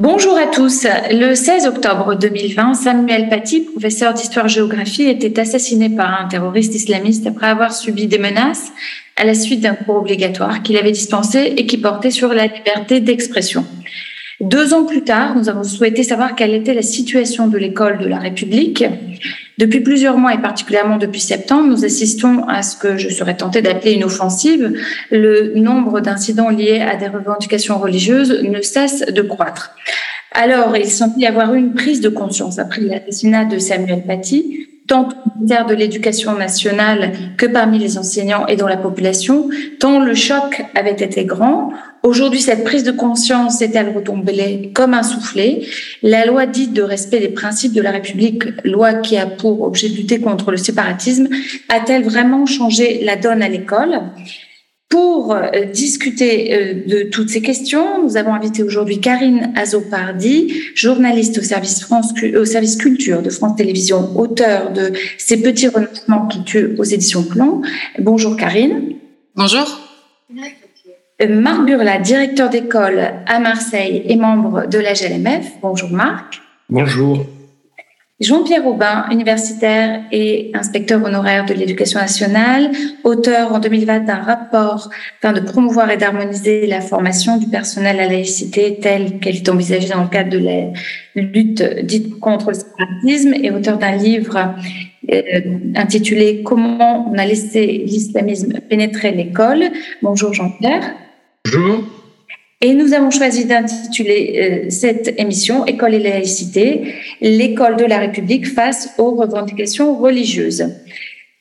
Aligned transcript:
Bonjour 0.00 0.38
à 0.38 0.46
tous. 0.46 0.86
Le 1.10 1.34
16 1.34 1.66
octobre 1.66 2.14
2020, 2.14 2.72
Samuel 2.72 3.28
Paty, 3.28 3.60
professeur 3.60 4.14
d'histoire-géographie, 4.14 5.02
était 5.02 5.38
assassiné 5.38 5.90
par 5.90 6.22
un 6.22 6.26
terroriste 6.26 6.74
islamiste 6.74 7.26
après 7.26 7.48
avoir 7.48 7.74
subi 7.74 8.06
des 8.06 8.16
menaces 8.16 8.72
à 9.16 9.24
la 9.24 9.34
suite 9.34 9.60
d'un 9.60 9.74
cours 9.74 9.96
obligatoire 9.96 10.62
qu'il 10.62 10.78
avait 10.78 10.92
dispensé 10.92 11.52
et 11.54 11.66
qui 11.66 11.76
portait 11.76 12.10
sur 12.10 12.32
la 12.32 12.46
liberté 12.46 13.00
d'expression. 13.00 13.66
Deux 14.40 14.72
ans 14.72 14.86
plus 14.86 15.04
tard, 15.04 15.36
nous 15.36 15.50
avons 15.50 15.64
souhaité 15.64 16.02
savoir 16.02 16.34
quelle 16.34 16.54
était 16.54 16.72
la 16.72 16.80
situation 16.80 17.46
de 17.46 17.58
l'école 17.58 17.98
de 17.98 18.06
la 18.06 18.20
République. 18.20 18.82
Depuis 19.60 19.80
plusieurs 19.80 20.16
mois 20.16 20.32
et 20.32 20.38
particulièrement 20.38 20.96
depuis 20.96 21.20
septembre, 21.20 21.68
nous 21.68 21.84
assistons 21.84 22.44
à 22.48 22.62
ce 22.62 22.78
que 22.78 22.96
je 22.96 23.10
serais 23.10 23.36
tentée 23.36 23.60
d'appeler 23.60 23.92
une 23.92 24.04
offensive. 24.04 24.72
Le 25.10 25.52
nombre 25.54 26.00
d'incidents 26.00 26.48
liés 26.48 26.80
à 26.80 26.96
des 26.96 27.08
revendications 27.08 27.78
religieuses 27.78 28.42
ne 28.42 28.62
cesse 28.62 29.00
de 29.00 29.20
croître. 29.20 29.72
Alors, 30.32 30.78
il 30.78 30.90
semble 30.90 31.20
y 31.20 31.26
avoir 31.26 31.52
eu 31.52 31.58
une 31.58 31.74
prise 31.74 32.00
de 32.00 32.08
conscience 32.08 32.58
après 32.58 32.80
l'assassinat 32.80 33.44
de 33.44 33.58
Samuel 33.58 34.04
Paty, 34.06 34.66
tant 34.86 35.08
au 35.08 35.38
ministère 35.38 35.66
de 35.66 35.74
l'Éducation 35.74 36.34
nationale 36.38 37.12
que 37.36 37.44
parmi 37.44 37.78
les 37.78 37.98
enseignants 37.98 38.46
et 38.46 38.56
dans 38.56 38.66
la 38.66 38.78
population, 38.78 39.50
tant 39.78 40.00
le 40.00 40.14
choc 40.14 40.64
avait 40.74 40.92
été 40.92 41.26
grand. 41.26 41.74
Aujourd'hui, 42.02 42.40
cette 42.40 42.64
prise 42.64 42.82
de 42.82 42.92
conscience 42.92 43.60
est-elle 43.60 43.90
retombée 43.90 44.70
comme 44.74 44.94
un 44.94 45.02
soufflet? 45.02 45.66
La 46.02 46.24
loi 46.24 46.46
dite 46.46 46.72
de 46.72 46.82
respect 46.82 47.20
des 47.20 47.28
principes 47.28 47.74
de 47.74 47.82
la 47.82 47.90
République, 47.90 48.44
loi 48.64 48.94
qui 48.94 49.18
a 49.18 49.26
pour 49.26 49.62
objet 49.62 49.90
de 49.90 49.96
lutter 49.96 50.18
contre 50.18 50.50
le 50.50 50.56
séparatisme, 50.56 51.28
a-t-elle 51.68 52.02
vraiment 52.02 52.46
changé 52.46 53.04
la 53.04 53.16
donne 53.16 53.42
à 53.42 53.48
l'école? 53.48 54.00
Pour 54.88 55.34
euh, 55.34 55.66
discuter 55.66 56.52
euh, 56.52 56.74
de 56.86 57.02
toutes 57.10 57.28
ces 57.28 57.42
questions, 57.42 58.02
nous 58.02 58.16
avons 58.16 58.34
invité 58.34 58.62
aujourd'hui 58.64 58.98
Karine 58.98 59.52
Azopardi, 59.54 60.52
journaliste 60.74 61.38
au 61.38 61.42
service, 61.42 61.82
France, 61.82 62.12
au 62.36 62.44
service 62.44 62.76
culture 62.76 63.22
de 63.22 63.30
France 63.30 63.56
Télévisions, 63.56 64.18
auteur 64.18 64.72
de 64.72 64.90
Ces 65.18 65.42
petits 65.42 65.68
renoncements 65.68 66.26
qui 66.26 66.42
tuent 66.44 66.74
aux 66.78 66.84
éditions 66.84 67.22
Plomb. 67.22 67.62
Bonjour 68.00 68.36
Karine. 68.36 68.96
Bonjour. 69.36 69.80
Marc 71.28 71.66
Burla, 71.66 71.98
directeur 71.98 72.48
d'école 72.48 73.00
à 73.26 73.38
Marseille 73.40 74.02
et 74.06 74.16
membre 74.16 74.66
de 74.66 74.78
la 74.78 74.94
GLMF. 74.94 75.52
Bonjour 75.60 75.90
Marc. 75.90 76.40
Bonjour. 76.70 77.26
Jean-Pierre 78.20 78.66
Aubin, 78.66 79.06
universitaire 79.10 80.02
et 80.12 80.50
inspecteur 80.54 81.02
honoraire 81.02 81.46
de 81.46 81.54
l'éducation 81.54 82.00
nationale, 82.00 82.70
auteur 83.02 83.54
en 83.54 83.58
2020 83.58 84.00
d'un 84.00 84.20
rapport 84.20 84.90
afin 85.22 85.32
de 85.32 85.40
promouvoir 85.40 85.90
et 85.90 85.96
d'harmoniser 85.96 86.66
la 86.66 86.80
formation 86.80 87.38
du 87.38 87.46
personnel 87.46 87.98
à 87.98 88.04
la 88.04 88.08
laïcité 88.08 88.78
telle 88.80 89.20
qu'elle 89.20 89.36
est 89.36 89.48
envisagée 89.48 89.88
dans 89.88 90.02
le 90.02 90.08
cadre 90.08 90.30
de 90.30 90.38
la 90.38 90.72
lutte 91.14 91.62
dite 91.84 92.18
contre 92.18 92.48
le 92.48 92.54
séparatisme 92.54 93.34
et 93.42 93.50
auteur 93.50 93.78
d'un 93.78 93.96
livre 93.96 94.54
euh, 95.10 95.40
intitulé 95.76 96.42
Comment 96.42 97.10
on 97.10 97.16
a 97.16 97.24
laissé 97.24 97.66
l'islamisme 97.66 98.60
pénétrer 98.68 99.12
l'école. 99.12 99.64
Bonjour 100.02 100.34
Jean-Pierre. 100.34 100.94
Bonjour. 101.44 101.84
Et 102.60 102.74
nous 102.74 102.92
avons 102.92 103.10
choisi 103.10 103.46
d'intituler 103.46 104.64
euh, 104.66 104.70
cette 104.70 105.18
émission 105.18 105.64
École 105.64 105.94
et 105.94 105.98
laïcité, 105.98 106.94
l'école 107.22 107.76
de 107.76 107.84
la 107.86 107.98
République 107.98 108.46
face 108.46 108.90
aux 108.98 109.14
revendications 109.14 109.96
religieuses. 109.98 110.66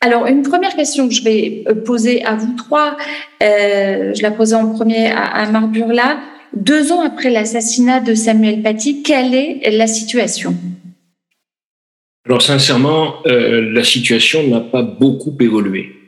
Alors, 0.02 0.28
une 0.28 0.44
première 0.44 0.76
question 0.78 1.10
que 1.10 1.14
je 1.14 1.24
vais 1.24 1.64
euh, 1.68 1.76
poser 1.76 2.24
à 2.24 2.36
vous 2.36 2.54
trois, 2.56 2.96
euh, 3.44 4.14
je 4.16 4.22
la 4.22 4.32
posais 4.32 4.56
en 4.56 4.74
premier 4.74 5.12
à, 5.12 5.26
à 5.26 5.52
Marc 5.52 5.72
Burla. 5.72 6.20
Deux 6.56 6.94
ans 6.94 7.02
après 7.02 7.30
l'assassinat 7.30 8.00
de 8.00 8.16
Samuel 8.16 8.62
Paty, 8.62 9.04
quelle 9.04 9.36
est 9.36 9.70
la 9.72 9.88
situation? 9.88 10.56
Alors, 12.26 12.42
sincèrement, 12.42 13.16
euh, 13.28 13.70
la 13.74 13.84
situation 13.84 14.48
n'a 14.48 14.62
pas 14.62 14.84
beaucoup 14.84 15.36
évolué. 15.42 15.99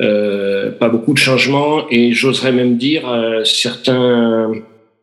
Euh, 0.00 0.70
pas 0.70 0.88
beaucoup 0.88 1.12
de 1.12 1.18
changements 1.18 1.86
et 1.90 2.12
j'oserais 2.12 2.52
même 2.52 2.76
dire 2.76 3.08
euh, 3.08 3.42
certains, 3.42 4.52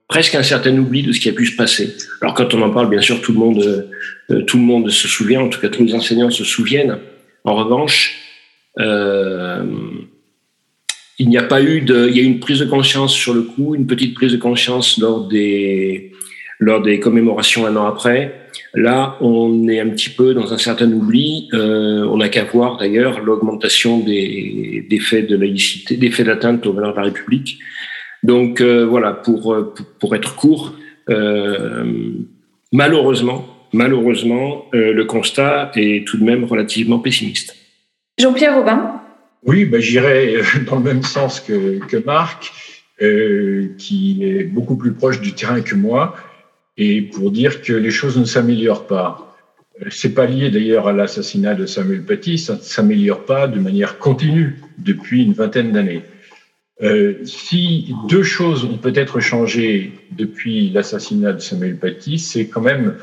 presque 0.08 0.36
un 0.36 0.44
certain 0.44 0.78
oubli 0.78 1.04
de 1.04 1.12
ce 1.12 1.20
qui 1.20 1.28
a 1.28 1.34
pu 1.34 1.46
se 1.46 1.56
passer. 1.58 1.94
Alors 2.22 2.34
quand 2.34 2.54
on 2.54 2.62
en 2.62 2.70
parle, 2.70 2.90
bien 2.90 3.02
sûr, 3.02 3.20
tout 3.22 3.34
le 3.34 3.40
monde, 3.40 3.92
euh, 4.30 4.42
tout 4.44 4.58
le 4.58 4.64
monde 4.64 4.90
se 4.90 5.10
souvient, 5.10 5.42
en 5.42 5.50
tout 5.50 5.60
cas 5.60 5.68
tous 5.68 5.84
les 5.84 5.94
enseignants 5.94 6.30
se 6.30 6.46
souviennent. 6.46 6.98
En 7.44 7.56
revanche, 7.56 8.22
euh, 8.80 9.66
il 11.20 11.28
n'y 11.28 11.38
a 11.38 11.44
pas 11.44 11.62
eu 11.62 11.82
de, 11.82 12.08
il 12.10 12.16
y 12.16 12.20
a 12.22 12.24
eu 12.24 12.28
une 12.28 12.40
prise 12.40 12.60
de 12.60 12.66
conscience 12.66 13.14
sur 13.14 13.34
le 13.34 13.42
coup, 13.42 13.76
une 13.76 13.88
petite 13.88 14.14
prise 14.14 14.32
de 14.32 14.38
conscience 14.38 14.98
lors 14.98 15.28
des, 15.28 16.14
lors 16.60 16.82
des 16.82 17.00
commémorations 17.00 17.66
un 17.66 17.76
an 17.76 17.86
après. 17.86 18.34
Là, 18.74 19.18
on 19.22 19.68
est 19.68 19.80
un 19.80 19.90
petit 19.90 20.10
peu 20.10 20.34
dans 20.34 20.54
un 20.54 20.58
certain 20.58 20.92
oubli. 20.92 21.50
Euh, 21.54 22.06
on 22.10 22.18
n'a 22.18 22.30
qu'à 22.30 22.44
voir 22.44 22.78
d'ailleurs 22.78 23.22
l'augmentation 23.22 24.00
des, 24.00 24.86
des, 24.90 25.00
faits 25.00 25.28
de 25.28 25.36
laïcité, 25.36 25.98
des 25.98 26.12
faits 26.12 26.26
d'atteinte 26.26 26.66
aux 26.66 26.74
valeurs 26.74 26.92
de 26.92 26.98
la 26.98 27.04
République. 27.04 27.60
Donc 28.24 28.62
euh, 28.62 28.86
voilà, 28.86 29.14
pour, 29.14 29.56
pour, 29.76 29.86
pour 30.00 30.16
être 30.16 30.36
court, 30.36 30.74
euh, 31.10 32.14
malheureusement, 32.72 33.46
malheureusement, 33.74 34.66
euh, 34.74 34.94
le 34.94 35.06
constat 35.06 35.72
est 35.76 36.08
tout 36.08 36.18
de 36.18 36.24
même 36.24 36.44
relativement 36.44 37.00
pessimiste. 37.00 37.56
Jean-Pierre 38.18 38.58
Aubin 38.58 39.02
Oui, 39.44 39.66
bah, 39.66 39.80
j'irai 39.80 40.38
dans 40.68 40.78
le 40.78 40.84
même 40.84 41.04
sens 41.04 41.40
que, 41.40 41.80
que 41.86 41.98
Marc, 41.98 42.52
euh, 43.02 43.68
qui 43.78 44.24
est 44.24 44.44
beaucoup 44.44 44.78
plus 44.78 44.94
proche 44.94 45.20
du 45.20 45.34
terrain 45.34 45.62
que 45.62 45.76
moi 45.76 46.16
et 46.78 47.02
pour 47.02 47.32
dire 47.32 47.62
que 47.62 47.74
les 47.74 47.92
choses 47.92 48.18
ne 48.18 48.26
s'améliorent 48.26 48.88
pas. 48.88 49.36
C'est 49.90 50.14
pas 50.14 50.26
lié 50.26 50.50
d'ailleurs 50.50 50.88
à 50.88 50.94
l'assassinat 50.94 51.54
de 51.54 51.66
Samuel 51.66 52.04
Paty, 52.04 52.38
ça 52.38 52.56
ne 52.56 52.60
s'améliore 52.60 53.26
pas 53.26 53.48
de 53.48 53.60
manière 53.60 53.98
continue 53.98 54.62
depuis 54.78 55.24
une 55.24 55.34
vingtaine 55.34 55.72
d'années. 55.72 56.04
Euh, 56.82 57.16
si 57.24 57.94
deux 58.10 58.24
choses 58.24 58.66
ont 58.66 58.78
peut-être 58.78 59.20
changé 59.22 59.94
depuis 60.12 60.70
l'assassinat 60.70 61.34
de 61.34 61.40
Samuel 61.40 61.78
Paty, 61.78 62.20
c'est 62.20 62.48
quand 62.48 62.62
même 62.62 62.96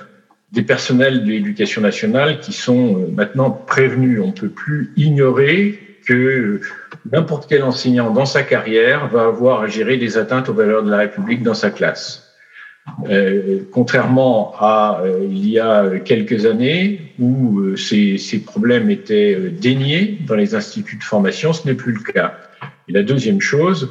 des 0.53 0.62
personnels 0.62 1.25
de 1.25 1.31
l'éducation 1.31 1.81
nationale 1.81 2.41
qui 2.41 2.53
sont 2.53 2.99
euh, 2.99 3.06
maintenant 3.11 3.50
prévenus. 3.50 4.21
On 4.22 4.28
ne 4.28 4.32
peut 4.32 4.50
plus 4.50 4.93
ignorer 4.97 5.78
que 6.06 6.61
n'importe 7.11 7.49
quel 7.49 7.62
enseignant 7.62 8.11
dans 8.11 8.27
sa 8.27 8.43
carrière 8.43 9.09
va 9.09 9.25
avoir 9.25 9.62
à 9.62 9.69
gérer 9.69 9.97
des 9.97 10.19
atteintes 10.19 10.49
aux 10.49 10.55
valeurs 10.55 10.82
de 10.82 10.91
la 10.91 10.99
République 10.99 11.43
dans 11.43 11.55
sa 11.55 11.71
classe. 11.71 12.31
Euh, 13.09 13.60
contrairement 13.70 14.54
à 14.59 15.03
euh, 15.04 15.25
il 15.31 15.48
y 15.48 15.59
a 15.60 15.98
quelques 16.00 16.47
années 16.47 17.12
où 17.19 17.60
euh, 17.60 17.76
ces, 17.76 18.19
ces, 18.19 18.41
problèmes 18.41 18.91
étaient 18.91 19.37
déniés 19.50 20.19
dans 20.26 20.34
les 20.34 20.56
instituts 20.56 20.97
de 20.97 21.04
formation, 21.04 21.53
ce 21.53 21.66
n'est 21.66 21.75
plus 21.75 21.93
le 21.93 22.00
cas. 22.00 22.37
Et 22.88 22.93
la 22.93 23.04
deuxième 23.04 23.41
chose, 23.41 23.88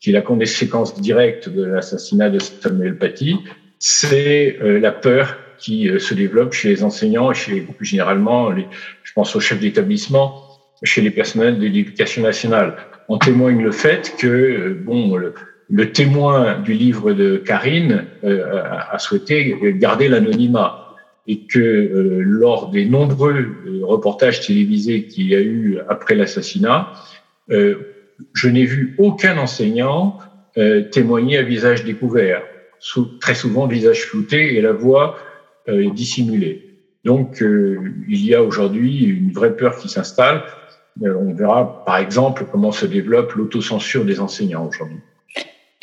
qui 0.00 0.10
est 0.10 0.12
la 0.12 0.20
conséquence 0.20 1.00
directe 1.00 1.48
de 1.48 1.64
l'assassinat 1.64 2.28
de 2.28 2.40
Samuel 2.40 2.98
Paty, 2.98 3.38
c'est 3.78 4.58
la 4.60 4.92
peur 4.92 5.36
qui 5.58 5.88
se 5.98 6.14
développe 6.14 6.52
chez 6.52 6.68
les 6.68 6.82
enseignants 6.82 7.30
et 7.30 7.34
chez 7.34 7.60
plus 7.60 7.86
généralement, 7.86 8.50
les, 8.50 8.66
je 9.02 9.12
pense 9.12 9.34
aux 9.36 9.40
chefs 9.40 9.60
d'établissement, 9.60 10.42
chez 10.82 11.00
les 11.00 11.10
personnels 11.10 11.58
de 11.58 11.62
l'éducation 11.62 12.22
nationale. 12.22 12.76
En 13.08 13.18
témoigne 13.18 13.62
le 13.62 13.72
fait 13.72 14.14
que 14.18 14.76
bon, 14.84 15.16
le, 15.16 15.34
le 15.70 15.92
témoin 15.92 16.60
du 16.60 16.72
livre 16.74 17.12
de 17.12 17.36
Karine 17.36 18.04
euh, 18.24 18.62
a 18.90 18.98
souhaité 18.98 19.58
garder 19.78 20.08
l'anonymat 20.08 20.84
et 21.26 21.46
que 21.46 21.58
euh, 21.58 22.22
lors 22.22 22.70
des 22.70 22.84
nombreux 22.84 23.34
euh, 23.34 23.80
reportages 23.82 24.46
télévisés 24.46 25.06
qu'il 25.06 25.28
y 25.28 25.34
a 25.34 25.40
eu 25.40 25.78
après 25.88 26.14
l'assassinat, 26.14 26.92
euh, 27.50 27.76
je 28.32 28.48
n'ai 28.48 28.64
vu 28.64 28.94
aucun 28.98 29.38
enseignant 29.38 30.18
euh, 30.58 30.82
témoigner 30.82 31.38
à 31.38 31.42
visage 31.42 31.84
découvert, 31.84 32.42
sous, 32.78 33.18
très 33.18 33.34
souvent 33.34 33.66
visage 33.66 34.02
flouté 34.02 34.56
et 34.56 34.60
la 34.60 34.72
voix 34.72 35.18
dissimulée. 35.66 36.78
Donc 37.06 37.40
il 37.40 38.26
y 38.26 38.34
a 38.34 38.42
aujourd'hui 38.42 39.02
une 39.04 39.32
vraie 39.32 39.56
peur 39.56 39.78
qui 39.78 39.88
s'installe. 39.88 40.42
on 41.00 41.32
verra 41.32 41.82
par 41.86 41.96
exemple 41.96 42.44
comment 42.52 42.70
se 42.70 42.84
développe 42.84 43.32
l'autocensure 43.32 44.04
des 44.04 44.20
enseignants 44.20 44.68
aujourd'hui. 44.68 45.00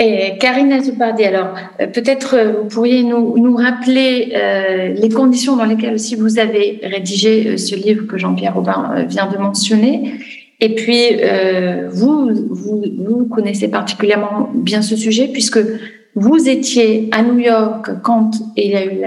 Et 0.03 0.37
Karine 0.39 0.73
Azoupardi, 0.73 1.23
alors 1.23 1.53
euh, 1.79 1.85
peut-être 1.85 2.35
euh, 2.35 2.53
vous 2.63 2.67
pourriez 2.67 3.03
nous, 3.03 3.37
nous 3.37 3.55
rappeler 3.55 4.33
euh, 4.35 4.87
les 4.87 5.09
conditions 5.09 5.55
dans 5.55 5.65
lesquelles 5.65 5.93
aussi 5.93 6.15
vous 6.15 6.39
avez 6.39 6.79
rédigé 6.81 7.55
ce 7.57 7.75
livre 7.75 8.07
que 8.07 8.17
Jean-Pierre 8.17 8.57
Aubin 8.57 9.05
vient 9.07 9.27
de 9.27 9.37
mentionner 9.37 10.13
Et 10.63 10.75
puis, 10.75 11.07
euh, 11.23 11.89
vous, 11.91 12.29
vous, 12.49 12.83
vous 12.99 13.25
connaissez 13.25 13.67
particulièrement 13.67 14.49
bien 14.53 14.83
ce 14.83 14.95
sujet 14.95 15.27
puisque 15.27 15.59
vous 16.13 16.49
étiez 16.49 17.09
à 17.11 17.23
New 17.23 17.39
York 17.39 17.89
quand 18.03 18.31
il 18.55 18.71
y 18.71 18.75
a 18.75 18.85
eu 18.85 18.99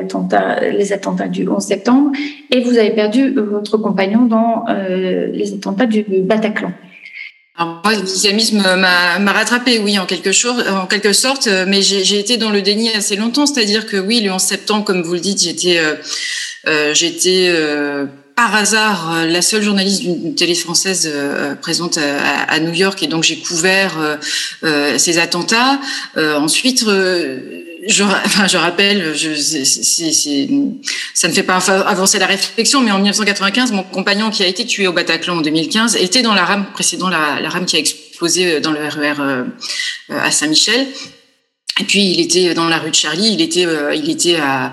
les 0.72 0.92
attentats 0.92 1.28
du 1.28 1.48
11 1.48 1.62
septembre 1.62 2.10
et 2.50 2.60
vous 2.60 2.76
avez 2.76 2.90
perdu 2.90 3.34
votre 3.34 3.78
compagnon 3.78 4.24
dans 4.26 4.64
euh, 4.68 5.26
les 5.26 5.54
attentats 5.54 5.86
du 5.86 6.04
Bataclan. 6.22 6.72
Alors 7.56 7.80
moi, 7.84 7.94
l'islamisme 7.94 8.58
m'a 8.58 9.32
rattrapé, 9.32 9.78
oui, 9.78 9.96
en 9.98 10.06
quelque, 10.06 10.32
chose, 10.32 10.64
en 10.68 10.86
quelque 10.86 11.12
sorte, 11.12 11.48
mais 11.68 11.82
j'ai 11.82 12.18
été 12.18 12.36
dans 12.36 12.50
le 12.50 12.62
déni 12.62 12.90
assez 12.90 13.14
longtemps. 13.14 13.46
C'est-à-dire 13.46 13.86
que 13.86 13.96
oui, 13.96 14.20
le 14.20 14.32
11 14.32 14.42
septembre, 14.42 14.84
comme 14.84 15.02
vous 15.02 15.14
le 15.14 15.20
dites, 15.20 15.40
j'étais 15.40 15.78
euh, 15.78 15.94
euh, 16.66 16.94
j'étais 16.94 17.48
euh, 17.50 18.06
par 18.36 18.54
hasard 18.54 19.12
euh, 19.12 19.26
la 19.26 19.42
seule 19.42 19.62
journaliste 19.62 20.02
d'une 20.02 20.34
télé 20.34 20.54
française 20.54 21.12
présente 21.60 21.98
à, 21.98 22.58
New 22.60 22.72
York 22.72 23.02
et 23.02 23.06
donc 23.06 23.22
j'ai 23.22 23.38
couvert 23.38 24.18
ces 24.96 25.18
attentats. 25.18 25.80
ensuite, 26.16 26.84
je, 27.86 28.02
enfin, 28.02 28.46
je 28.46 28.56
rappelle, 28.56 29.14
je, 29.14 29.34
ça 31.14 31.28
ne 31.28 31.32
fait 31.32 31.42
pas 31.42 31.56
avancer 31.56 32.18
la 32.18 32.26
réflexion, 32.26 32.80
mais 32.80 32.90
en 32.90 32.96
1995, 32.96 33.72
mon 33.72 33.82
compagnon 33.82 34.30
qui 34.30 34.42
a 34.42 34.46
été 34.46 34.64
tué 34.64 34.86
au 34.86 34.92
Bataclan 34.92 35.38
en 35.38 35.40
2015 35.40 35.96
était 35.96 36.22
dans 36.22 36.34
la 36.34 36.44
rame 36.44 36.66
précédant 36.72 37.08
la, 37.08 37.48
rame 37.48 37.66
qui 37.66 37.76
a 37.76 37.78
explosé 37.78 38.60
dans 38.60 38.72
le 38.72 38.80
RER 38.80 39.44
à 40.10 40.30
Saint-Michel. 40.30 40.86
Et 41.80 41.84
puis 41.84 42.04
il 42.04 42.20
était 42.20 42.54
dans 42.54 42.68
la 42.68 42.78
rue 42.78 42.90
de 42.90 42.94
Charlie, 42.94 43.32
il 43.32 43.40
était, 43.40 43.66
il 43.94 44.08
était 44.08 44.36
à 44.36 44.72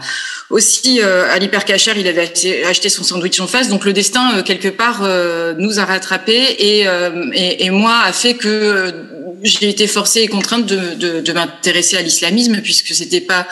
aussi, 0.52 1.00
euh, 1.02 1.32
à 1.32 1.40
l'hypercacher, 1.40 1.94
il 1.96 2.08
avait 2.08 2.30
acheté, 2.68 2.90
son 2.90 3.04
sandwich 3.04 3.40
en 3.40 3.48
face. 3.48 3.70
Donc 3.70 3.86
le 3.86 3.94
destin, 3.94 4.36
euh, 4.36 4.44
quelque 4.44 4.68
part, 4.68 5.02
euh, 5.02 5.54
nous 5.58 5.80
a 5.80 5.86
rattrapés 5.86 6.44
et, 6.60 6.86
et, 7.34 7.70
moi 7.70 8.02
a 8.04 8.12
fait 8.12 8.34
que 8.34 8.94
j'ai 9.44 9.70
été 9.70 9.88
forcée 9.88 10.22
et 10.22 10.28
contrainte 10.28 10.66
de, 10.66 10.96
de, 10.96 11.22
de 11.22 11.34
m'intéresser 11.34 11.98
à 11.98 12.02
l'islamisme 12.02 12.62
puisque 12.62 12.94
c'était 12.94 13.22
pas 13.22 13.48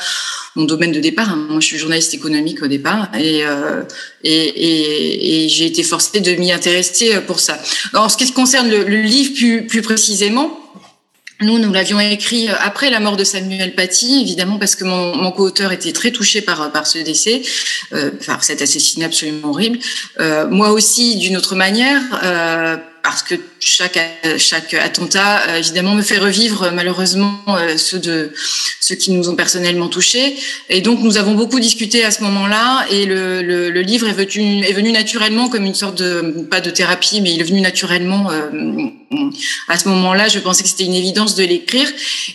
mon 0.55 0.65
domaine 0.65 0.91
de 0.91 0.99
départ. 0.99 1.29
Hein. 1.29 1.47
Moi, 1.49 1.59
je 1.59 1.65
suis 1.65 1.77
journaliste 1.77 2.13
économique 2.13 2.61
au 2.61 2.67
départ 2.67 3.09
et, 3.17 3.43
et, 4.23 5.45
et 5.45 5.49
j'ai 5.49 5.65
été 5.65 5.83
forcée 5.83 6.19
de 6.19 6.31
m'y 6.33 6.51
intéresser 6.51 7.19
pour 7.27 7.39
ça. 7.39 7.59
En 7.93 8.09
ce 8.09 8.17
qui 8.17 8.31
concerne 8.31 8.69
le, 8.69 8.83
le 8.83 9.01
livre 9.01 9.33
plus, 9.33 9.67
plus 9.67 9.81
précisément, 9.81 10.59
nous, 11.41 11.57
nous 11.57 11.71
l'avions 11.71 12.01
écrit 12.01 12.49
euh, 12.49 12.53
après 12.59 12.89
la 12.89 12.99
mort 12.99 13.15
de 13.15 13.23
Samuel 13.23 13.73
Paty, 13.73 14.19
évidemment, 14.21 14.57
parce 14.57 14.75
que 14.75 14.83
mon, 14.83 15.15
mon 15.15 15.31
co-auteur 15.31 15.71
était 15.71 15.93
très 15.93 16.11
touché 16.11 16.41
par, 16.41 16.69
par 16.73 16.85
ce 16.85 16.97
décès, 16.97 17.41
euh, 17.93 18.11
par 18.25 18.43
cet 18.43 18.61
assassinat 18.61 19.05
absolument 19.05 19.51
horrible. 19.51 19.79
Euh, 20.19 20.47
moi 20.49 20.71
aussi, 20.71 21.15
d'une 21.15 21.37
autre 21.37 21.55
manière, 21.55 22.01
euh, 22.23 22.75
parce 23.09 23.23
que 23.23 23.35
chaque 23.59 23.99
chaque 24.37 24.75
attentat 24.75 25.41
euh, 25.49 25.57
évidemment 25.57 25.95
me 25.95 26.03
fait 26.03 26.19
revivre 26.19 26.71
malheureusement 26.71 27.41
euh, 27.47 27.75
ceux 27.75 27.97
de 27.97 28.31
ceux 28.79 28.95
qui 28.95 29.11
nous 29.11 29.29
ont 29.29 29.35
personnellement 29.35 29.87
touchés. 29.87 30.35
Et 30.69 30.81
donc 30.81 30.99
nous 31.01 31.17
avons 31.17 31.33
beaucoup 31.33 31.59
discuté 31.59 32.05
à 32.05 32.11
ce 32.11 32.21
moment-là 32.23 32.85
et 32.91 33.05
le, 33.05 33.41
le, 33.41 33.71
le 33.71 33.81
livre 33.81 34.07
est 34.07 34.13
venu 34.13 34.63
est 34.63 34.73
venu 34.73 34.91
naturellement 34.91 35.49
comme 35.49 35.65
une 35.65 35.73
sorte 35.73 35.97
de 35.97 36.45
pas 36.51 36.61
de 36.61 36.69
thérapie 36.69 37.21
mais 37.21 37.33
il 37.33 37.41
est 37.41 37.45
venu 37.45 37.61
naturellement 37.61 38.29
euh, 38.29 38.49
à 39.67 39.77
ce 39.77 39.87
moment-là 39.89 40.27
je 40.27 40.39
pensais 40.39 40.63
que 40.63 40.69
c'était 40.69 40.85
une 40.85 40.93
évidence 40.93 41.35
de 41.35 41.43
l'écrire. 41.43 41.87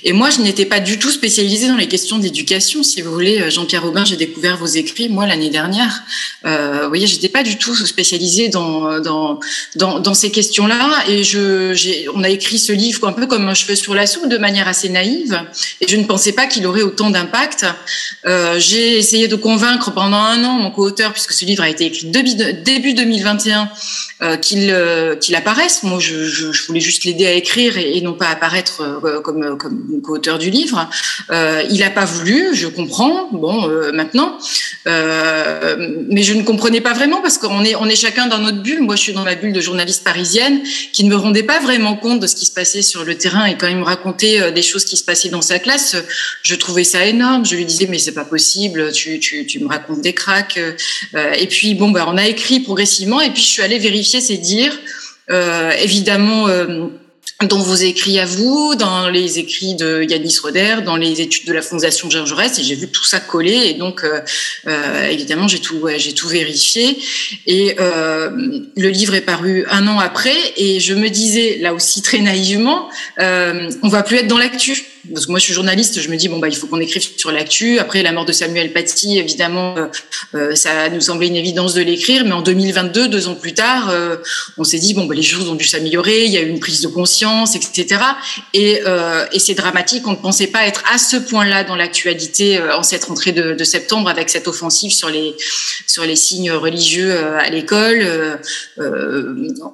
Et 0.05 0.13
moi 0.13 0.31
je 0.31 0.41
n'étais 0.41 0.67
pas 0.67 0.81
du 0.81 0.99
tout 0.99 1.11
spécialisée 1.11 1.69
dans 1.69 1.77
les 1.77 1.89
questions 1.89 2.19
d'éducation 2.19 2.83
si 2.83 3.03
vous 3.03 3.13
voulez. 3.13 3.51
Jean-Pierre 3.51 3.85
Aubin 3.85 4.05
j'ai 4.05 4.17
découvert 4.17 4.57
vos 4.57 4.67
écrits 4.67 5.09
moi 5.09 5.27
l'année 5.27 5.51
dernière. 5.51 6.03
Euh, 6.45 6.83
vous 6.83 6.89
voyez 6.89 7.07
j'étais 7.07 7.29
pas 7.29 7.43
du 7.43 7.59
tout 7.59 7.75
spécialisée 7.75 8.49
dans 8.49 9.01
dans 9.01 9.41
dans, 9.77 10.15
ces 10.15 10.31
questions 10.31 10.67
là 10.67 10.75
et 11.09 11.25
je, 11.25 12.09
on 12.15 12.23
a 12.23 12.29
écrit 12.29 12.59
ce 12.59 12.73
livre 12.73 13.07
un 13.07 13.13
peu 13.13 13.27
comme 13.27 13.49
un 13.49 13.55
cheveu 13.55 13.75
sur 13.75 13.95
la 13.95 14.07
soupe, 14.07 14.29
de 14.29 14.39
manière 14.39 14.69
assez 14.69 14.89
naïve, 14.89 15.41
et 15.81 15.89
je 15.89 15.97
ne 15.97 16.05
pensais 16.05 16.33
pas 16.33 16.47
qu'il 16.47 16.67
aurait 16.67 16.83
autant 16.83 17.11
d'impact. 17.11 17.67
Euh, 18.27 18.59
j'ai 18.59 18.99
essayé 18.99 19.29
de 19.29 19.37
convaincre 19.37 19.91
pendant 19.93 20.19
un 20.19 20.43
an 20.45 20.55
mon 20.55 20.71
co-auteur, 20.71 21.13
puisque 21.13 21.33
ce 21.33 21.45
livre 21.45 21.63
a 21.63 21.69
été 21.69 21.87
écrit 21.87 22.07
début 22.07 22.95
2021, 22.95 23.71
euh, 24.23 24.37
qu'il 24.37 24.71
euh, 24.71 25.17
qu'il 25.17 25.35
apparaisse. 25.35 25.83
Moi, 25.83 25.99
je 26.01 26.53
voulais 26.67 26.81
juste 26.81 27.05
l'aider 27.05 27.27
à 27.27 27.33
écrire 27.33 27.79
et, 27.79 28.01
non 28.01 28.15
pas 28.15 28.29
apparaître 28.29 28.83
euh, 28.83 29.21
comme 29.21 29.57
comme 29.59 30.01
co-auteur 30.03 30.39
du 30.39 30.51
livre. 30.51 30.89
Euh, 31.31 31.63
il 31.71 31.81
n'a 31.81 31.91
pas 31.91 32.05
voulu, 32.05 32.55
je 32.55 32.67
comprends. 32.67 33.29
Bon, 33.33 33.69
maintenant, 33.93 34.39
mais 34.87 36.23
je 36.23 36.35
ne 36.35 36.43
comprenais 36.43 36.81
pas 36.81 36.93
vraiment 36.93 37.21
parce 37.23 37.39
qu'on 37.39 37.63
est 37.65 37.97
chacun 37.97 38.27
dans 38.27 38.39
notre 38.39 38.63
bulle. 38.63 38.83
Moi, 38.83 38.97
je 38.97 39.03
suis 39.03 39.13
dans 39.13 39.25
ma 39.25 39.35
bulle 39.35 39.53
de 39.53 39.61
journaliste 39.61 40.05
parisienne 40.05 40.61
qui 40.93 41.05
ne 41.05 41.11
me 41.11 41.17
rendait 41.17 41.43
pas 41.43 41.61
vraiment 41.61 41.97
compte 41.97 42.21
de 42.21 42.27
ce 42.27 42.35
qui 42.35 42.47
se 42.47 42.53
passait 42.53 42.83
sur 42.83 43.05
le 43.05 43.17
terrain 43.17 43.47
et 43.47 43.57
quand 43.57 43.69
il 43.69 43.77
me 43.77 43.85
racontait 43.85 44.53
des 44.53 44.63
choses 44.63 44.85
qui 44.85 44.97
se 44.97 45.05
passaient 45.05 45.31
dans 45.31 45.43
sa 45.43 45.59
classe, 45.59 45.97
je 46.43 46.55
trouvais 46.55 46.85
ça 46.85 47.05
énorme. 47.05 47.45
Je 47.45 47.57
lui 47.57 47.65
disais 47.65 47.87
mais 47.89 47.99
c'est 47.99 48.13
pas 48.13 48.25
possible, 48.25 48.93
tu, 48.93 49.21
me 49.61 49.69
racontes 49.69 50.01
des 50.01 50.13
cracks. 50.13 50.59
et 51.15 51.47
puis 51.47 51.75
bon 51.75 51.91
bah 51.91 52.07
on 52.09 52.17
a 52.17 52.27
écrit 52.27 52.61
progressivement 52.61 53.21
et 53.21 53.31
puis 53.31 53.43
je 53.43 53.49
suis 53.49 53.63
allée 53.63 53.79
vérifier 53.79 54.21
c'est 54.21 54.37
dire. 54.37 54.73
Euh, 55.31 55.73
évidemment, 55.81 56.49
euh, 56.49 56.87
dans 57.49 57.59
vos 57.59 57.75
écrits 57.75 58.19
à 58.19 58.27
vous, 58.27 58.75
dans 58.75 59.09
les 59.09 59.39
écrits 59.39 59.75
de 59.75 60.03
Yanis 60.03 60.39
Roder, 60.43 60.77
dans 60.85 60.97
les 60.97 61.21
études 61.21 61.47
de 61.47 61.53
la 61.53 61.63
Fondation 61.63 62.11
Jean 62.11 62.27
Jaurès, 62.27 62.59
et 62.59 62.63
j'ai 62.63 62.75
vu 62.75 62.89
tout 62.89 63.05
ça 63.05 63.21
coller. 63.21 63.67
Et 63.67 63.75
donc, 63.75 64.05
euh, 64.05 65.09
évidemment, 65.09 65.49
j'ai 65.49 65.61
tout, 65.61 65.81
vérifié. 66.29 66.99
Et 67.47 67.77
le 67.79 68.89
livre 68.89 69.15
est 69.15 69.23
paru 69.23 69.65
un 69.71 69.87
an 69.89 69.99
après, 69.99 70.37
et 70.57 70.81
je 70.81 70.95
me 70.95 71.09
disais 71.09 71.59
là 71.61 71.75
aussi 71.75 72.03
très 72.03 72.19
naïvement, 72.19 72.89
euh, 73.19 73.71
on 73.83 73.89
va 73.89 74.03
plus 74.03 74.19
être 74.19 74.29
dans 74.29 74.39
l'actu 74.39 74.85
parce 75.13 75.27
que 75.27 75.31
moi 75.31 75.39
je 75.39 75.45
suis 75.45 75.55
journaliste, 75.55 76.01
je 76.01 76.09
me 76.09 76.17
dis 76.17 76.29
bon 76.29 76.39
bah 76.39 76.49
il 76.49 76.57
faut 76.57 76.67
qu'on 76.67 76.81
écrive 76.81 77.07
sur 77.17 77.31
l'actu. 77.31 77.79
Après 77.79 78.03
la 78.03 78.13
mort 78.13 78.25
de 78.25 78.33
Samuel 78.33 78.73
Paty, 78.73 79.19
évidemment, 79.19 79.77
euh, 79.77 79.87
euh 80.35 80.55
ça 80.55 80.89
nous 80.89 81.01
semblait 81.01 81.27
une 81.27 81.37
évidence 81.37 81.75
de 81.75 81.83
l'écrire, 81.83 82.25
mais 82.25 82.33
en 82.33 82.43
2022, 82.43 83.09
deux 83.09 83.29
ans 83.29 83.35
plus 83.35 83.55
tard, 83.55 83.91
euh, 83.91 84.17
on 84.57 84.65
s'est 84.65 84.79
dit 84.79 84.95
bon 84.95 85.05
bah 85.05 85.15
les 85.15 85.23
choses 85.23 85.49
ont 85.49 85.55
dû 85.55 85.65
s'améliorer, 85.65 86.25
il 86.25 86.31
y 86.31 86.39
a 86.39 86.41
eu 86.41 86.49
une 86.49 86.61
prise 86.61 86.81
de 86.81 86.89
conscience, 86.89 87.55
etc. 87.55 88.01
Et, 88.55 88.81
euh, 88.87 89.27
et 89.33 89.39
c'est 89.39 89.55
dramatique, 89.55 90.07
on 90.07 90.13
ne 90.13 90.17
pensait 90.17 90.47
pas 90.47 90.67
être 90.67 90.83
à 90.93 90.99
ce 90.99 91.17
point-là 91.17 91.65
dans 91.65 91.77
l'actualité 91.77 92.59
euh, 92.59 92.77
en 92.77 92.83
cette 92.83 93.05
rentrée 93.05 93.33
de, 93.33 93.53
de, 93.53 93.65
septembre 93.65 94.09
avec 94.09 94.31
cette 94.31 94.49
offensive 94.49 94.93
sur 94.93 95.11
les 95.11 95.35
sur 95.87 96.05
les 96.05 96.17
signes 96.17 96.53
religieux 96.53 97.17
à 97.39 97.49
l'école. 97.51 98.07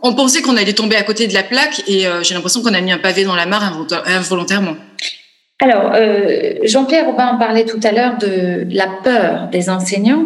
on 0.03 0.15
pensait 0.15 0.43
qu'on 0.43 0.57
allait 0.57 0.73
tomber 0.73 0.97
à 0.97 1.03
côté 1.03 1.27
de 1.27 1.35
la 1.35 1.43
plaque 1.43 1.83
et 1.87 2.07
j'ai 2.23 2.35
l'impression 2.35 2.63
qu'on 2.63 2.75
a 2.75 2.81
mis 2.81 2.93
un 2.93 2.99
pavé 2.99 3.25
dans 3.25 3.35
la 3.35 3.47
mare 3.47 3.87
involontairement. 4.07 4.77
Alors, 5.63 5.93
euh, 5.95 6.55
Jean-Pierre 6.65 7.07
Aubin 7.11 7.35
parlait 7.35 7.67
tout 7.67 7.81
à 7.83 7.93
l'heure 7.93 8.17
de 8.17 8.67
la 8.75 8.89
peur 9.05 9.51
des 9.53 9.69
enseignants. 9.69 10.25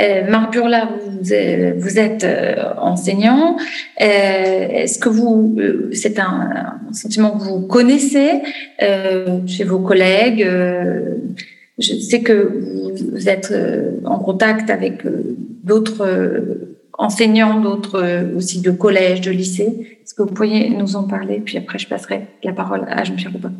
Euh, 0.00 0.28
Marc 0.28 0.52
Burla, 0.52 0.88
vous, 1.06 1.32
euh, 1.32 1.74
vous 1.78 2.00
êtes 2.00 2.24
euh, 2.24 2.56
enseignant. 2.78 3.56
Euh, 4.00 4.04
est-ce 4.04 4.98
que 4.98 5.08
vous, 5.08 5.56
c'est 5.92 6.18
un, 6.18 6.80
un, 6.88 6.92
sentiment 6.92 7.30
que 7.38 7.44
vous 7.44 7.60
connaissez 7.60 8.42
chez 9.46 9.64
vos 9.64 9.78
collègues 9.78 10.46
Je 11.78 11.94
sais 11.94 12.20
que 12.20 12.52
vous 13.12 13.28
êtes 13.28 13.54
en 14.04 14.18
contact 14.18 14.68
avec 14.68 15.04
d'autres 15.62 16.06
enseignants, 16.98 17.60
d'autres 17.60 18.34
aussi 18.36 18.60
de 18.60 18.72
collèges, 18.72 19.20
de 19.20 19.30
lycées. 19.30 19.98
Est-ce 20.02 20.12
que 20.12 20.22
vous 20.22 20.34
pourriez 20.34 20.68
nous 20.70 20.96
en 20.96 21.04
parler? 21.04 21.40
Puis 21.42 21.56
après, 21.56 21.78
je 21.78 21.86
passerai 21.86 22.26
la 22.42 22.52
parole 22.52 22.84
à 22.90 23.04
Jean-Pierre 23.04 23.34
Aubin. 23.34 23.52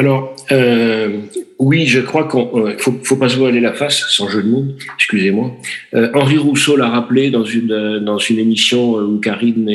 Alors, 0.00 0.34
euh, 0.50 1.10
oui, 1.58 1.84
je 1.84 2.00
crois 2.00 2.26
qu'il 2.26 2.40
ne 2.40 2.70
euh, 2.70 2.78
faut, 2.78 3.16
pas 3.16 3.28
se 3.28 3.36
voiler 3.36 3.60
la 3.60 3.74
face, 3.74 4.08
sans 4.08 4.30
jeu 4.30 4.42
de 4.42 4.48
mots, 4.48 4.64
excusez-moi. 4.94 5.54
Euh, 5.92 6.08
Henri 6.14 6.38
Rousseau 6.38 6.74
l'a 6.74 6.88
rappelé 6.88 7.30
dans 7.30 7.44
une, 7.44 7.70
euh, 7.70 8.00
dans 8.00 8.16
une 8.16 8.38
émission 8.38 8.94
où 8.94 9.20
Karine 9.20 9.70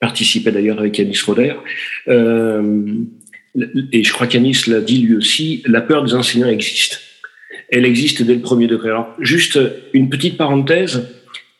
participait 0.00 0.50
d'ailleurs 0.50 0.80
avec 0.80 0.98
Yanis 0.98 1.20
Roder. 1.24 1.54
Et 3.92 4.02
je 4.02 4.12
crois 4.12 4.26
qu'Yanis 4.26 4.62
l'a 4.66 4.80
dit 4.80 4.98
lui 4.98 5.14
aussi, 5.14 5.62
la 5.66 5.80
peur 5.80 6.02
des 6.02 6.14
enseignants 6.14 6.48
existe. 6.48 7.02
Elle 7.70 7.86
existe 7.86 8.22
dès 8.22 8.34
le 8.34 8.40
premier 8.40 8.66
degré. 8.66 8.88
Alors, 8.88 9.14
juste 9.20 9.60
une 9.92 10.08
petite 10.10 10.36
parenthèse, 10.36 11.06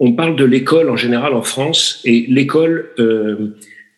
on 0.00 0.14
parle 0.14 0.34
de 0.34 0.44
l'école 0.44 0.90
en 0.90 0.96
général 0.96 1.34
en 1.34 1.42
France, 1.42 2.02
et 2.04 2.26
l'école 2.28 2.90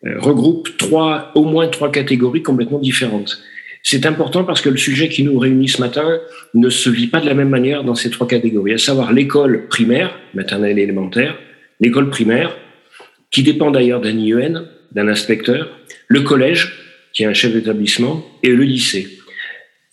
regroupe 0.03 0.77
trois, 0.77 1.33
au 1.35 1.45
moins 1.45 1.69
trois 1.69 1.91
catégories 1.91 2.43
complètement 2.43 2.81
différentes. 2.81 3.43
C'est 3.91 4.05
important 4.05 4.45
parce 4.45 4.61
que 4.61 4.69
le 4.69 4.77
sujet 4.77 5.09
qui 5.09 5.23
nous 5.23 5.39
réunit 5.39 5.67
ce 5.67 5.81
matin 5.81 6.21
ne 6.53 6.69
se 6.69 6.91
vit 6.91 7.07
pas 7.07 7.21
de 7.21 7.27
la 7.27 7.33
même 7.33 7.49
manière 7.49 7.85
dans 7.85 7.95
ces 7.95 8.11
trois 8.11 8.29
catégories, 8.29 8.75
à 8.75 8.79
savoir 8.79 9.15
l'école 9.15 9.67
primaire, 9.69 10.15
maternelle 10.35 10.79
et 10.79 10.83
élémentaire, 10.83 11.39
l'école 11.81 12.11
primaire, 12.11 12.55
qui 13.31 13.43
dépend 13.43 13.71
d'ailleurs 13.71 14.03
d'un 14.03 14.15
IEN, 14.15 14.65
d'un 14.93 15.09
inspecteur, 15.09 15.71
le 16.07 16.21
collège, 16.21 16.75
qui 17.15 17.23
est 17.23 17.27
un 17.27 17.33
chef 17.33 17.55
d'établissement, 17.55 18.27
et 18.43 18.51
le 18.51 18.63
lycée. 18.63 19.09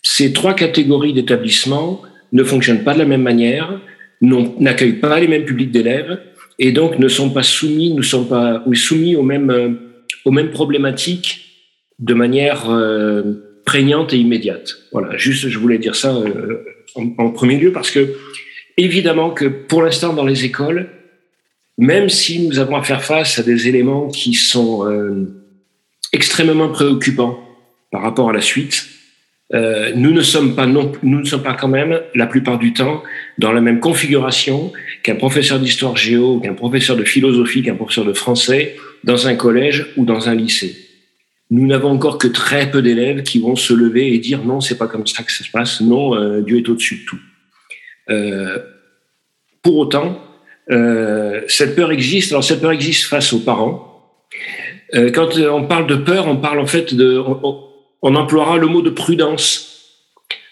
Ces 0.02 0.34
trois 0.34 0.52
catégories 0.52 1.14
d'établissements 1.14 2.02
ne 2.32 2.44
fonctionnent 2.44 2.84
pas 2.84 2.92
de 2.92 2.98
la 2.98 3.06
même 3.06 3.22
manière, 3.22 3.80
n'accueillent 4.20 5.00
pas 5.00 5.18
les 5.18 5.26
mêmes 5.26 5.46
publics 5.46 5.70
d'élèves, 5.70 6.20
et 6.58 6.70
donc 6.70 6.98
ne 6.98 7.08
sont 7.08 7.30
pas 7.30 7.42
soumis, 7.42 7.94
ne 7.94 8.02
sont 8.02 8.26
pas 8.26 8.62
soumis 8.74 9.16
aux 9.16 9.22
mêmes 9.22 9.78
aux 10.26 10.32
mêmes 10.32 10.50
problématiques 10.50 11.64
de 11.98 12.12
manière 12.12 12.68
prégnante 13.66 14.14
et 14.14 14.16
immédiate. 14.16 14.78
Voilà, 14.92 15.18
juste, 15.18 15.48
je 15.48 15.58
voulais 15.58 15.76
dire 15.76 15.94
ça 15.94 16.14
en, 16.94 17.14
en, 17.18 17.30
premier 17.30 17.58
lieu 17.58 17.72
parce 17.72 17.90
que 17.90 18.14
évidemment 18.78 19.30
que 19.30 19.44
pour 19.44 19.82
l'instant 19.82 20.14
dans 20.14 20.24
les 20.24 20.46
écoles, 20.46 20.88
même 21.76 22.08
si 22.08 22.46
nous 22.46 22.58
avons 22.58 22.76
à 22.76 22.82
faire 22.82 23.02
face 23.02 23.38
à 23.38 23.42
des 23.42 23.68
éléments 23.68 24.08
qui 24.08 24.32
sont 24.32 24.88
euh, 24.88 25.26
extrêmement 26.12 26.70
préoccupants 26.70 27.38
par 27.90 28.02
rapport 28.02 28.30
à 28.30 28.32
la 28.32 28.40
suite, 28.40 28.86
euh, 29.52 29.92
nous 29.94 30.12
ne 30.12 30.22
sommes 30.22 30.54
pas 30.54 30.66
non, 30.66 30.92
nous 31.02 31.20
ne 31.20 31.24
sommes 31.24 31.42
pas 31.42 31.54
quand 31.54 31.68
même 31.68 32.00
la 32.14 32.26
plupart 32.26 32.58
du 32.58 32.72
temps 32.72 33.02
dans 33.38 33.52
la 33.52 33.60
même 33.60 33.80
configuration 33.80 34.72
qu'un 35.02 35.16
professeur 35.16 35.58
d'histoire 35.58 35.96
géo, 35.96 36.40
qu'un 36.40 36.54
professeur 36.54 36.96
de 36.96 37.04
philosophie, 37.04 37.62
qu'un 37.62 37.74
professeur 37.74 38.04
de 38.04 38.12
français 38.12 38.76
dans 39.04 39.26
un 39.26 39.34
collège 39.34 39.86
ou 39.96 40.04
dans 40.04 40.28
un 40.28 40.34
lycée. 40.34 40.85
Nous 41.50 41.66
n'avons 41.66 41.90
encore 41.90 42.18
que 42.18 42.28
très 42.28 42.70
peu 42.70 42.82
d'élèves 42.82 43.22
qui 43.22 43.38
vont 43.38 43.56
se 43.56 43.72
lever 43.72 44.12
et 44.12 44.18
dire 44.18 44.44
non, 44.44 44.60
c'est 44.60 44.78
pas 44.78 44.88
comme 44.88 45.06
ça 45.06 45.22
que 45.22 45.32
ça 45.32 45.44
se 45.44 45.50
passe. 45.50 45.80
Non, 45.80 46.14
euh, 46.14 46.40
Dieu 46.40 46.58
est 46.58 46.68
au-dessus 46.68 47.00
de 47.00 47.04
tout. 47.04 47.20
Euh, 48.10 48.58
pour 49.62 49.76
autant, 49.76 50.20
euh, 50.70 51.42
cette 51.48 51.76
peur 51.76 51.92
existe. 51.92 52.32
Alors 52.32 52.44
cette 52.44 52.60
peur 52.60 52.72
existe 52.72 53.04
face 53.04 53.32
aux 53.32 53.40
parents. 53.40 54.18
Euh, 54.94 55.10
quand 55.12 55.36
on 55.38 55.64
parle 55.66 55.86
de 55.86 55.96
peur, 55.96 56.26
on 56.26 56.36
parle 56.36 56.58
en 56.58 56.66
fait 56.66 56.94
de, 56.94 57.18
on, 57.18 57.64
on 58.02 58.14
emploiera 58.14 58.56
le 58.56 58.66
mot 58.66 58.82
de 58.82 58.90
prudence 58.90 59.76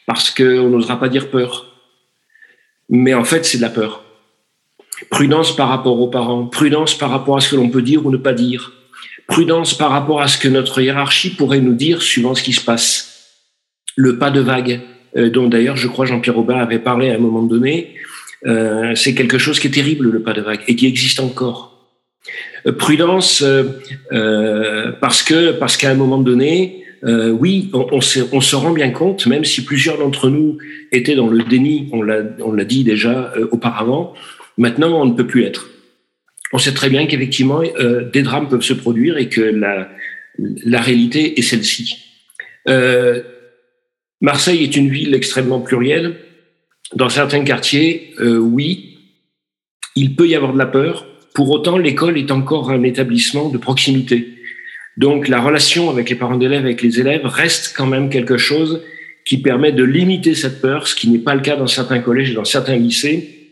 parce 0.07 0.31
qu'on 0.31 0.69
n'osera 0.69 0.99
pas 0.99 1.09
dire 1.09 1.31
peur. 1.31 1.67
Mais 2.89 3.15
en 3.15 3.25
fait, 3.25 3.45
c'est 3.45 3.59
de 3.59 3.63
la 3.63 3.71
peur. 3.71 4.05
Prudence 5.11 5.55
par 5.57 5.69
rapport 5.69 6.01
aux 6.01 6.09
parents, 6.09 6.47
prudence 6.47 6.97
par 6.97 7.11
rapport 7.11 7.37
à 7.37 7.41
ce 7.41 7.51
que 7.51 7.57
l'on 7.57 7.71
peut 7.71 7.83
dire 7.83 8.05
ou 8.07 8.11
ne 8.11 8.17
pas 8.17 8.33
dire, 8.33 8.73
prudence 9.27 9.75
par 9.77 9.91
rapport 9.91 10.21
à 10.21 10.29
ce 10.29 10.39
que 10.39 10.49
notre 10.49 10.81
hiérarchie 10.81 11.31
pourrait 11.31 11.61
nous 11.61 11.75
dire 11.75 12.03
suivant 12.03 12.35
ce 12.35 12.43
qui 12.43 12.53
se 12.53 12.61
passe. 12.61 13.33
Le 13.97 14.19
pas 14.19 14.31
de 14.31 14.41
vague, 14.41 14.81
euh, 15.17 15.31
dont 15.31 15.49
d'ailleurs 15.49 15.77
je 15.77 15.89
crois 15.89 16.07
Jean-Pierre 16.07 16.39
Aubin 16.39 16.57
avait 16.57 16.79
parlé 16.79 17.11
à 17.11 17.15
un 17.15 17.19
moment 17.19 17.43
donné, 17.43 17.95
euh, 18.47 18.95
c'est 18.95 19.15
quelque 19.15 19.39
chose 19.39 19.61
qui 19.61 19.69
est 19.69 19.71
terrible, 19.71 20.11
le 20.11 20.21
pas 20.21 20.33
de 20.33 20.43
vague, 20.43 20.61
et 20.69 20.77
qui 20.77 20.87
existe 20.87 21.21
encore. 21.21 21.89
Euh, 22.67 22.73
prudence, 22.73 23.45
parce 25.01 25.23
que 25.23 25.53
parce 25.53 25.77
qu'à 25.77 25.91
un 25.91 25.95
moment 25.95 26.19
donné, 26.19 26.81
oui, 27.03 27.71
on, 27.75 28.01
se, 28.01 28.21
on, 28.33 28.41
se, 28.41 28.57
rend 28.57 28.71
bien 28.71 28.91
compte, 28.91 29.27
même 29.27 29.45
si 29.45 29.63
plusieurs 29.63 29.99
d'entre 29.99 30.31
nous 30.31 30.57
étaient 30.91 31.15
dans 31.15 31.27
le 31.27 31.45
déni, 31.45 31.91
on 31.93 32.03
l'a 32.03 32.65
dit 32.65 32.83
déjà 32.83 33.35
auparavant, 33.51 34.15
maintenant 34.57 35.03
on 35.03 35.05
ne 35.05 35.13
peut 35.13 35.27
plus 35.27 35.43
l'être. 35.43 35.69
On 36.53 36.59
sait 36.59 36.75
très 36.75 36.91
bien 36.91 37.07
qu'effectivement, 37.07 37.63
des 38.13 38.23
drames 38.23 38.49
peuvent 38.49 38.63
se 38.63 38.75
produire 38.75 39.19
et 39.19 39.29
que 39.29 39.41
la, 39.41 39.89
la 40.39 40.81
réalité 40.81 41.39
est 41.39 41.43
celle-ci. 41.43 41.97
Marseille 44.21 44.63
est 44.63 44.77
une 44.77 44.89
ville 44.89 45.15
extrêmement 45.15 45.61
plurielle, 45.61 46.17
dans 46.95 47.09
certains 47.09 47.45
quartiers, 47.45 48.15
euh, 48.21 48.39
oui, 48.39 48.99
il 49.97 50.15
peut 50.15 50.29
y 50.29 50.35
avoir 50.35 50.53
de 50.53 50.59
la 50.59 50.67
peur. 50.67 51.07
Pour 51.35 51.51
autant, 51.51 51.77
l'école 51.77 52.19
est 52.19 52.31
encore 52.31 52.71
un 52.71 52.83
établissement 52.85 53.49
de 53.49 53.59
proximité. 53.59 54.29
Donc 54.97 55.27
la 55.27 55.41
relation 55.41 55.91
avec 55.91 56.09
les 56.09 56.17
parents 56.17 56.37
d'élèves, 56.37 56.65
avec 56.65 56.83
les 56.83 57.01
élèves, 57.01 57.27
reste 57.27 57.75
quand 57.77 57.87
même 57.87 58.11
quelque 58.11 58.37
chose 58.37 58.83
qui 59.25 59.39
permet 59.39 59.73
de 59.73 59.83
limiter 59.83 60.35
cette 60.35 60.61
peur, 60.61 60.87
ce 60.87 60.95
qui 60.95 61.09
n'est 61.09 61.19
pas 61.19 61.35
le 61.35 61.41
cas 61.41 61.57
dans 61.57 61.67
certains 61.67 61.99
collèges 61.99 62.31
et 62.31 62.35
dans 62.35 62.45
certains 62.45 62.77
lycées. 62.77 63.51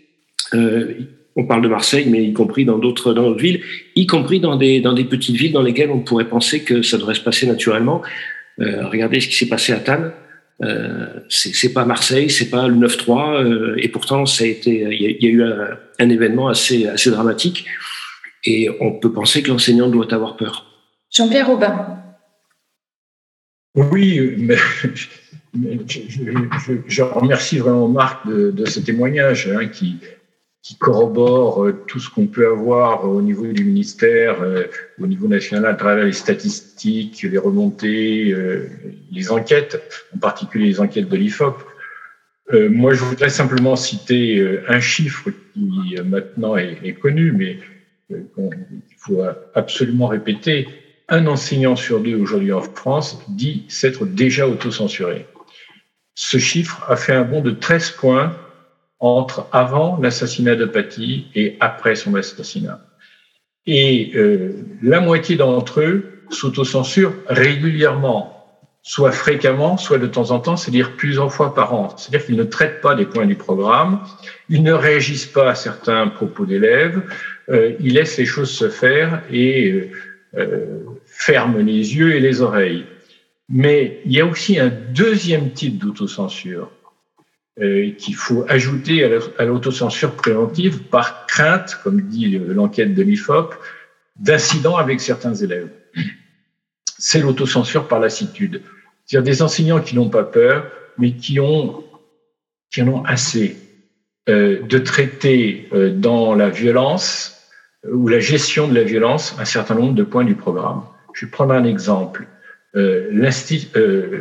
Euh, 0.54 0.94
on 1.36 1.44
parle 1.44 1.62
de 1.62 1.68
Marseille, 1.68 2.06
mais 2.08 2.22
y 2.24 2.32
compris 2.32 2.64
dans 2.64 2.78
d'autres 2.78 3.14
dans 3.14 3.22
d'autres 3.22 3.40
villes, 3.40 3.62
y 3.96 4.06
compris 4.06 4.40
dans 4.40 4.56
des 4.56 4.80
dans 4.80 4.92
des 4.92 5.04
petites 5.04 5.36
villes 5.36 5.52
dans 5.52 5.62
lesquelles 5.62 5.90
on 5.90 6.00
pourrait 6.00 6.28
penser 6.28 6.62
que 6.62 6.82
ça 6.82 6.98
devrait 6.98 7.14
se 7.14 7.20
passer 7.20 7.46
naturellement. 7.46 8.02
Euh, 8.60 8.86
regardez 8.88 9.20
ce 9.20 9.28
qui 9.28 9.36
s'est 9.36 9.48
passé 9.48 9.72
à 9.72 9.78
Tannes. 9.78 10.12
Euh, 10.62 11.20
c'est 11.28 11.72
pas 11.72 11.84
Marseille, 11.84 12.30
c'est 12.30 12.50
pas 12.50 12.68
le 12.68 12.76
9-3, 12.76 13.42
euh, 13.42 13.74
et 13.78 13.88
pourtant 13.88 14.26
ça 14.26 14.44
a 14.44 14.46
été, 14.46 14.86
il 14.92 15.16
y, 15.20 15.26
a 15.26 15.30
eu 15.30 15.42
un, 15.42 15.76
un, 15.98 16.08
événement 16.08 16.46
assez 16.46 16.86
assez 16.86 17.10
dramatique, 17.10 17.64
et 18.44 18.68
on 18.80 18.92
peut 18.92 19.10
penser 19.10 19.42
que 19.42 19.48
l'enseignant 19.48 19.88
doit 19.88 20.14
avoir 20.14 20.36
peur. 20.36 20.66
Jean-Pierre 21.10 21.50
Aubin. 21.50 21.98
Oui, 23.74 24.34
mais, 24.38 24.56
mais 25.54 25.78
je, 25.88 26.00
je, 26.08 26.72
je, 26.86 27.02
remercie 27.02 27.58
vraiment 27.58 27.88
Marc 27.88 28.28
de, 28.28 28.52
de 28.52 28.64
ce 28.64 28.78
témoignage 28.78 29.48
hein, 29.48 29.66
qui, 29.66 29.96
qui 30.62 30.76
corrobore 30.76 31.64
euh, 31.64 31.72
tout 31.88 31.98
ce 31.98 32.08
qu'on 32.08 32.28
peut 32.28 32.46
avoir 32.46 33.08
au 33.08 33.20
niveau 33.20 33.46
du 33.46 33.64
ministère, 33.64 34.42
euh, 34.42 34.64
au 35.00 35.08
niveau 35.08 35.26
national, 35.26 35.66
à 35.66 35.74
travers 35.74 36.04
les 36.04 36.12
statistiques, 36.12 37.22
les 37.22 37.38
remontées, 37.38 38.30
euh, 38.32 38.68
les 39.10 39.32
enquêtes, 39.32 39.82
en 40.14 40.18
particulier 40.18 40.66
les 40.66 40.80
enquêtes 40.80 41.08
de 41.08 41.16
l'IFOP. 41.16 41.64
Moi, 42.52 42.92
je 42.92 43.02
voudrais 43.02 43.30
simplement 43.30 43.76
citer 43.76 44.46
un 44.68 44.78
chiffre 44.78 45.30
qui 45.30 45.96
maintenant 46.04 46.54
est, 46.54 46.76
est 46.84 46.92
connu, 46.92 47.32
mais 47.32 47.56
qu'il 48.10 48.96
faut 48.98 49.22
absolument 49.54 50.08
répéter. 50.08 50.68
Un 51.08 51.28
enseignant 51.28 51.76
sur 51.76 52.00
deux 52.00 52.14
aujourd'hui 52.14 52.52
en 52.52 52.60
France 52.60 53.22
dit 53.28 53.64
s'être 53.68 54.04
déjà 54.04 54.46
autocensuré. 54.46 55.24
Ce 56.14 56.36
chiffre 56.36 56.84
a 56.88 56.96
fait 56.96 57.14
un 57.14 57.22
bond 57.22 57.40
de 57.40 57.52
13 57.52 57.92
points 57.92 58.36
entre 59.02 59.48
avant 59.50 59.98
l'assassinat 60.00 60.54
de 60.54 60.64
Paty 60.64 61.26
et 61.34 61.56
après 61.58 61.96
son 61.96 62.14
assassinat. 62.14 62.80
Et 63.66 64.12
euh, 64.14 64.64
la 64.80 65.00
moitié 65.00 65.34
d'entre 65.36 65.80
eux 65.80 66.22
s'autocensurent 66.30 67.12
régulièrement, 67.26 68.46
soit 68.82 69.10
fréquemment, 69.10 69.76
soit 69.76 69.98
de 69.98 70.06
temps 70.06 70.30
en 70.30 70.38
temps, 70.38 70.56
c'est-à-dire 70.56 70.96
plusieurs 70.96 71.32
fois 71.32 71.52
par 71.52 71.74
an. 71.74 71.94
C'est-à-dire 71.96 72.24
qu'ils 72.24 72.36
ne 72.36 72.44
traitent 72.44 72.80
pas 72.80 72.94
des 72.94 73.04
points 73.04 73.26
du 73.26 73.34
programme, 73.34 74.00
ils 74.48 74.62
ne 74.62 74.72
réagissent 74.72 75.26
pas 75.26 75.50
à 75.50 75.54
certains 75.56 76.06
propos 76.06 76.46
d'élèves, 76.46 77.02
euh, 77.48 77.74
ils 77.80 77.94
laissent 77.94 78.18
les 78.18 78.26
choses 78.26 78.50
se 78.50 78.68
faire 78.68 79.22
et 79.30 79.72
euh, 79.72 79.90
euh 80.38 80.66
ferment 81.04 81.58
les 81.58 81.96
yeux 81.96 82.14
et 82.14 82.20
les 82.20 82.40
oreilles. 82.40 82.86
Mais 83.48 84.00
il 84.06 84.12
y 84.12 84.20
a 84.20 84.26
aussi 84.26 84.58
un 84.58 84.72
deuxième 84.94 85.50
type 85.50 85.78
d'autocensure 85.78 86.70
qu'il 87.58 88.14
faut 88.14 88.44
ajouter 88.48 89.04
à 89.38 89.44
l'autocensure 89.44 90.12
préventive 90.12 90.84
par 90.84 91.26
crainte, 91.26 91.78
comme 91.82 92.00
dit 92.00 92.38
l'enquête 92.38 92.94
de 92.94 93.02
l'IFOP, 93.02 93.54
d'incidents 94.18 94.76
avec 94.76 95.00
certains 95.00 95.34
élèves. 95.34 95.68
C'est 96.98 97.20
l'autocensure 97.20 97.88
par 97.88 98.00
lassitude. 98.00 98.62
C'est-à-dire 99.04 99.30
des 99.30 99.42
enseignants 99.42 99.80
qui 99.80 99.96
n'ont 99.96 100.08
pas 100.08 100.24
peur, 100.24 100.70
mais 100.98 101.12
qui, 101.12 101.40
ont, 101.40 101.84
qui 102.70 102.82
en 102.82 102.88
ont 102.88 103.04
assez 103.04 103.56
euh, 104.28 104.62
de 104.62 104.78
traiter 104.78 105.68
euh, 105.72 105.90
dans 105.90 106.34
la 106.34 106.48
violence 106.48 107.50
ou 107.90 108.06
la 108.06 108.20
gestion 108.20 108.68
de 108.68 108.74
la 108.74 108.84
violence 108.84 109.34
un 109.40 109.44
certain 109.44 109.74
nombre 109.74 109.94
de 109.94 110.04
points 110.04 110.24
du 110.24 110.36
programme. 110.36 110.82
Je 111.14 111.26
vais 111.26 111.30
prendre 111.30 111.52
un 111.52 111.64
exemple. 111.64 112.26
Euh, 112.76 113.08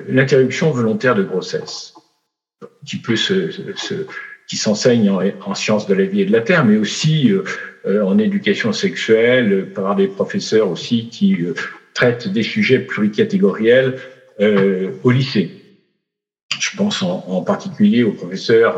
L'interruption 0.09 0.71
volontaire 0.71 1.15
de 1.15 1.23
grossesse 1.23 1.93
qui 2.86 2.98
peut 2.98 3.15
se, 3.15 3.51
se 3.51 4.06
qui 4.48 4.58
s'enseigne 4.58 5.10
en, 5.10 5.22
en, 5.46 5.56
sciences 5.56 5.88
de 5.88 5.94
la 5.94 6.03
vie 6.03 6.22
et 6.22 6.25
de 6.25 6.32
la 6.32 6.41
terre, 6.41 6.65
mais 6.65 6.77
aussi 6.77 7.32
euh, 7.32 7.44
euh 7.86 8.03
en 8.03 8.18
éducation 8.18 8.74
sexuelle 8.74 9.72
par 9.74 9.96
des 9.96 10.08
professeurs 10.08 10.70
aussi 10.70 11.08
qui 11.08 11.41
euh, 11.41 11.53
traitent 11.94 12.27
des 12.27 12.44
sujets 12.44 12.80
pluricatégoriels 12.80 13.98
euh, 14.41 14.91
au 15.03 15.12
lycée. 15.12 15.51
Je 16.60 16.75
pense 16.75 17.01
en, 17.01 17.24
en 17.27 17.41
particulier 17.41 18.03
aux 18.03 18.12
professeurs 18.12 18.77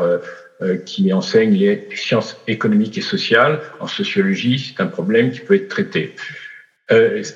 euh, 0.62 0.76
qui 0.76 1.12
enseignent 1.12 1.56
les 1.56 1.88
sciences 1.94 2.36
économiques 2.46 2.96
et 2.98 3.06
sociales. 3.14 3.60
En 3.80 3.88
sociologie, 3.88 4.58
c'est 4.58 4.80
un 4.80 4.86
problème 4.86 5.32
qui 5.32 5.40
peut 5.40 5.56
être 5.56 5.68
traité. 5.68 6.14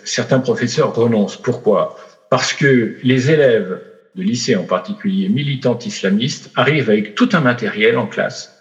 certains 0.05 0.41
professeurs 0.41 0.95
renoncent. 0.95 1.41
Pourquoi? 1.43 1.97
Parce 2.31 2.53
que 2.53 2.97
les 3.03 3.31
élèves 3.31 3.81
de 4.19 4.23
lycées 4.25 4.57
en 4.57 4.65
particulier 4.65 5.29
militantes 5.29 5.87
islamistes 5.87 6.51
arrivent 6.57 6.91
avec 6.91 7.15
tout 7.15 7.29
un 7.33 7.41
matériel 7.41 7.97
en 7.97 8.07
classe 8.07 8.53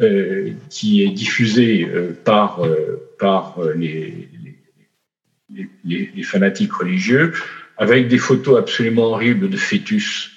euh, 0.00 0.50
qui 0.70 1.04
est 1.04 1.10
diffusé 1.10 1.84
euh, 1.84 2.18
par, 2.24 2.64
euh, 2.64 3.14
par 3.18 3.58
les, 3.76 4.28
les, 5.54 6.10
les, 6.14 6.22
fanatiques 6.24 6.72
religieux 6.72 7.32
avec 7.76 8.08
des 8.08 8.18
photos 8.18 8.58
absolument 8.58 9.04
horribles 9.04 9.48
de 9.48 9.56
fœtus 9.56 10.30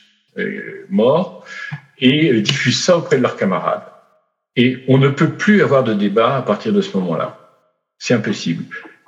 morts 0.89 1.45
et 1.99 2.41
diffusent 2.41 2.83
ça 2.83 2.97
auprès 2.97 3.17
de 3.17 3.21
leurs 3.21 3.37
camarades. 3.37 3.83
Et 4.57 4.83
on 4.89 4.97
ne 4.97 5.09
peut 5.09 5.29
plus 5.29 5.61
avoir 5.61 5.83
de 5.85 5.93
débat 5.93 6.35
à 6.35 6.41
partir 6.41 6.73
de 6.73 6.81
ce 6.81 6.97
moment-là. 6.97 7.39
C'est 7.97 8.13
impossible. 8.13 8.65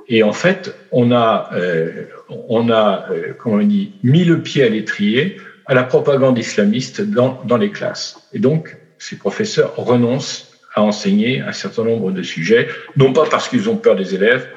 Et 0.10 0.24
en 0.24 0.34
fait, 0.34 0.76
on 0.92 1.12
a, 1.12 1.50
euh, 1.54 2.06
on 2.30 2.70
a, 2.70 3.08
euh, 3.12 3.34
on 3.46 3.58
dit, 3.60 3.94
mis 4.04 4.24
le 4.24 4.42
pied 4.42 4.64
à 4.64 4.70
l'étrier 4.70 5.38
à 5.66 5.74
la 5.74 5.84
propagande 5.84 6.38
islamiste 6.38 7.02
dans, 7.02 7.42
dans 7.44 7.58
les 7.58 7.72
classes. 7.72 8.30
Et 8.32 8.40
donc, 8.40 8.78
ces 9.00 9.18
professeurs 9.18 9.76
renoncent 9.76 10.54
à 10.74 10.82
enseigner 10.82 11.42
un 11.42 11.52
certain 11.52 11.84
nombre 11.84 12.12
de 12.12 12.24
sujets, 12.24 12.68
non 12.96 13.12
pas 13.12 13.26
parce 13.26 13.50
qu'ils 13.50 13.70
ont 13.70 13.76
peur 13.76 13.96
des 13.96 14.16
élèves, 14.16 14.48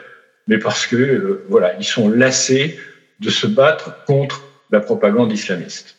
mais 0.47 0.59
parce 0.59 0.87
que 0.87 1.43
voilà, 1.49 1.75
ils 1.79 1.85
sont 1.85 2.09
lassés 2.09 2.79
de 3.21 3.31
se 3.31 3.47
battre 3.47 4.05
contre 4.05 4.43
la 4.71 4.81
propagande 4.81 5.33
islamiste. 5.33 5.97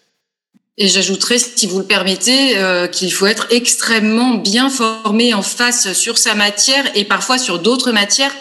Et 0.77 0.87
j'ajouterais, 0.87 1.37
si 1.37 1.67
vous 1.67 1.79
le 1.79 1.85
permettez, 1.85 2.57
euh, 2.57 2.87
qu'il 2.87 3.11
faut 3.11 3.27
être 3.27 3.47
extrêmement 3.49 4.35
bien 4.35 4.69
formé 4.69 5.33
en 5.33 5.41
face 5.41 5.91
sur 5.91 6.17
sa 6.17 6.33
matière 6.33 6.85
et 6.95 7.03
parfois 7.03 7.37
sur 7.37 7.59
d'autres 7.59 7.91
matières 7.91 8.31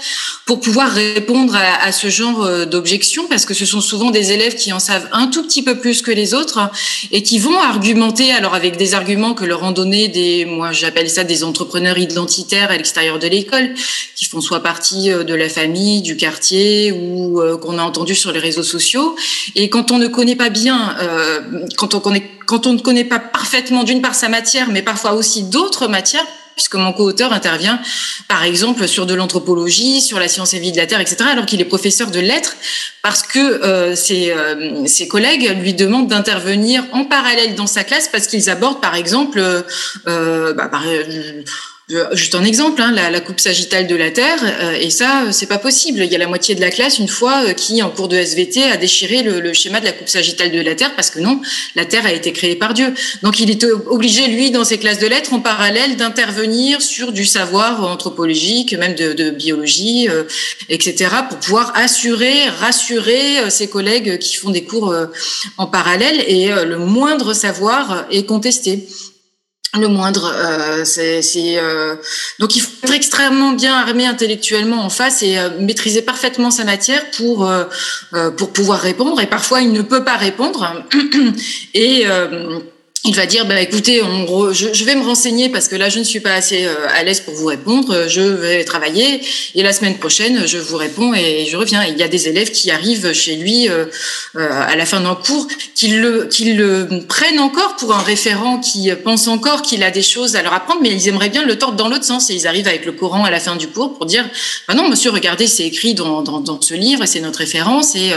pour 0.47 0.61
pouvoir 0.61 0.93
répondre 0.93 1.57
à, 1.57 1.91
ce 1.91 2.09
genre 2.09 2.45
euh, 2.45 2.67
d'objections, 2.67 3.27
parce 3.29 3.45
que 3.47 3.53
ce 3.53 3.67
sont 3.67 3.81
souvent 3.81 4.13
des 4.13 4.31
élèves 4.31 4.55
qui 4.55 4.73
en 4.73 4.79
savent 4.79 5.09
un 5.11 5.27
tout 5.27 5.43
petit 5.43 5.63
peu 5.63 5.81
plus 5.81 6.03
que 6.03 6.13
les 6.13 6.33
autres 6.33 6.71
et 7.11 7.25
qui 7.25 7.41
vont 7.41 7.59
argumenter, 7.59 8.31
alors 8.31 8.55
avec 8.55 8.77
des 8.77 8.95
arguments 8.95 9.35
que 9.35 9.45
leur 9.45 9.65
ont 9.65 9.73
donné 9.73 10.07
des, 10.07 10.45
moi 10.45 10.71
j'appelle 10.71 11.11
ça 11.11 11.25
des 11.25 11.43
entrepreneurs 11.43 11.99
identitaires 11.99 12.71
à 12.71 12.77
l'extérieur 12.77 13.19
de 13.19 13.27
l'école, 13.27 13.75
qui 14.15 14.27
font 14.27 14.41
soit 14.41 14.63
partie 14.63 15.11
euh, 15.11 15.25
de 15.25 15.35
la 15.35 15.49
famille, 15.49 16.01
du 16.01 16.17
quartier 16.17 16.93
ou 16.93 17.41
qu'on 17.61 17.79
a 17.79 17.83
entendu 17.83 18.15
sur 18.15 18.31
les 18.31 18.39
réseaux 18.39 18.63
sociaux. 18.63 19.17
Et 19.57 19.69
quand 19.69 19.91
on 19.91 19.99
ne 19.99 20.07
connaît 20.07 20.37
pas 20.37 20.49
bien, 20.49 20.97
quand 21.77 21.95
on 21.95 22.01
connaît 22.01 22.20
quand 22.47 22.67
on 22.67 22.73
ne 22.73 22.81
connaît 22.81 23.05
pas 23.05 23.19
parfaitement 23.19 23.85
d'une 23.85 24.03
part 24.03 24.15
sa 24.15 24.29
matière, 24.29 24.69
mais 24.69 24.83
parfois 24.83 25.13
aussi 25.13 25.45
d'autres 25.45 25.89
matières, 25.89 26.27
puisque 26.61 26.75
mon 26.75 26.93
co-auteur 26.93 27.33
intervient, 27.33 27.81
par 28.29 28.45
exemple, 28.45 28.87
sur 28.87 29.07
de 29.07 29.15
l'anthropologie, 29.15 30.03
sur 30.03 30.19
la 30.19 30.29
science 30.29 30.53
et 30.53 30.59
vie 30.59 30.73
de 30.73 30.77
la 30.77 30.87
Terre, 30.87 31.01
etc., 31.01 31.25
alors 31.33 31.47
qu'il 31.47 31.61
est 31.61 31.65
professeur 31.65 32.11
de 32.11 32.21
lettres, 32.21 32.55
parce 33.03 33.23
que 33.23 33.39
euh, 33.39 33.97
ses, 33.97 34.31
euh, 34.31 34.85
ses, 34.87 35.09
collègues 35.09 35.57
lui 35.63 35.73
demandent 35.73 36.09
d'intervenir 36.09 36.85
en 36.93 37.05
parallèle 37.05 37.55
dans 37.55 37.67
sa 37.67 37.83
classe, 37.83 38.09
parce 38.09 38.27
qu'ils 38.27 38.51
abordent, 38.51 38.83
par 38.83 38.95
exemple, 38.95 39.41
euh, 40.07 40.53
bah, 40.53 40.71
Juste 42.13 42.37
un 42.37 42.45
exemple, 42.45 42.81
hein, 42.83 42.93
la, 42.93 43.21
coupe 43.21 43.41
sagittale 43.41 43.87
de 43.87 43.97
la 43.97 44.11
Terre, 44.11 44.39
euh, 44.43 44.79
et 44.81 44.91
ça, 44.91 45.33
c'est 45.33 45.47
pas 45.47 45.59
possible. 45.59 46.01
Il 46.05 46.13
y 46.13 46.15
a 46.15 46.19
la 46.19 46.29
moitié 46.29 46.55
de 46.55 46.61
la 46.61 46.71
classe, 46.71 46.99
une 46.99 47.09
fois, 47.09 47.45
euh, 47.45 47.53
qui, 47.53 47.83
en 47.83 47.91
cours 47.91 48.07
de 48.07 48.17
SVT, 48.17 48.63
a 48.63 48.77
déchiré 48.77 49.23
le, 49.23 49.53
schéma 49.53 49.81
de 49.81 49.87
la 49.87 49.93
coupe 49.93 50.09
sagittale 50.09 50.53
de 50.53 50.61
la 50.61 50.77
Terre, 50.77 50.95
parce 50.95 51.11
que 51.11 51.19
non, 51.19 51.41
la 51.75 51.85
Terre 51.85 52.07
a 52.07 52.13
été 52.13 52.33
créée 52.33 52.55
par 52.55 52.75
Dieu. 52.75 52.95
Donc 53.23 53.41
il 53.41 53.51
est 53.51 53.65
obligé, 53.89 54.29
lui, 54.29 54.53
dans 54.53 54.65
ses 54.65 54.79
classes 54.79 55.01
de 55.01 55.07
lettres, 55.07 55.33
en 55.33 55.41
parallèle, 55.41 55.97
d'intervenir 55.97 56.81
sur 56.81 57.11
du 57.11 57.25
savoir 57.25 57.83
anthropologique, 57.85 58.73
même 58.75 58.95
de, 58.95 59.13
de 59.13 59.31
biologie, 59.31 60.09
euh, 60.09 60.25
etc., 60.69 61.11
pour 61.29 61.39
pouvoir 61.39 61.73
assurer, 61.75 62.49
rassurer 62.61 63.51
ses 63.51 63.69
collègues 63.69 64.19
qui 64.19 64.37
font 64.37 64.51
des 64.51 64.63
cours 64.63 64.95
en 65.59 65.67
parallèle, 65.67 66.23
et 66.27 66.49
le 66.49 66.79
moindre 66.79 67.35
savoir 67.35 68.07
est 68.11 68.25
contesté 68.25 68.87
le 69.79 69.89
moindre. 69.89 70.33
Euh, 70.35 70.85
c'est, 70.85 71.23
euh... 71.59 71.97
donc 72.39 72.57
il 72.57 72.63
faut 72.63 72.71
être 72.85 72.95
extrêmement 72.95 73.53
bien 73.53 73.75
armé 73.75 74.07
intellectuellement 74.07 74.85
en 74.85 74.91
face 74.91 75.23
et 75.23 75.39
euh, 75.39 75.51
maîtriser 75.61 76.03
parfaitement 76.03 76.51
sa 76.51 76.65
matière 76.65 77.11
pour 77.13 77.47
euh, 77.47 77.65
euh, 78.15 78.31
pour 78.31 78.53
pouvoir 78.53 78.81
répondre. 78.81 79.21
Et 79.21 79.27
parfois 79.27 79.61
il 79.61 79.73
ne 79.73 79.83
peut 79.83 80.05
pas 80.05 80.17
répondre 80.17 80.85
et 81.75 82.05
il 83.05 83.15
va 83.15 83.25
dire 83.25 83.47
bah 83.47 83.59
écoutez 83.63 84.03
je, 84.53 84.85
vais 84.85 84.95
me 84.95 85.03
renseigner 85.03 85.49
parce 85.49 85.69
que 85.69 85.77
là 85.77 85.89
je 85.89 85.99
ne 85.99 86.05
suis 86.05 86.21
pas 86.21 86.35
assez 86.35 86.67
euh, 86.67 86.75
à 86.95 87.03
l'aise 87.03 87.21
pour 87.21 87.33
vous 87.33 87.47
répondre. 87.47 88.07
Je 88.09 88.21
vais 88.21 88.63
travailler 88.65 89.23
et 89.55 89.63
la 89.63 89.73
semaine 89.73 89.97
prochaine 89.97 90.47
je 90.47 90.59
vous 90.59 90.77
réponds 90.77 91.15
et 91.15 91.47
je 91.51 91.57
reviens. 91.57 91.83
Il 91.85 91.97
y 91.97 92.03
a 92.03 92.09
des 92.09 92.29
élèves 92.29 92.51
qui 92.51 92.71
arrivent 92.71 93.15
chez 93.15 93.37
lui 93.37 93.71
euh, 93.71 93.87
euh, 94.37 94.49
à 94.51 94.77
la 94.77 94.85
fin 94.85 95.01
d'un 95.01 95.15
cours 95.15 95.47
qui 95.75 95.89
le 95.89 96.27
qui 96.27 96.53
le 96.53 96.89
prennent 97.09 97.41
encore 97.41 97.77
pour 97.77 97.95
un 97.95 98.03
référent 98.03 98.59
qui 98.59 98.91
pense 99.03 99.29
encore 99.29 99.63
qu'il 99.63 99.83
a 99.83 99.91
des 99.91 100.03
choses 100.03 100.37
à 100.37 100.43
leur 100.43 100.53
apprendre 100.53 100.81
mais 100.83 100.91
ils 100.91 101.09
aimeraient 101.09 101.31
bien 101.31 101.47
le 101.47 101.57
tordre 101.57 101.77
dans 101.77 101.89
l'autre 101.89 102.05
sens. 102.05 102.29
Et 102.29 102.35
ils 102.35 102.47
arrivent 102.47 102.69
avec 102.69 102.85
le 102.85 102.93
Coran 102.93 103.25
à 103.25 103.31
la 103.31 103.41
fin 103.41 103.57
du 103.57 103.69
cours 103.69 103.95
pour 103.95 104.05
dire 104.05 104.29
bah 104.69 104.75
non 104.75 104.89
monsieur 104.91 105.11
regardez 105.11 105.47
c'est 105.47 105.65
écrit 105.65 105.95
dans, 105.95 106.21
dans, 106.21 106.41
dans, 106.41 106.61
ce 106.61 106.75
livre 106.75 107.05
et 107.05 107.07
c'est 107.07 107.21
notre 107.21 107.39
référence 107.39 107.95
et, 107.95 108.11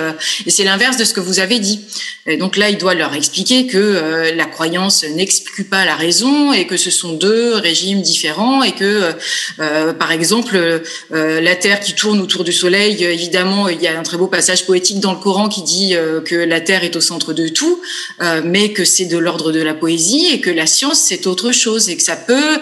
et 0.46 0.50
c'est 0.50 0.66
l'inverse 0.66 0.98
de 0.98 1.06
ce 1.06 1.14
que 1.14 1.22
vous 1.22 1.40
avez 1.40 1.60
dit. 1.60 1.80
Et 2.26 2.36
donc 2.36 2.58
là 2.58 2.70
il 2.70 2.78
doit 2.78 2.96
leur 2.96 3.14
expliquer 3.14 3.66
que 3.66 4.34
la 4.36 4.46
croyance 4.46 4.73
n'exclut 5.06 5.64
pas 5.64 5.86
la 5.86 5.96
raison 5.96 6.54
et 6.54 6.68
que 6.68 6.78
ce 6.78 6.92
sont 6.92 7.14
deux 7.14 7.56
régimes 7.56 8.02
différents 8.02 8.64
et 8.64 8.74
que, 8.74 9.14
euh, 9.60 9.94
par 9.94 10.12
exemple, 10.12 10.56
euh, 10.56 11.42
la 11.42 11.56
Terre 11.56 11.80
qui 11.80 11.94
tourne 11.94 12.20
autour 12.20 12.44
du 12.44 12.54
Soleil, 12.54 13.04
évidemment, 13.04 13.68
il 13.70 13.82
y 13.82 13.88
a 13.88 13.98
un 13.98 14.04
très 14.04 14.18
beau 14.18 14.28
passage 14.28 14.66
poétique 14.66 15.00
dans 15.00 15.14
le 15.14 15.20
Coran 15.20 15.50
qui 15.50 15.62
dit 15.62 15.96
euh, 15.96 16.22
que 16.22 16.36
la 16.36 16.62
Terre 16.62 16.84
est 16.84 16.96
au 16.96 17.02
centre 17.02 17.34
de 17.34 17.48
tout, 17.48 17.82
euh, 18.22 18.42
mais 18.44 18.74
que 18.74 18.86
c'est 18.86 19.06
de 19.06 19.18
l'ordre 19.18 19.52
de 19.52 19.62
la 19.62 19.74
poésie 19.74 20.28
et 20.32 20.42
que 20.42 20.50
la 20.50 20.66
science, 20.66 21.00
c'est 21.00 21.28
autre 21.28 21.52
chose 21.52 21.90
et 21.90 21.98
que 21.98 22.04
ça 22.04 22.16
peut 22.16 22.60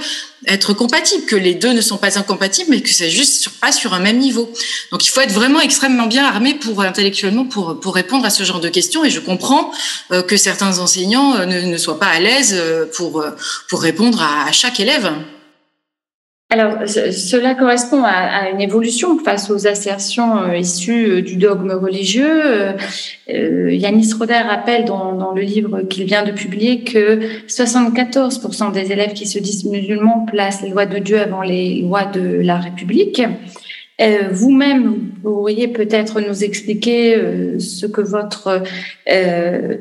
être 0.47 0.73
compatible, 0.73 1.25
que 1.25 1.35
les 1.35 1.53
deux 1.53 1.73
ne 1.73 1.81
sont 1.81 1.97
pas 1.97 2.17
incompatibles, 2.17 2.71
mais 2.71 2.81
que 2.81 2.89
c'est 2.89 3.09
juste 3.09 3.49
pas 3.59 3.71
sur 3.71 3.93
un 3.93 3.99
même 3.99 4.17
niveau. 4.17 4.51
Donc 4.91 5.05
il 5.05 5.09
faut 5.09 5.21
être 5.21 5.33
vraiment 5.33 5.61
extrêmement 5.61 6.07
bien 6.07 6.25
armé 6.25 6.55
pour 6.55 6.81
intellectuellement 6.81 7.45
pour 7.45 7.79
pour 7.79 7.93
répondre 7.95 8.25
à 8.25 8.29
ce 8.29 8.43
genre 8.43 8.59
de 8.59 8.69
questions. 8.69 9.05
Et 9.05 9.09
je 9.09 9.19
comprends 9.19 9.71
euh, 10.11 10.23
que 10.23 10.37
certains 10.37 10.79
enseignants 10.79 11.35
euh, 11.35 11.45
ne, 11.45 11.61
ne, 11.61 11.77
soient 11.77 11.99
pas 11.99 12.07
à 12.07 12.19
l'aise 12.19 12.55
euh, 12.57 12.85
pour 12.95 13.23
pour 13.67 13.81
répondre 13.81 14.21
à, 14.21 14.47
à 14.47 14.51
chaque 14.51 14.79
élève. 14.79 15.11
Alors, 16.53 16.85
cela 16.85 17.55
correspond 17.55 18.03
à, 18.03 18.49
une 18.49 18.59
évolution 18.59 19.17
face 19.17 19.49
aux 19.49 19.67
assertions 19.67 20.51
issues 20.51 21.21
du 21.21 21.37
dogme 21.37 21.71
religieux. 21.71 22.75
Yanis 23.29 24.11
Roder 24.19 24.33
rappelle 24.33 24.83
dans, 24.83 25.13
dans 25.13 25.31
le 25.31 25.43
livre 25.43 25.83
qu'il 25.83 26.03
vient 26.03 26.25
de 26.25 26.33
publier 26.33 26.83
que 26.83 27.21
74% 27.47 28.73
des 28.73 28.91
élèves 28.91 29.13
qui 29.13 29.27
se 29.27 29.39
disent 29.39 29.63
musulmans 29.63 30.25
placent 30.25 30.61
les 30.61 30.71
lois 30.71 30.85
de 30.85 30.97
Dieu 30.97 31.21
avant 31.21 31.41
les 31.41 31.83
lois 31.83 32.03
de 32.03 32.41
la 32.41 32.57
République. 32.57 33.21
Vous-même, 34.31 35.11
vous 35.23 35.31
pourriez 35.31 35.69
peut-être 35.69 36.19
nous 36.19 36.43
expliquer 36.43 37.17
ce 37.59 37.85
que 37.85 38.01
votre 38.01 38.61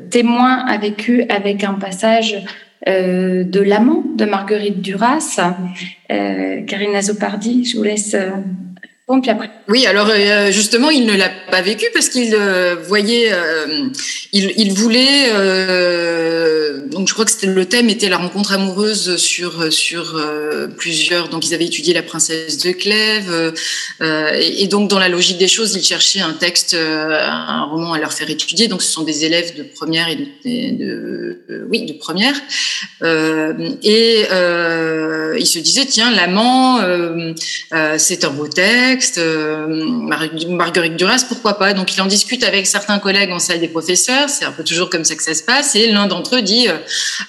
témoin 0.09 0.65
a 0.65 0.77
vécu 0.77 1.25
avec 1.27 1.65
un 1.65 1.73
passage 1.73 2.45
euh, 2.87 3.43
de 3.43 3.59
l'amant 3.59 4.03
de 4.15 4.25
Marguerite 4.25 4.81
Duras. 4.81 5.39
Euh, 6.11 6.61
Karine 6.63 6.95
Azopardi, 6.95 7.65
je 7.65 7.77
vous 7.77 7.83
laisse 7.83 8.15
Oui, 9.67 9.85
alors 9.87 10.07
euh, 10.09 10.51
justement, 10.51 10.89
il 10.89 11.05
ne 11.05 11.13
l'a 11.13 11.29
pas 11.29 11.61
vécu 11.61 11.85
parce 11.93 12.07
qu'il 12.07 12.33
euh, 12.33 12.75
voyait, 12.75 13.33
euh, 13.33 13.89
il, 14.31 14.71
voulait. 14.71 15.27
donc, 16.89 17.07
je 17.07 17.13
crois 17.13 17.25
que 17.25 17.45
le 17.45 17.65
thème 17.65 17.89
était 17.89 18.07
la 18.07 18.17
rencontre 18.17 18.53
amoureuse 18.53 19.17
sur 19.17 19.71
sur 19.73 20.23
plusieurs. 20.77 21.27
Donc, 21.27 21.45
ils 21.45 21.53
avaient 21.53 21.65
étudié 21.65 21.93
la 21.93 22.03
princesse 22.03 22.57
de 22.59 22.71
Clèves, 22.71 23.53
et, 24.01 24.67
donc 24.67 24.89
dans 24.89 24.99
la 24.99 25.09
logique 25.09 25.37
des 25.37 25.49
choses, 25.49 25.75
ils 25.75 25.83
cherchaient 25.83 26.21
un 26.21 26.33
texte, 26.33 26.73
un 26.75 27.63
roman 27.65 27.93
à 27.93 27.99
leur 27.99 28.13
faire 28.13 28.29
étudier. 28.29 28.67
Donc, 28.67 28.81
ce 28.81 28.91
sont 28.91 29.03
des 29.03 29.25
élèves 29.25 29.57
de 29.57 29.63
première 29.63 30.07
et 30.07 30.15
de, 30.15 31.43
de 31.49 31.67
oui, 31.69 31.85
de 31.85 31.93
première, 31.93 32.35
et 33.83 34.25
ils 35.39 35.47
se 35.47 35.59
disaient 35.59 35.85
tiens, 35.85 36.11
l'amant, 36.11 36.79
c'est 37.97 38.23
un 38.23 38.29
beau 38.29 38.47
texte. 38.91 39.19
Marguerite 40.47 40.95
Duras, 40.95 41.25
pourquoi 41.27 41.53
pas? 41.57 41.73
Donc 41.73 41.93
il 41.93 42.01
en 42.01 42.05
discute 42.05 42.43
avec 42.43 42.67
certains 42.67 42.99
collègues 42.99 43.31
en 43.31 43.39
salle 43.39 43.59
des 43.59 43.67
professeurs, 43.67 44.29
c'est 44.29 44.45
un 44.45 44.51
peu 44.51 44.63
toujours 44.63 44.89
comme 44.89 45.05
ça 45.05 45.15
que 45.15 45.23
ça 45.23 45.33
se 45.33 45.43
passe, 45.43 45.75
et 45.75 45.87
l'un 45.87 46.07
d'entre 46.07 46.35
eux 46.35 46.41
dit 46.41 46.67
euh, 46.67 46.77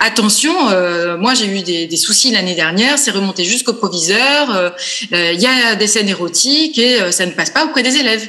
attention, 0.00 0.54
euh, 0.70 1.16
moi 1.16 1.34
j'ai 1.34 1.46
eu 1.46 1.62
des, 1.62 1.96
soucis 1.96 2.30
l'année 2.32 2.54
dernière, 2.54 2.98
c'est 2.98 3.10
remonté 3.10 3.44
jusqu'au 3.44 3.74
proviseur, 3.74 4.54
euh, 4.54 4.70
euh, 5.12 5.32
il 5.32 5.40
y 5.40 5.46
a 5.46 5.76
des 5.76 5.86
scènes 5.86 6.08
érotiques 6.08 6.78
et 6.78 7.00
euh, 7.00 7.10
ça 7.10 7.26
ne 7.26 7.32
passe 7.32 7.50
pas 7.50 7.64
auprès 7.64 7.82
des 7.82 7.96
élèves. 7.96 8.28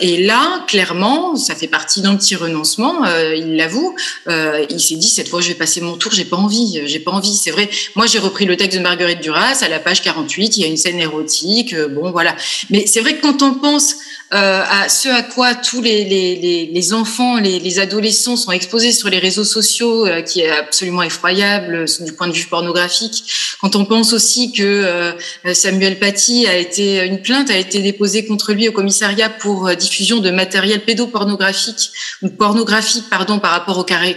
et 0.00 0.24
là, 0.24 0.64
clairement, 0.66 1.36
ça 1.36 1.54
fait 1.54 1.68
partie 1.68 2.00
d'un 2.02 2.16
petit 2.16 2.34
renoncement, 2.34 3.04
il 3.34 3.56
l'avoue, 3.56 3.94
il 4.28 4.80
s'est 4.80 4.96
dit 4.96 5.08
cette 5.08 5.28
fois 5.28 5.40
je 5.40 5.48
vais 5.48 5.54
passer 5.54 5.80
mon 5.80 5.96
tour, 5.96 6.12
j'ai 6.12 6.24
pas 6.24 6.36
envie, 6.36 6.82
j'ai 6.86 6.98
pas 6.98 7.12
envie, 7.12 7.34
c'est 7.34 7.52
vrai. 7.52 7.68
Moi 7.94 8.06
j'ai 8.06 8.18
repris 8.18 8.44
le 8.44 8.56
texte 8.56 8.76
de 8.78 8.82
Marguerite 8.82 9.20
Duras 9.20 9.62
à 9.62 9.68
la 9.68 9.78
page 9.78 10.02
48, 10.02 10.56
il 10.56 10.60
y 10.62 10.64
a 10.64 10.68
une 10.68 10.76
scène 10.76 10.98
érotique, 10.98 11.74
bon 11.76 11.99
voilà. 12.08 12.34
Mais 12.70 12.86
c'est 12.86 13.00
vrai 13.00 13.16
que 13.16 13.22
quand 13.22 13.42
on 13.42 13.54
pense 13.54 13.96
euh, 14.32 14.62
à 14.64 14.88
ce 14.88 15.08
à 15.08 15.22
quoi 15.24 15.56
tous 15.56 15.82
les, 15.82 16.04
les, 16.04 16.70
les 16.72 16.92
enfants, 16.92 17.38
les, 17.38 17.58
les, 17.58 17.80
adolescents 17.80 18.36
sont 18.36 18.52
exposés 18.52 18.92
sur 18.92 19.08
les 19.08 19.18
réseaux 19.18 19.42
sociaux, 19.42 20.06
euh, 20.06 20.22
qui 20.22 20.42
est 20.42 20.50
absolument 20.50 21.02
effroyable 21.02 21.74
euh, 21.74 22.04
du 22.04 22.12
point 22.12 22.28
de 22.28 22.32
vue 22.32 22.46
pornographique. 22.46 23.24
Quand 23.60 23.74
on 23.74 23.84
pense 23.84 24.12
aussi 24.12 24.52
que 24.52 24.62
euh, 24.62 25.12
Samuel 25.52 25.98
Paty 25.98 26.46
a 26.46 26.56
été 26.56 27.04
une 27.04 27.20
plainte 27.20 27.50
a 27.50 27.56
été 27.56 27.82
déposée 27.82 28.24
contre 28.24 28.52
lui 28.52 28.68
au 28.68 28.72
commissariat 28.72 29.30
pour 29.30 29.66
euh, 29.66 29.74
diffusion 29.74 30.18
de 30.18 30.30
matériel 30.30 30.80
pédopornographique 30.82 31.90
ou 32.22 32.28
pornographique, 32.28 33.06
pardon, 33.10 33.40
par 33.40 33.50
rapport 33.50 33.78
aux 33.78 33.84
cari 33.84 34.16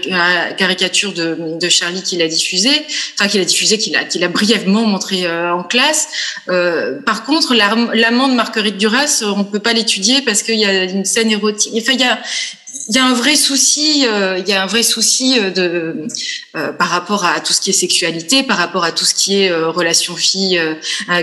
caricatures 0.57 1.13
de, 1.13 1.57
de 1.59 1.69
Charlie 1.69 2.03
qu'il 2.03 2.21
a 2.21 2.27
diffusé, 2.27 2.69
enfin 3.15 3.27
qu'il 3.27 3.41
a 3.41 3.45
diffusé, 3.45 3.79
qu'il 3.79 3.95
a, 3.95 4.03
qu'il 4.03 4.23
a 4.23 4.27
brièvement 4.27 4.85
montré 4.85 5.27
en 5.27 5.63
classe. 5.63 6.07
par 7.05 7.23
contre, 7.25 7.55
l'amende 7.55 8.35
Marguerite 8.35 8.77
Duras, 8.77 9.23
on 9.23 9.43
peut 9.43 9.59
pas 9.59 9.73
l'étudier 9.73 10.02
parce 10.25 10.43
qu'il 10.43 10.59
y 10.59 10.65
a 10.65 10.83
une 10.83 11.05
scène 11.05 11.31
érotique. 11.31 11.73
Enfin, 11.77 11.93
il 11.93 12.95
y 12.95 12.97
a, 12.97 13.05
un 13.05 13.13
vrai 13.13 13.35
souci, 13.35 14.05
euh, 14.05 14.37
il 14.39 14.47
y 14.47 14.53
a 14.53 14.61
un 14.61 14.65
vrai 14.65 14.83
souci 14.83 15.39
euh, 15.39 15.49
de 15.51 16.07
euh, 16.55 16.73
par 16.73 16.89
rapport 16.89 17.25
à 17.25 17.39
tout 17.39 17.53
ce 17.53 17.61
qui 17.61 17.69
est 17.69 17.73
sexualité, 17.73 18.43
par 18.43 18.57
rapport 18.57 18.83
à 18.83 18.91
tout 18.91 19.05
ce 19.05 19.13
qui 19.13 19.41
est 19.41 19.53
relation 19.53 20.15
fille 20.15 20.59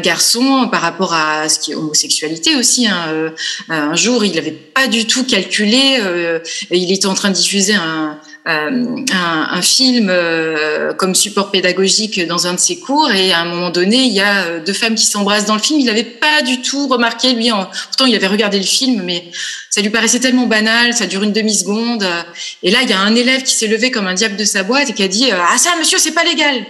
garçon, 0.02 0.68
par 0.70 0.80
rapport 0.80 1.14
à 1.14 1.48
ce 1.48 1.58
qui 1.58 1.72
est 1.72 1.74
homosexualité 1.74 2.56
aussi. 2.56 2.86
Hein, 2.86 3.32
un 3.68 3.94
jour, 3.96 4.24
il 4.24 4.34
n'avait 4.34 4.50
pas 4.52 4.86
du 4.88 5.06
tout 5.06 5.24
calculé, 5.24 6.00
il 6.70 6.92
était 6.92 7.06
en 7.06 7.14
train 7.14 7.30
de 7.30 7.34
diffuser 7.34 7.74
un 7.74 8.18
euh, 8.20 8.29
un, 8.50 9.04
un, 9.12 9.62
film 9.62 10.08
euh, 10.10 10.92
comme 10.94 11.14
support 11.14 11.50
pédagogique 11.50 12.26
dans 12.26 12.46
un 12.46 12.54
de 12.54 12.60
ses 12.60 12.78
cours 12.78 13.10
et 13.10 13.32
à 13.32 13.40
un 13.40 13.44
moment 13.44 13.70
donné 13.70 13.96
il 13.96 14.12
y 14.12 14.20
a 14.20 14.44
euh, 14.44 14.60
deux 14.64 14.72
femmes 14.72 14.94
qui 14.94 15.06
s'embrassent 15.06 15.46
dans 15.46 15.54
le 15.54 15.60
film. 15.60 15.80
Il 15.80 15.86
n'avait 15.86 16.04
pas 16.04 16.42
du 16.42 16.60
tout 16.60 16.88
remarqué 16.88 17.32
lui 17.32 17.50
en, 17.52 17.64
pourtant 17.88 18.06
il 18.06 18.14
avait 18.14 18.26
regardé 18.26 18.58
le 18.58 18.64
film 18.64 19.02
mais 19.04 19.30
ça 19.70 19.80
lui 19.80 19.90
paraissait 19.90 20.20
tellement 20.20 20.46
banal 20.46 20.94
ça 20.94 21.06
dure 21.06 21.22
une 21.22 21.32
demi 21.32 21.54
seconde 21.54 22.04
et 22.62 22.70
là 22.70 22.78
il 22.82 22.90
y 22.90 22.92
a 22.92 23.00
un 23.00 23.14
élève 23.14 23.42
qui 23.42 23.54
s'est 23.54 23.68
levé 23.68 23.90
comme 23.90 24.06
un 24.06 24.14
diable 24.14 24.36
de 24.36 24.44
sa 24.44 24.62
boîte 24.62 24.90
et 24.90 24.92
qui 24.92 25.02
a 25.02 25.08
dit 25.08 25.30
ah 25.32 25.56
ça 25.58 25.70
monsieur 25.78 25.98
c'est 25.98 26.12
pas 26.12 26.24
légal 26.24 26.64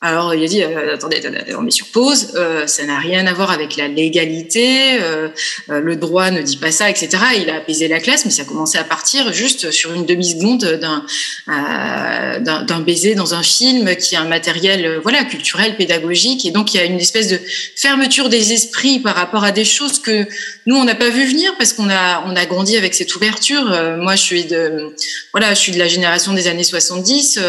alors 0.00 0.32
il 0.32 0.44
a 0.44 0.46
dit 0.46 0.62
euh, 0.62 0.94
attendez, 0.94 1.16
attendez, 1.16 1.56
on 1.56 1.62
met 1.62 1.72
sur 1.72 1.88
pause, 1.88 2.34
euh, 2.36 2.68
ça 2.68 2.84
n'a 2.84 3.00
rien 3.00 3.26
à 3.26 3.32
voir 3.32 3.50
avec 3.50 3.76
la 3.76 3.88
légalité, 3.88 5.00
euh, 5.02 5.28
euh, 5.70 5.80
le 5.80 5.96
droit 5.96 6.30
ne 6.30 6.40
dit 6.40 6.56
pas 6.56 6.70
ça, 6.70 6.88
etc. 6.88 7.08
Il 7.36 7.50
a 7.50 7.56
apaisé 7.56 7.88
la 7.88 7.98
classe, 7.98 8.24
mais 8.24 8.30
ça 8.30 8.42
a 8.42 8.44
commencé 8.44 8.78
à 8.78 8.84
partir 8.84 9.32
juste 9.32 9.72
sur 9.72 9.92
une 9.92 10.06
demi 10.06 10.30
seconde 10.30 10.64
d'un 10.80 11.04
euh, 11.48 12.38
d'un 12.38 12.80
baiser 12.80 13.16
dans 13.16 13.34
un 13.34 13.42
film 13.42 13.96
qui 13.96 14.14
est 14.14 14.18
un 14.18 14.28
matériel 14.28 15.00
voilà 15.02 15.24
culturel, 15.24 15.76
pédagogique, 15.76 16.46
et 16.46 16.52
donc 16.52 16.74
il 16.74 16.76
y 16.76 16.80
a 16.80 16.84
une 16.84 17.00
espèce 17.00 17.26
de 17.26 17.40
fermeture 17.74 18.28
des 18.28 18.52
esprits 18.52 19.00
par 19.00 19.16
rapport 19.16 19.42
à 19.42 19.50
des 19.50 19.64
choses 19.64 19.98
que 19.98 20.26
nous 20.66 20.76
on 20.76 20.84
n'a 20.84 20.94
pas 20.94 21.10
vu 21.10 21.26
venir 21.26 21.52
parce 21.58 21.72
qu'on 21.72 21.90
a 21.90 22.22
on 22.24 22.36
a 22.36 22.46
grandi 22.46 22.76
avec 22.76 22.94
cette 22.94 23.16
ouverture. 23.16 23.64
moi 23.98 24.14
je 24.14 24.22
suis 24.22 24.44
de 24.44 24.94
voilà 25.32 25.54
je 25.54 25.58
suis 25.58 25.72
de 25.72 25.78
la 25.78 25.88
génération 25.88 26.34
des 26.34 26.46
années 26.46 26.62
70 26.62 27.40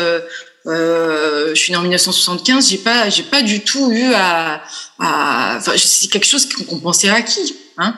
euh, 0.65 1.49
je 1.49 1.55
suis 1.55 1.71
née 1.71 1.77
en 1.77 1.81
1975, 1.81 2.69
j'ai 2.69 2.77
pas, 2.77 3.09
j'ai 3.09 3.23
pas 3.23 3.41
du 3.41 3.61
tout 3.61 3.91
eu 3.91 4.13
à, 4.13 4.61
à 4.99 5.55
enfin, 5.57 5.71
c'est 5.77 6.09
quelque 6.09 6.27
chose 6.27 6.47
qu'on 6.49 6.79
pensait 6.79 7.09
acquis, 7.09 7.55
hein. 7.77 7.95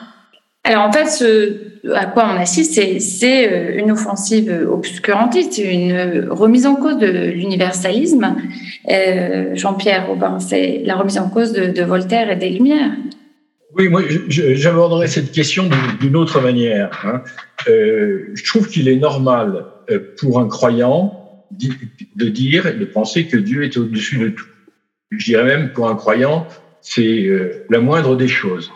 Alors 0.64 0.84
en 0.84 0.92
fait, 0.92 1.06
ce 1.06 1.72
à 1.92 2.06
quoi 2.06 2.30
on 2.32 2.40
assiste, 2.40 2.74
c'est 3.00 3.52
euh, 3.52 3.78
une 3.78 3.90
offensive 3.90 4.66
obscurantiste, 4.70 5.58
une 5.58 6.28
remise 6.30 6.66
en 6.66 6.76
cause 6.76 6.98
de 6.98 7.08
l'universalisme. 7.08 8.36
Euh, 8.88 9.50
Jean-Pierre 9.54 10.06
Robin, 10.06 10.38
c'est 10.38 10.82
la 10.84 10.94
remise 10.94 11.18
en 11.18 11.28
cause 11.28 11.52
de, 11.52 11.66
de, 11.66 11.82
Voltaire 11.82 12.30
et 12.30 12.36
des 12.36 12.50
Lumières. 12.50 12.92
Oui, 13.76 13.88
moi 13.88 14.02
j'aborderai 14.28 15.08
cette 15.08 15.32
question 15.32 15.68
d'une 16.00 16.14
autre 16.14 16.40
manière. 16.40 16.90
Hein. 17.04 17.22
Euh, 17.68 18.30
je 18.34 18.44
trouve 18.44 18.68
qu'il 18.68 18.88
est 18.88 18.96
normal 18.96 19.64
pour 20.20 20.38
un 20.38 20.46
croyant 20.46 21.21
de 22.16 22.28
dire 22.28 22.66
et 22.66 22.74
de 22.74 22.84
penser 22.84 23.26
que 23.26 23.36
Dieu 23.36 23.64
est 23.64 23.76
au-dessus 23.76 24.18
de 24.18 24.28
tout. 24.28 24.46
Je 25.10 25.24
dirais 25.24 25.44
même 25.44 25.72
pour 25.72 25.88
un 25.88 25.94
croyant, 25.94 26.46
c'est 26.80 27.24
euh, 27.24 27.64
la 27.70 27.80
moindre 27.80 28.16
des 28.16 28.28
choses. 28.28 28.72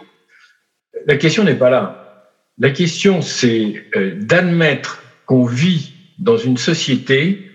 La 1.07 1.17
question 1.17 1.45
n'est 1.45 1.55
pas 1.55 1.71
là. 1.71 2.33
La 2.59 2.71
question, 2.71 3.23
c'est 3.23 3.85
euh, 3.97 4.15
d'admettre 4.21 5.03
qu'on 5.27 5.45
vit 5.45 5.93
dans 6.19 6.37
une 6.37 6.57
société 6.57 7.51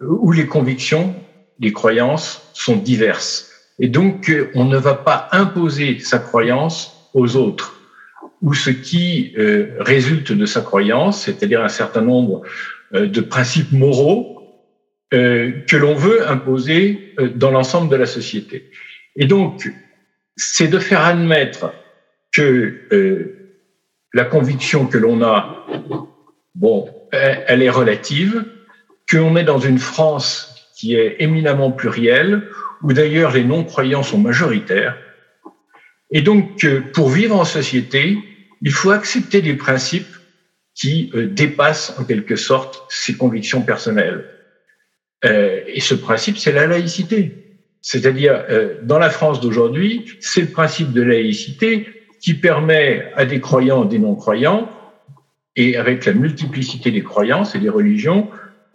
où 0.00 0.32
les 0.32 0.46
convictions, 0.46 1.14
les 1.60 1.72
croyances 1.72 2.50
sont 2.52 2.76
diverses. 2.76 3.50
Et 3.78 3.88
donc, 3.88 4.32
on 4.54 4.64
ne 4.64 4.76
va 4.76 4.94
pas 4.94 5.28
imposer 5.32 5.98
sa 5.98 6.18
croyance 6.18 7.10
aux 7.14 7.36
autres 7.36 7.80
ou 8.42 8.52
ce 8.52 8.70
qui 8.70 9.32
euh, 9.38 9.76
résulte 9.80 10.32
de 10.32 10.46
sa 10.46 10.60
croyance, 10.60 11.22
c'est-à-dire 11.22 11.64
un 11.64 11.68
certain 11.68 12.02
nombre 12.02 12.42
de 12.92 13.20
principes 13.20 13.72
moraux 13.72 14.33
euh, 14.33 14.33
que 15.14 15.76
l'on 15.76 15.94
veut 15.94 16.28
imposer 16.28 17.14
euh, 17.18 17.28
dans 17.28 17.50
l'ensemble 17.50 17.88
de 17.88 17.96
la 17.96 18.06
société. 18.06 18.70
Et 19.16 19.26
donc, 19.26 19.70
c'est 20.36 20.68
de 20.68 20.78
faire 20.78 21.04
admettre 21.04 21.72
que 22.32 22.80
euh, 22.92 23.60
la 24.12 24.24
conviction 24.24 24.86
que 24.86 24.98
l'on 24.98 25.22
a, 25.22 25.66
bon, 26.54 26.90
elle 27.12 27.62
est 27.62 27.70
relative, 27.70 28.44
qu'on 29.08 29.36
est 29.36 29.44
dans 29.44 29.60
une 29.60 29.78
France 29.78 30.68
qui 30.76 30.96
est 30.96 31.16
éminemment 31.20 31.70
plurielle, 31.70 32.42
où 32.82 32.92
d'ailleurs 32.92 33.32
les 33.32 33.44
non-croyants 33.44 34.02
sont 34.02 34.18
majoritaires. 34.18 34.96
Et 36.10 36.22
donc, 36.22 36.66
pour 36.92 37.08
vivre 37.10 37.36
en 37.36 37.44
société, 37.44 38.18
il 38.62 38.72
faut 38.72 38.90
accepter 38.90 39.42
des 39.42 39.54
principes 39.54 40.16
qui 40.74 41.12
dépassent 41.14 41.94
en 41.98 42.04
quelque 42.04 42.36
sorte 42.36 42.84
ses 42.88 43.16
convictions 43.16 43.62
personnelles. 43.62 44.33
Euh, 45.24 45.60
et 45.66 45.80
ce 45.80 45.94
principe, 45.94 46.38
c'est 46.38 46.52
la 46.52 46.66
laïcité. 46.66 47.32
C'est-à-dire, 47.80 48.44
euh, 48.50 48.74
dans 48.82 48.98
la 48.98 49.10
France 49.10 49.40
d'aujourd'hui, 49.40 50.06
c'est 50.20 50.40
le 50.40 50.48
principe 50.48 50.92
de 50.92 51.02
laïcité 51.02 51.86
qui 52.20 52.34
permet 52.34 53.12
à 53.16 53.24
des 53.24 53.40
croyants, 53.40 53.84
des 53.84 53.98
non-croyants, 53.98 54.68
et 55.56 55.76
avec 55.76 56.04
la 56.04 56.14
multiplicité 56.14 56.90
des 56.90 57.02
croyances 57.02 57.54
et 57.54 57.58
des 57.58 57.68
religions, 57.68 58.28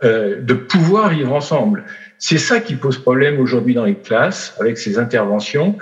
euh, 0.03 0.41
de 0.41 0.53
pouvoir 0.53 1.09
vivre 1.09 1.33
ensemble. 1.33 1.83
C'est 2.19 2.37
ça 2.37 2.59
qui 2.59 2.75
pose 2.75 2.97
problème 2.99 3.39
aujourd'hui 3.39 3.73
dans 3.73 3.85
les 3.85 3.95
classes, 3.95 4.55
avec 4.59 4.77
ces 4.77 4.97
interventions 4.97 5.77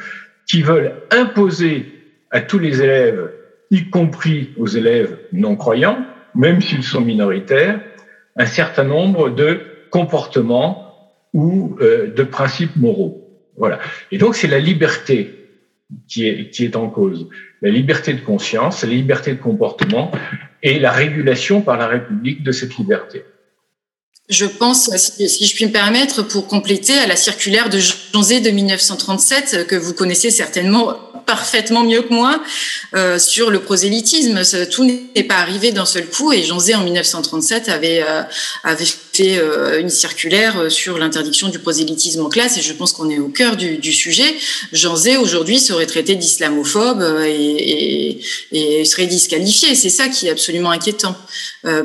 qui 0.49 0.61
veulent 0.61 0.93
imposer 1.11 1.85
à 2.31 2.41
tous 2.41 2.59
les 2.59 2.81
élèves, 2.81 3.31
y 3.69 3.89
compris 3.89 4.53
aux 4.57 4.67
élèves 4.67 5.17
non-croyants, 5.33 5.99
même 6.33 6.61
s'ils 6.61 6.83
sont 6.83 7.01
minoritaires, 7.01 7.79
un 8.37 8.45
certain 8.45 8.85
nombre 8.85 9.29
de 9.29 9.59
comportement 9.89 10.87
ou 11.33 11.77
euh, 11.81 12.13
de 12.13 12.23
principes 12.23 12.75
moraux. 12.75 13.27
Voilà. 13.57 13.79
Et 14.11 14.17
donc 14.17 14.35
c'est 14.35 14.47
la 14.47 14.59
liberté 14.59 15.33
qui 16.07 16.27
est, 16.27 16.49
qui 16.49 16.65
est 16.65 16.75
en 16.75 16.89
cause. 16.89 17.27
La 17.61 17.69
liberté 17.69 18.13
de 18.13 18.21
conscience, 18.21 18.83
la 18.83 18.89
liberté 18.89 19.33
de 19.33 19.39
comportement 19.39 20.11
et 20.63 20.79
la 20.79 20.91
régulation 20.91 21.61
par 21.61 21.77
la 21.77 21.87
République 21.87 22.43
de 22.43 22.51
cette 22.51 22.77
liberté. 22.77 23.23
Je 24.29 24.45
pense, 24.45 24.89
si, 24.97 25.45
je 25.45 25.55
puis 25.55 25.65
me 25.65 25.71
permettre, 25.71 26.21
pour 26.21 26.47
compléter 26.47 26.97
à 26.99 27.07
la 27.07 27.15
circulaire 27.15 27.69
de 27.69 27.79
Zé 27.79 28.41
de 28.41 28.49
1937, 28.49 29.67
que 29.67 29.75
vous 29.77 29.93
connaissez 29.93 30.31
certainement 30.31 30.93
parfaitement 31.25 31.83
mieux 31.83 32.01
que 32.01 32.13
moi, 32.13 32.41
euh, 32.95 33.19
sur 33.19 33.51
le 33.51 33.59
prosélytisme. 33.59 34.41
tout 34.69 34.85
n'est 34.85 35.23
pas 35.23 35.35
arrivé 35.35 35.71
d'un 35.71 35.85
seul 35.85 36.07
coup 36.07 36.33
et 36.33 36.43
Zé, 36.59 36.75
en 36.75 36.83
1937, 36.83 37.69
avait, 37.69 38.01
euh, 38.01 38.23
avait 38.63 38.85
euh, 39.19 39.79
une 39.79 39.89
circulaire 39.89 40.71
sur 40.71 40.97
l'interdiction 40.97 41.49
du 41.49 41.59
prosélytisme 41.59 42.21
en 42.21 42.29
classe 42.29 42.57
et 42.57 42.61
je 42.61 42.73
pense 42.73 42.93
qu'on 42.93 43.09
est 43.09 43.19
au 43.19 43.29
cœur 43.29 43.55
du, 43.55 43.93
sujet. 43.93 44.35
Zé, 44.73 45.17
aujourd'hui, 45.17 45.59
serait 45.59 45.85
traité 45.85 46.15
d'islamophobe 46.15 47.03
et, 47.25 48.19
et, 48.51 48.85
serait 48.85 49.07
disqualifié. 49.07 49.75
C'est 49.75 49.89
ça 49.89 50.07
qui 50.07 50.27
est 50.27 50.31
absolument 50.31 50.71
inquiétant. 50.71 51.15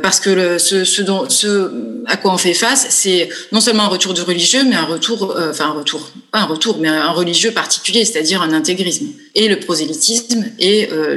parce 0.03 0.21
que 0.21 0.59
ce, 0.59 1.03
dont, 1.03 1.29
ce 1.29 1.71
à 2.07 2.16
quoi 2.16 2.33
on 2.33 2.38
fait 2.38 2.55
face, 2.55 2.87
c'est 2.90 3.29
non 3.53 3.61
seulement 3.61 3.85
un 3.85 3.88
retour 3.88 4.14
du 4.14 4.23
religieux, 4.23 4.62
mais 4.64 4.77
un 4.77 4.85
retour, 4.85 5.33
euh, 5.33 5.51
enfin 5.51 5.66
un 5.66 5.73
retour, 5.73 6.11
pas 6.31 6.40
un 6.40 6.47
retour, 6.47 6.79
mais 6.79 6.88
un 6.88 7.11
religieux 7.11 7.53
particulier, 7.53 8.05
c'est-à-dire 8.05 8.42
un 8.42 8.53
intégrisme. 8.53 9.09
Et 9.35 9.49
le 9.49 9.59
prosélytisme 9.59 10.47
est 10.59 10.92
euh, 10.92 11.14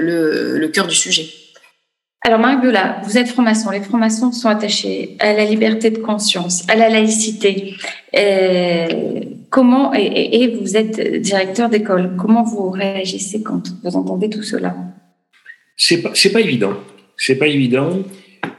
le, 0.57 0.67
cœur 0.67 0.87
du 0.87 0.95
sujet. 0.95 1.27
Alors 2.25 2.39
Marc 2.39 2.59
Bula, 2.59 2.99
vous 3.03 3.19
êtes 3.19 3.27
franc-maçon. 3.27 3.69
Les 3.69 3.81
francs-maçons 3.81 4.31
sont 4.31 4.49
attachés 4.49 5.15
à 5.19 5.33
la 5.33 5.45
liberté 5.45 5.91
de 5.91 5.99
conscience, 5.99 6.67
à 6.67 6.75
la 6.75 6.89
laïcité. 6.89 7.75
Euh, 8.17 8.87
comment 9.51 9.93
et, 9.93 10.57
vous 10.59 10.75
êtes 10.75 11.21
directeur 11.21 11.69
d'école. 11.69 12.15
Comment 12.17 12.41
vous 12.41 12.71
réagissez 12.71 13.43
quand 13.43 13.61
vous 13.83 13.95
entendez 13.95 14.27
tout 14.27 14.41
cela? 14.41 14.75
C'est 15.77 16.01
pas, 16.01 16.13
pas 16.33 16.41
évident. 16.41 16.73
C'est 17.15 17.35
pas 17.35 17.45
évident. 17.45 17.99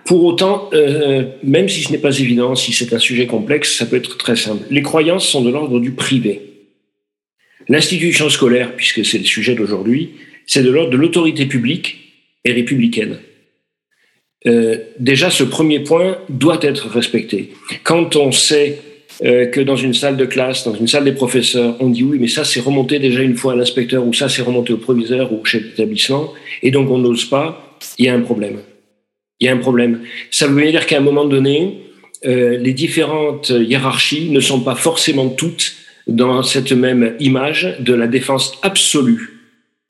Pour 0.05 0.23
autant, 0.23 0.71
euh, 0.73 1.25
même 1.43 1.69
si 1.69 1.83
ce 1.83 1.91
n'est 1.91 1.99
pas 1.99 2.17
évident, 2.21 2.55
si 2.55 2.73
c'est 2.73 2.93
un 2.93 3.01
sujet 3.01 3.27
complexe, 3.27 3.77
ça 3.77 3.87
peut 3.87 3.97
être 3.97 4.17
très 4.17 4.37
simple. 4.37 4.63
Les 4.71 4.83
croyances 4.83 5.27
sont 5.27 5.43
de 5.43 5.51
l'ordre 5.51 5.81
du 5.81 5.91
privé. 5.91 6.69
L'institution 7.69 8.31
scolaire, 8.31 8.77
puisque 8.77 9.05
c'est 9.05 9.19
le 9.19 9.25
sujet 9.25 9.57
d'aujourd'hui, 9.57 10.11
c'est 10.47 10.63
de 10.63 10.71
l'ordre 10.71 10.93
de 10.93 10.97
l'autorité 10.97 11.47
publique 11.47 12.13
et 12.45 12.53
républicaine. 12.53 13.19
Euh, 14.47 14.77
déjà, 14.99 15.31
ce 15.31 15.45
premier 15.45 15.81
point 15.81 16.19
doit 16.29 16.59
être 16.63 16.89
respecté. 16.89 17.51
Quand 17.83 18.17
on 18.17 18.31
sait 18.31 18.79
euh, 19.25 19.47
que 19.47 19.61
dans 19.61 19.77
une 19.77 19.95
salle 19.95 20.17
de 20.17 20.25
classe, 20.25 20.65
dans 20.65 20.75
une 20.75 20.87
salle 20.87 21.05
des 21.05 21.13
professeurs, 21.13 21.77
on 21.81 21.91
dit 21.91 22.05
oui, 22.05 22.19
mais 22.21 22.29
ça 22.29 22.45
c'est 22.45 22.61
remonté 22.61 22.99
déjà 22.99 23.23
une 23.23 23.35
fois 23.35 23.55
à 23.55 23.57
l'inspecteur, 23.57 24.07
ou 24.07 24.13
ça 24.13 24.29
c'est 24.29 24.43
remonté 24.43 24.73
au 24.73 24.77
proviseur 24.77 25.33
ou 25.33 25.41
au 25.41 25.45
chef 25.45 25.63
d'établissement, 25.63 26.33
et 26.63 26.71
donc 26.71 26.91
on 26.91 26.99
n'ose 26.99 27.25
pas, 27.25 27.77
il 27.99 28.05
y 28.05 28.09
a 28.09 28.15
un 28.15 28.21
problème 28.21 28.59
il 29.39 29.45
y 29.47 29.51
a 29.51 29.53
un 29.53 29.59
problème. 29.59 30.01
Ça 30.31 30.47
veut 30.47 30.71
dire 30.71 30.87
qu'à 30.87 30.97
un 30.97 31.03
moment 31.03 31.27
donné, 31.27 31.83
euh, 32.25 32.57
les 32.57 32.73
différentes 32.73 33.51
hiérarchies 33.51 34.31
ne 34.31 34.41
sont 34.41 34.61
pas 34.61 34.75
forcément 34.75 35.29
toutes 35.29 35.75
dans 36.07 36.43
cette 36.43 36.73
même 36.73 37.15
image 37.21 37.77
de 37.81 37.93
la 37.93 38.07
défense 38.07 38.59
absolue 38.63 39.33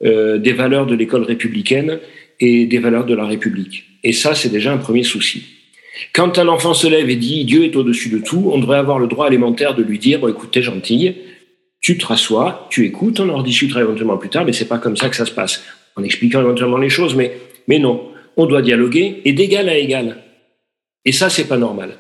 des 0.03 0.53
valeurs 0.53 0.85
de 0.85 0.95
l'école 0.95 1.23
républicaine 1.23 2.01
et 2.41 2.67
des 2.67 2.79
valeurs 2.79 3.07
de 3.07 3.15
la 3.15 3.25
République. 3.25 3.85
Et 4.03 4.13
ça, 4.13 4.35
c'est 4.35 4.49
déjà 4.49 4.73
un 4.73 4.79
premier 4.79 5.03
souci. 5.03 5.45
Quand 6.13 6.39
un 6.39 6.49
enfant 6.49 6.75
se 6.75 6.87
lève 6.87 7.09
et 7.09 7.17
dit 7.17 7.45
Dieu 7.45 7.65
est 7.65 7.77
au-dessus 7.77 8.09
de 8.09 8.19
tout, 8.19 8.51
on 8.53 8.59
devrait 8.59 8.79
avoir 8.79 8.99
le 8.99 9.07
droit 9.07 9.29
élémentaire 9.29 9.75
de 9.75 9.83
lui 9.83 9.99
dire 9.99 10.21
bon, 10.21 10.29
écoute, 10.29 10.51
t'es 10.53 10.63
gentille, 10.63 11.15
tu 11.81 11.97
te 11.97 12.07
rassois, 12.07 12.67
tu 12.71 12.85
écoutes, 12.85 13.21
on 13.21 13.29
en 13.29 13.39
rediscutera 13.39 13.81
éventuellement 13.81 14.19
plus 14.19 14.29
tard, 14.29 14.45
mais 14.45 14.53
c'est 14.53 14.69
pas 14.69 14.79
comme 14.79 14.97
ça 14.97 15.09
que 15.09 15.17
ça 15.17 15.27
se 15.27 15.33
passe. 15.33 15.65
En 15.97 16.03
expliquant 16.03 16.41
éventuellement 16.41 16.79
les 16.79 16.91
choses, 16.91 17.15
mais, 17.15 17.39
mais 17.69 17.79
non. 17.79 18.09
On 18.37 18.45
doit 18.47 18.61
dialoguer 18.61 19.23
et 19.25 19.33
d'égal 19.33 19.69
à 19.69 19.79
égal. 19.79 20.19
Et 21.07 21.13
ça, 21.13 21.31
c'est 21.31 21.49
pas 21.49 21.57
normal. 21.57 21.97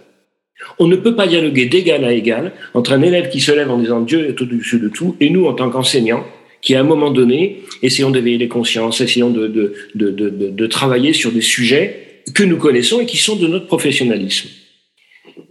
On 0.78 0.86
ne 0.86 0.96
peut 0.96 1.14
pas 1.14 1.26
dialoguer 1.26 1.66
d'égal 1.66 2.04
à 2.04 2.12
égal 2.12 2.52
entre 2.74 2.92
un 2.92 3.02
élève 3.02 3.30
qui 3.30 3.40
se 3.40 3.52
lève 3.52 3.70
en 3.70 3.78
disant 3.78 4.00
Dieu 4.00 4.28
est 4.28 4.40
au-dessus 4.40 4.78
de 4.78 4.88
tout 4.88 5.16
et 5.20 5.30
nous, 5.30 5.46
en 5.46 5.54
tant 5.54 5.70
qu'enseignants, 5.70 6.26
qui 6.66 6.74
à 6.74 6.80
un 6.80 6.82
moment 6.82 7.12
donné, 7.12 7.62
essayons 7.82 8.10
d'éveiller 8.10 8.38
les 8.38 8.48
consciences, 8.48 9.00
essayons 9.00 9.30
de, 9.30 9.46
de, 9.46 9.72
de, 9.94 10.10
de, 10.10 10.66
travailler 10.66 11.12
sur 11.12 11.30
des 11.30 11.40
sujets 11.40 12.22
que 12.34 12.42
nous 12.42 12.56
connaissons 12.56 12.98
et 12.98 13.06
qui 13.06 13.18
sont 13.18 13.36
de 13.36 13.46
notre 13.46 13.68
professionnalisme. 13.68 14.48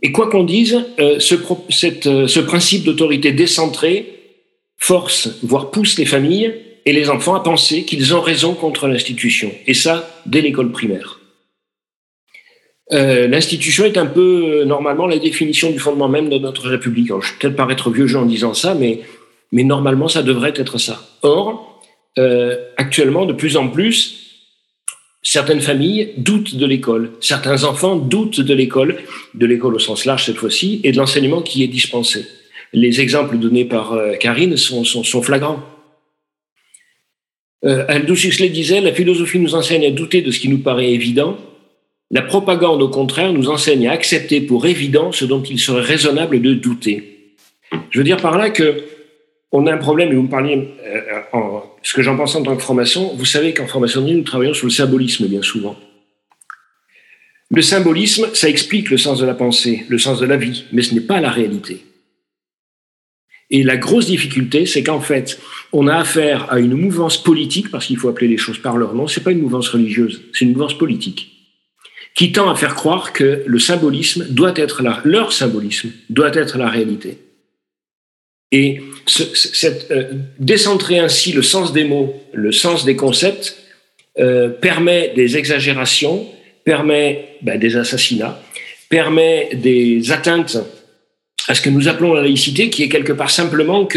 Et 0.04 0.12
quoi 0.12 0.30
qu'on 0.30 0.44
dise, 0.44 0.84
euh, 1.00 1.18
ce, 1.20 1.36
cette, 1.70 2.08
euh, 2.08 2.28
ce 2.28 2.42
principe 2.42 2.84
d'autorité 2.84 3.32
décentrée 3.32 4.08
force, 4.78 5.40
voire 5.42 5.72
pousse 5.72 5.98
les 5.98 6.06
familles 6.06 6.54
et 6.86 6.92
les 6.92 7.10
enfants 7.10 7.36
à 7.36 7.40
penser 7.40 7.86
qu'ils 7.86 8.14
ont 8.14 8.20
raison 8.20 8.54
contre 8.54 8.90
l'institution. 8.90 9.54
Et 9.68 9.74
ça, 9.74 10.22
dès 10.26 10.42
l'école 10.42 10.74
primaire. 10.74 11.22
Euh, 12.92 13.28
l'institution 13.28 13.86
est 13.86 13.98
un 13.98 14.06
peu, 14.06 14.66
normalement, 14.66 15.08
la 15.08 15.18
définition 15.18 15.72
du 15.72 15.80
fondement 15.80 16.10
même 16.10 16.28
de 16.28 16.40
notre 16.40 16.68
République. 16.68 17.08
je 17.08 17.14
vais 17.14 17.38
peut-être 17.40 17.56
paraître 17.56 17.90
vieux 17.90 18.06
jeu 18.06 18.20
en 18.20 18.26
disant 18.26 18.54
ça, 18.54 18.76
mais, 18.76 19.00
mais 19.52 19.64
normalement, 19.64 20.08
ça 20.08 20.24
devrait 20.24 20.54
être 20.56 20.78
ça. 20.78 21.02
Or, 21.22 21.82
euh, 22.18 22.58
actuellement, 22.78 23.26
de 23.26 23.34
plus 23.34 23.58
en 23.58 23.70
plus, 23.70 24.44
certaines 25.24 25.62
familles 25.62 26.14
doutent 26.18 26.56
de 26.56 26.66
l'école. 26.66 27.12
Certains 27.22 27.64
enfants 27.64 27.96
doutent 27.96 28.42
de 28.42 28.54
l'école, 28.54 28.98
de 29.34 29.46
l'école 29.46 29.76
au 29.76 29.80
sens 29.80 30.06
large 30.06 30.26
cette 30.26 30.38
fois-ci, 30.38 30.82
et 30.84 30.92
de 30.92 30.98
l'enseignement 30.98 31.42
qui 31.42 31.64
est 31.64 31.68
dispensé. 31.68 32.26
Les 32.74 33.02
exemples 33.02 33.38
donnés 33.38 33.66
par 33.66 33.98
Karine 34.20 34.58
sont, 34.58 34.84
sont, 34.84 35.04
sont 35.04 35.22
flagrants. 35.22 35.64
Euh, 37.66 37.84
Aldous 37.88 38.26
Huxley 38.26 38.50
disait, 38.50 38.80
la 38.80 38.94
philosophie 38.94 39.40
nous 39.40 39.56
enseigne 39.56 39.86
à 39.86 39.92
douter 39.92 40.22
de 40.22 40.32
ce 40.32 40.40
qui 40.40 40.50
nous 40.50 40.60
paraît 40.60 40.92
évident. 40.92 41.38
La 42.12 42.22
propagande, 42.22 42.84
au 42.84 42.90
contraire, 42.90 43.34
nous 43.34 43.50
enseigne 43.50 43.88
à 43.88 43.92
accepter 43.92 44.42
pour 44.42 44.68
évident 44.68 45.12
ce 45.12 45.26
dont 45.26 45.42
il 45.42 45.60
serait 45.60 45.82
raisonnable 45.82 46.42
de 46.42 46.54
douter. 46.54 47.36
Je 47.90 47.98
veux 47.98 48.04
dire 48.04 48.18
par 48.18 48.38
là 48.38 48.52
que 48.52 48.84
on 49.52 49.68
a 49.68 49.74
un 49.74 49.78
problème, 49.78 50.12
et 50.12 50.16
vous 50.16 50.24
me 50.24 50.30
parliez, 50.30 50.70
euh, 50.86 51.22
en, 51.34 51.64
ce 51.82 51.94
que 51.94 52.02
j'en 52.02 52.18
pense 52.18 52.36
en 52.36 52.44
tant 52.44 52.56
que 52.56 52.64
formation, 52.64 53.14
vous 53.16 53.26
savez 53.26 53.54
qu'en 53.54 53.68
formation, 53.68 54.02
nous 54.02 54.24
travaillons 54.24 54.54
sur 54.54 54.66
le 54.66 54.72
symbolisme 54.72 55.28
bien 55.28 55.42
souvent. 55.42 55.78
Le 57.52 57.62
symbolisme, 57.62 58.28
ça 58.34 58.50
explique 58.50 58.90
le 58.90 58.98
sens 58.98 59.20
de 59.20 59.26
la 59.26 59.36
pensée, 59.36 59.86
le 59.88 59.98
sens 59.98 60.20
de 60.20 60.26
la 60.26 60.36
vie, 60.36 60.66
mais 60.72 60.82
ce 60.82 60.94
n'est 60.94 61.02
pas 61.02 61.22
la 61.22 61.30
réalité. 61.30 61.86
Et 63.52 63.64
la 63.64 63.78
grosse 63.78 64.08
difficulté, 64.08 64.66
c'est 64.66 64.84
qu'en 64.84 65.00
fait, 65.00 65.40
on 65.72 65.88
a 65.88 65.96
affaire 65.96 66.52
à 66.52 66.60
une 66.60 66.74
mouvance 66.74 67.22
politique, 67.22 67.70
parce 67.70 67.86
qu'il 67.86 67.98
faut 67.98 68.10
appeler 68.10 68.28
les 68.28 68.38
choses 68.38 68.58
par 68.58 68.78
leur 68.78 68.96
nom, 68.96 69.08
c'est 69.08 69.24
pas 69.24 69.32
une 69.32 69.42
mouvance 69.42 69.70
religieuse, 69.70 70.24
c'est 70.34 70.46
une 70.46 70.54
mouvance 70.54 70.78
politique, 70.78 71.32
qui 72.16 72.32
tend 72.32 72.50
à 72.50 72.56
faire 72.56 72.74
croire 72.74 73.14
que 73.14 73.44
le 73.46 73.60
symbolisme 73.60 74.26
doit 74.30 74.54
être 74.56 74.82
la, 74.82 75.02
leur 75.04 75.32
symbolisme 75.32 75.92
doit 76.10 76.34
être 76.36 76.58
la 76.58 76.70
réalité. 76.70 77.20
Et 78.52 78.82
euh, 79.92 80.04
décentrer 80.40 81.00
ainsi 81.00 81.34
le 81.34 81.42
sens 81.42 81.74
des 81.74 81.84
mots, 81.84 82.22
le 82.34 82.52
sens 82.52 82.86
des 82.86 82.96
concepts, 82.96 83.58
euh, 84.18 84.50
permet 84.50 85.14
des 85.16 85.38
exagérations, 85.38 86.28
permet 86.64 87.38
ben, 87.42 87.60
des 87.60 87.76
assassinats, 87.76 88.42
permet 88.90 89.50
des 89.54 90.12
atteintes 90.12 90.58
à 91.48 91.56
ce 91.56 91.62
que 91.62 91.70
nous 91.70 91.88
appelons 91.88 92.14
la 92.14 92.22
laïcité, 92.22 92.70
qui 92.70 92.84
est 92.84 92.90
quelque 92.90 93.14
part 93.14 93.30
simplement 93.30 93.88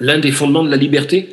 l'un 0.00 0.18
des 0.18 0.32
fondements 0.32 0.64
de 0.64 0.70
la 0.70 0.76
liberté. 0.76 1.28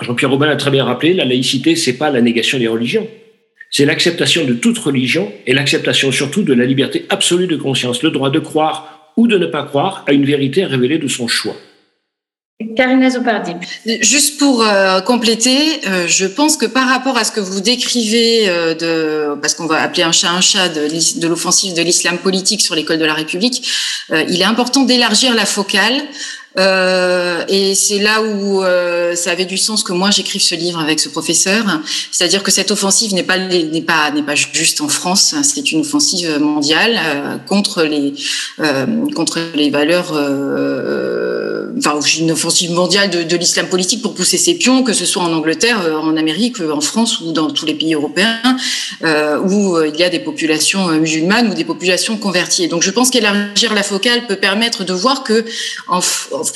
Jean-Pierre 0.00 0.30
Robin 0.30 0.46
l'a 0.46 0.56
très 0.56 0.70
bien 0.70 0.84
rappelé, 0.84 1.12
la 1.12 1.24
laïcité, 1.24 1.76
c'est 1.76 1.98
pas 1.98 2.10
la 2.10 2.20
négation 2.20 2.58
des 2.58 2.68
religions. 2.68 3.08
C'est 3.70 3.84
l'acceptation 3.84 4.44
de 4.44 4.54
toute 4.54 4.78
religion 4.78 5.32
et 5.46 5.52
l'acceptation 5.52 6.10
surtout 6.12 6.42
de 6.42 6.54
la 6.54 6.64
liberté 6.64 7.04
absolue 7.10 7.46
de 7.46 7.56
conscience, 7.56 8.02
le 8.02 8.10
droit 8.10 8.30
de 8.30 8.38
croire 8.38 8.97
ou 9.18 9.26
de 9.26 9.36
ne 9.36 9.46
pas 9.46 9.64
croire 9.64 10.04
à 10.06 10.12
une 10.12 10.24
vérité 10.24 10.64
révélée 10.64 10.98
de 10.98 11.08
son 11.08 11.26
choix. 11.26 11.56
Karina 12.76 13.10
Zopardi. 13.10 13.52
Juste 14.00 14.38
pour 14.38 14.62
euh, 14.62 15.00
compléter, 15.00 15.58
euh, 15.86 16.06
je 16.08 16.26
pense 16.26 16.56
que 16.56 16.66
par 16.66 16.88
rapport 16.88 17.16
à 17.16 17.24
ce 17.24 17.32
que 17.32 17.40
vous 17.40 17.60
décrivez 17.60 18.48
euh, 18.48 18.74
de, 18.74 19.40
parce 19.40 19.54
qu'on 19.54 19.66
va 19.66 19.80
appeler 19.82 20.04
un 20.04 20.12
chat 20.12 20.30
un 20.30 20.40
chat 20.40 20.68
de, 20.68 21.20
de 21.20 21.28
l'offensive 21.28 21.74
de 21.74 21.82
l'islam 21.82 22.18
politique 22.18 22.60
sur 22.60 22.74
l'école 22.76 22.98
de 22.98 23.04
la 23.04 23.14
République, 23.14 23.68
il 24.10 24.40
est 24.40 24.44
important 24.44 24.82
d'élargir 24.82 25.34
la 25.34 25.46
focale 25.46 26.00
euh, 26.58 27.44
et 27.48 27.74
c'est 27.74 27.98
là 27.98 28.22
où 28.22 28.62
euh, 28.62 29.14
ça 29.14 29.30
avait 29.30 29.44
du 29.44 29.56
sens 29.56 29.82
que 29.82 29.92
moi 29.92 30.10
j'écrive 30.10 30.42
ce 30.42 30.54
livre 30.54 30.80
avec 30.80 30.98
ce 30.98 31.08
professeur, 31.08 31.64
c'est-à-dire 32.10 32.42
que 32.42 32.50
cette 32.50 32.70
offensive 32.70 33.14
n'est 33.14 33.22
pas 33.22 33.38
n'est 33.38 33.82
pas 33.82 34.10
n'est 34.10 34.22
pas 34.22 34.34
juste 34.34 34.80
en 34.80 34.88
France, 34.88 35.34
c'est 35.42 35.70
une 35.72 35.80
offensive 35.80 36.38
mondiale 36.40 36.98
euh, 36.98 37.36
contre 37.46 37.84
les 37.84 38.12
euh, 38.60 38.86
contre 39.14 39.38
les 39.54 39.70
valeurs, 39.70 40.12
enfin 41.78 42.00
une 42.00 42.32
offensive 42.32 42.72
mondiale 42.72 43.10
de, 43.10 43.36
l'islam 43.36 43.68
politique 43.68 44.02
pour 44.02 44.14
pousser 44.14 44.38
ses 44.38 44.54
pions, 44.54 44.82
que 44.82 44.92
ce 44.92 45.06
soit 45.06 45.22
en 45.22 45.32
Angleterre, 45.32 45.80
en 46.02 46.16
Amérique, 46.16 46.60
en 46.60 46.80
France 46.80 47.20
ou 47.20 47.32
dans 47.32 47.50
tous 47.50 47.66
les 47.66 47.74
pays 47.74 47.94
européens 47.94 48.40
où 49.44 49.78
il 49.82 49.96
y 49.96 50.02
a 50.02 50.10
des 50.10 50.18
populations 50.18 50.88
musulmanes 50.88 51.50
ou 51.50 51.54
des 51.54 51.64
populations 51.64 52.16
converties. 52.16 52.68
donc 52.68 52.82
je 52.82 52.90
pense 52.90 53.10
qu'élargir 53.10 53.74
la 53.74 53.82
focale 53.82 54.26
peut 54.26 54.36
permettre 54.36 54.84
de 54.84 54.92
voir 54.92 55.22
que 55.22 55.44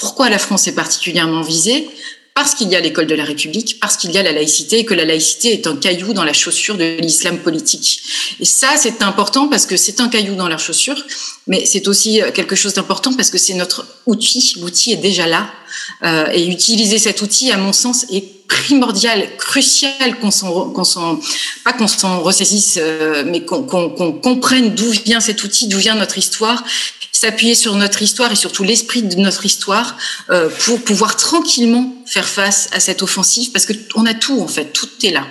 pourquoi 0.00 0.28
la 0.28 0.38
France 0.38 0.66
est 0.66 0.74
particulièrement 0.74 1.42
visée 1.42 1.88
parce 2.34 2.54
qu'il 2.54 2.68
y 2.68 2.76
a 2.76 2.80
l'école 2.80 3.06
de 3.06 3.14
la 3.14 3.24
République, 3.24 3.78
parce 3.80 3.96
qu'il 3.96 4.10
y 4.10 4.18
a 4.18 4.22
la 4.22 4.32
laïcité 4.32 4.80
et 4.80 4.84
que 4.84 4.94
la 4.94 5.04
laïcité 5.04 5.52
est 5.52 5.66
un 5.66 5.76
caillou 5.76 6.12
dans 6.12 6.24
la 6.24 6.32
chaussure 6.32 6.76
de 6.76 6.96
l'islam 6.98 7.38
politique. 7.38 8.02
Et 8.40 8.44
ça, 8.44 8.70
c'est 8.78 9.02
important 9.02 9.48
parce 9.48 9.66
que 9.66 9.76
c'est 9.76 10.00
un 10.00 10.08
caillou 10.08 10.34
dans 10.34 10.48
la 10.48 10.58
chaussure, 10.58 10.96
mais 11.46 11.66
c'est 11.66 11.88
aussi 11.88 12.20
quelque 12.34 12.56
chose 12.56 12.74
d'important 12.74 13.12
parce 13.12 13.30
que 13.30 13.38
c'est 13.38 13.54
notre 13.54 13.86
outil. 14.06 14.54
L'outil 14.60 14.92
est 14.92 14.96
déjà 14.96 15.26
là. 15.26 15.50
Euh, 16.04 16.26
et 16.32 16.48
utiliser 16.48 16.98
cet 16.98 17.22
outil, 17.22 17.52
à 17.52 17.56
mon 17.56 17.72
sens, 17.72 18.06
est 18.10 18.46
primordial, 18.48 19.36
crucial 19.38 20.18
qu'on 20.20 20.30
s'en, 20.30 21.20
pas 21.64 21.72
qu'on 21.72 21.88
s'en 21.88 22.20
ressaisisse, 22.20 22.78
euh, 22.80 23.24
mais 23.26 23.44
qu'on 23.44 23.62
comprenne 23.62 24.74
d'où 24.74 24.90
vient 24.90 25.20
cet 25.20 25.42
outil, 25.44 25.68
d'où 25.68 25.78
vient 25.78 25.94
notre 25.94 26.18
histoire 26.18 26.62
s'appuyer 27.22 27.54
sur 27.54 27.76
notre 27.76 28.02
histoire 28.02 28.32
et 28.32 28.36
surtout 28.36 28.64
l'esprit 28.64 29.02
de 29.02 29.14
notre 29.16 29.46
histoire 29.46 29.96
euh, 30.30 30.48
pour 30.64 30.82
pouvoir 30.82 31.16
tranquillement 31.16 31.94
faire 32.04 32.26
face 32.26 32.68
à 32.72 32.80
cette 32.80 33.00
offensive 33.02 33.52
parce 33.52 33.64
que 33.64 33.74
on 33.94 34.06
a 34.06 34.14
tout 34.14 34.40
en 34.40 34.48
fait, 34.48 34.72
tout 34.72 34.88
est 35.04 35.10
là. 35.10 35.24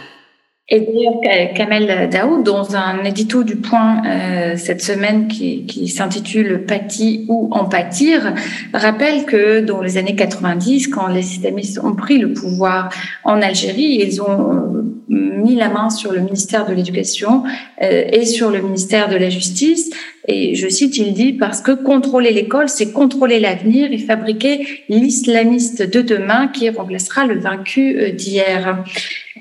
Et 0.74 0.80
d'ailleurs, 0.80 1.54
Kamel 1.54 2.10
Daoud, 2.10 2.44
dans 2.44 2.78
un 2.78 3.04
édito 3.04 3.44
du 3.44 3.58
Point 3.58 4.04
euh, 4.06 4.56
cette 4.56 4.82
semaine 4.82 5.28
qui, 5.28 5.66
qui 5.66 5.90
s'intitule 5.90 6.64
Pathie 6.66 7.26
ou 7.28 7.50
en 7.52 7.66
pâtir, 7.66 8.34
rappelle 8.74 9.26
que 9.26 9.60
dans 9.60 9.82
les 9.82 9.98
années 9.98 10.16
90, 10.16 10.88
quand 10.88 11.08
les 11.08 11.34
islamistes 11.34 11.80
ont 11.84 11.94
pris 11.94 12.20
le 12.20 12.32
pouvoir 12.32 12.88
en 13.26 13.42
Algérie, 13.42 14.00
ils 14.02 14.22
ont 14.22 14.54
euh, 14.54 14.91
mis 15.12 15.56
la 15.56 15.70
main 15.70 15.90
sur 15.90 16.12
le 16.12 16.22
ministère 16.22 16.66
de 16.66 16.74
l'Éducation 16.74 17.44
euh, 17.82 18.04
et 18.12 18.26
sur 18.26 18.50
le 18.50 18.62
ministère 18.62 19.10
de 19.10 19.16
la 19.16 19.30
Justice. 19.30 19.92
Et 20.28 20.56
je 20.56 20.68
cite, 20.70 20.98
il 20.98 21.14
dit, 21.14 21.34
parce 21.34 21.62
que 21.62 21.72
contrôler 21.72 22.32
l'école, 22.32 22.70
c'est 22.70 22.92
contrôler 22.92 23.40
l'avenir 23.40 23.92
et 23.92 23.98
fabriquer 23.98 24.84
l'islamiste 24.88 25.82
de 25.82 26.02
demain 26.02 26.48
qui 26.48 26.70
remplacera 26.70 27.26
le 27.26 27.40
vaincu 27.40 27.98
euh, 28.00 28.12
d'hier. 28.12 28.84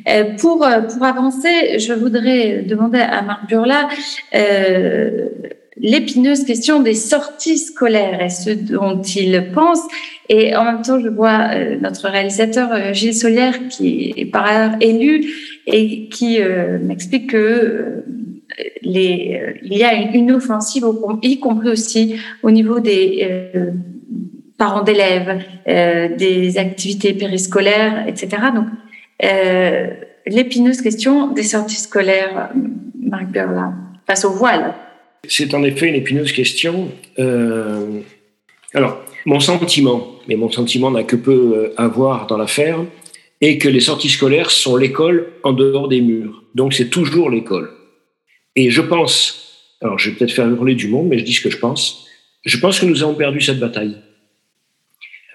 Euh, 0.08 0.36
pour, 0.38 0.64
euh, 0.64 0.82
pour 0.82 1.04
avancer, 1.04 1.78
je 1.78 1.92
voudrais 1.92 2.62
demander 2.62 3.00
à 3.00 3.22
Marc 3.22 3.48
Burla 3.48 3.88
euh, 4.34 5.28
l'épineuse 5.76 6.44
question 6.44 6.80
des 6.80 6.94
sorties 6.94 7.58
scolaires 7.58 8.22
et 8.22 8.30
ce 8.30 8.50
dont 8.50 9.02
il 9.02 9.50
pense. 9.52 9.80
Et 10.28 10.54
en 10.54 10.64
même 10.64 10.82
temps, 10.82 11.00
je 11.00 11.08
vois 11.08 11.54
notre 11.80 12.08
réalisateur 12.08 12.94
Gilles 12.94 13.14
Solière, 13.14 13.68
qui 13.68 14.14
est 14.16 14.26
par 14.26 14.46
ailleurs 14.46 14.76
élu 14.80 15.26
et 15.66 16.08
qui 16.08 16.38
m'explique 16.82 17.30
que 17.30 18.04
les, 18.82 19.58
il 19.62 19.76
y 19.76 19.84
a 19.84 19.94
une 19.94 20.32
offensive, 20.32 20.84
y 21.22 21.38
compris 21.38 21.68
aussi 21.68 22.16
au 22.42 22.50
niveau 22.50 22.80
des 22.80 23.26
parents 24.58 24.82
d'élèves, 24.82 25.42
des 25.66 26.58
activités 26.58 27.14
périscolaires, 27.14 28.06
etc. 28.08 28.38
Donc, 28.54 28.66
euh, 29.24 29.88
l'épineuse 30.26 30.80
question 30.80 31.28
des 31.28 31.42
sorties 31.42 31.76
scolaires, 31.76 32.50
Marc 32.98 33.26
Berlin, 33.30 33.74
face 34.06 34.24
au 34.24 34.30
voile. 34.30 34.74
C'est 35.28 35.52
en 35.54 35.62
effet 35.62 35.88
une 35.88 35.94
épineuse 35.94 36.32
question. 36.32 36.88
Euh, 37.18 38.00
alors, 38.72 39.02
mon 39.26 39.40
sentiment, 39.40 40.06
mais 40.28 40.36
mon 40.36 40.50
sentiment 40.50 40.90
n'a 40.90 41.02
que 41.02 41.16
peu 41.16 41.32
euh, 41.32 41.74
à 41.76 41.88
voir 41.88 42.26
dans 42.26 42.38
l'affaire, 42.38 42.78
est 43.40 43.58
que 43.58 43.68
les 43.68 43.80
sorties 43.80 44.08
scolaires 44.08 44.50
sont 44.50 44.76
l'école 44.76 45.32
en 45.42 45.52
dehors 45.52 45.88
des 45.88 46.00
murs. 46.00 46.44
Donc 46.54 46.74
c'est 46.74 46.90
toujours 46.90 47.30
l'école. 47.30 47.70
Et 48.56 48.70
je 48.70 48.82
pense, 48.82 49.76
alors 49.80 49.98
je 49.98 50.10
vais 50.10 50.16
peut-être 50.16 50.32
faire 50.32 50.48
hurler 50.48 50.74
du 50.74 50.88
monde, 50.88 51.08
mais 51.08 51.18
je 51.18 51.24
dis 51.24 51.32
ce 51.32 51.40
que 51.40 51.50
je 51.50 51.58
pense, 51.58 52.06
je 52.44 52.58
pense 52.58 52.80
que 52.80 52.86
nous 52.86 53.02
avons 53.02 53.14
perdu 53.14 53.40
cette 53.40 53.58
bataille. 53.58 53.96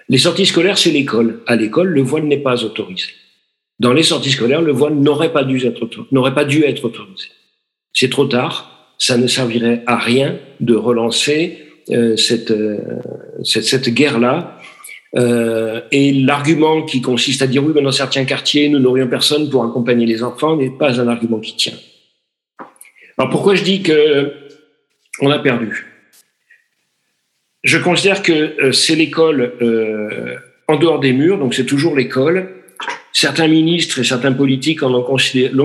Les 0.08 0.18
sorties 0.18 0.46
scolaires, 0.46 0.78
c'est 0.78 0.92
l'école. 0.92 1.42
À 1.46 1.56
l'école, 1.56 1.88
le 1.88 2.02
voile 2.02 2.24
n'est 2.24 2.38
pas 2.38 2.64
autorisé. 2.64 3.08
Dans 3.80 3.92
les 3.92 4.04
sorties 4.04 4.30
scolaires, 4.30 4.62
le 4.62 4.72
voile 4.72 4.94
n'aurait 4.94 5.32
pas 5.32 5.44
dû 5.44 5.64
être, 5.66 5.88
n'aurait 6.12 6.34
pas 6.34 6.44
dû 6.44 6.62
être 6.64 6.84
autorisé. 6.84 7.28
C'est 7.92 8.10
trop 8.10 8.26
tard. 8.26 8.94
Ça 8.98 9.18
ne 9.18 9.26
servirait 9.26 9.82
à 9.86 9.96
rien 9.96 10.38
de 10.60 10.74
relancer 10.74 11.58
euh, 11.90 12.16
cette, 12.16 12.50
euh, 12.50 12.78
cette, 13.42 13.64
cette 13.64 13.88
guerre-là. 13.88 14.58
Euh, 15.16 15.80
et 15.92 16.12
l'argument 16.12 16.82
qui 16.82 17.00
consiste 17.00 17.40
à 17.42 17.46
dire 17.46 17.64
oui, 17.64 17.72
mais 17.74 17.82
dans 17.82 17.92
certains 17.92 18.24
quartiers, 18.24 18.68
nous 18.68 18.78
n'aurions 18.78 19.08
personne 19.08 19.48
pour 19.48 19.64
accompagner 19.64 20.04
les 20.04 20.22
enfants 20.22 20.56
n'est 20.56 20.70
pas 20.70 21.00
un 21.00 21.08
argument 21.08 21.40
qui 21.40 21.56
tient. 21.56 21.72
Alors 23.16 23.30
pourquoi 23.30 23.54
je 23.54 23.62
dis 23.62 23.82
que 23.82 24.32
on 25.20 25.30
a 25.30 25.38
perdu? 25.38 25.86
Je 27.62 27.78
considère 27.78 28.22
que 28.22 28.32
euh, 28.32 28.72
c'est 28.72 28.94
l'école 28.94 29.54
euh, 29.62 30.36
en 30.68 30.76
dehors 30.76 31.00
des 31.00 31.12
murs, 31.12 31.38
donc 31.38 31.54
c'est 31.54 31.64
toujours 31.64 31.96
l'école. 31.96 32.48
Certains 33.12 33.48
ministres 33.48 33.98
et 33.98 34.04
certains 34.04 34.32
politiques 34.32 34.82
l'ont 34.82 35.02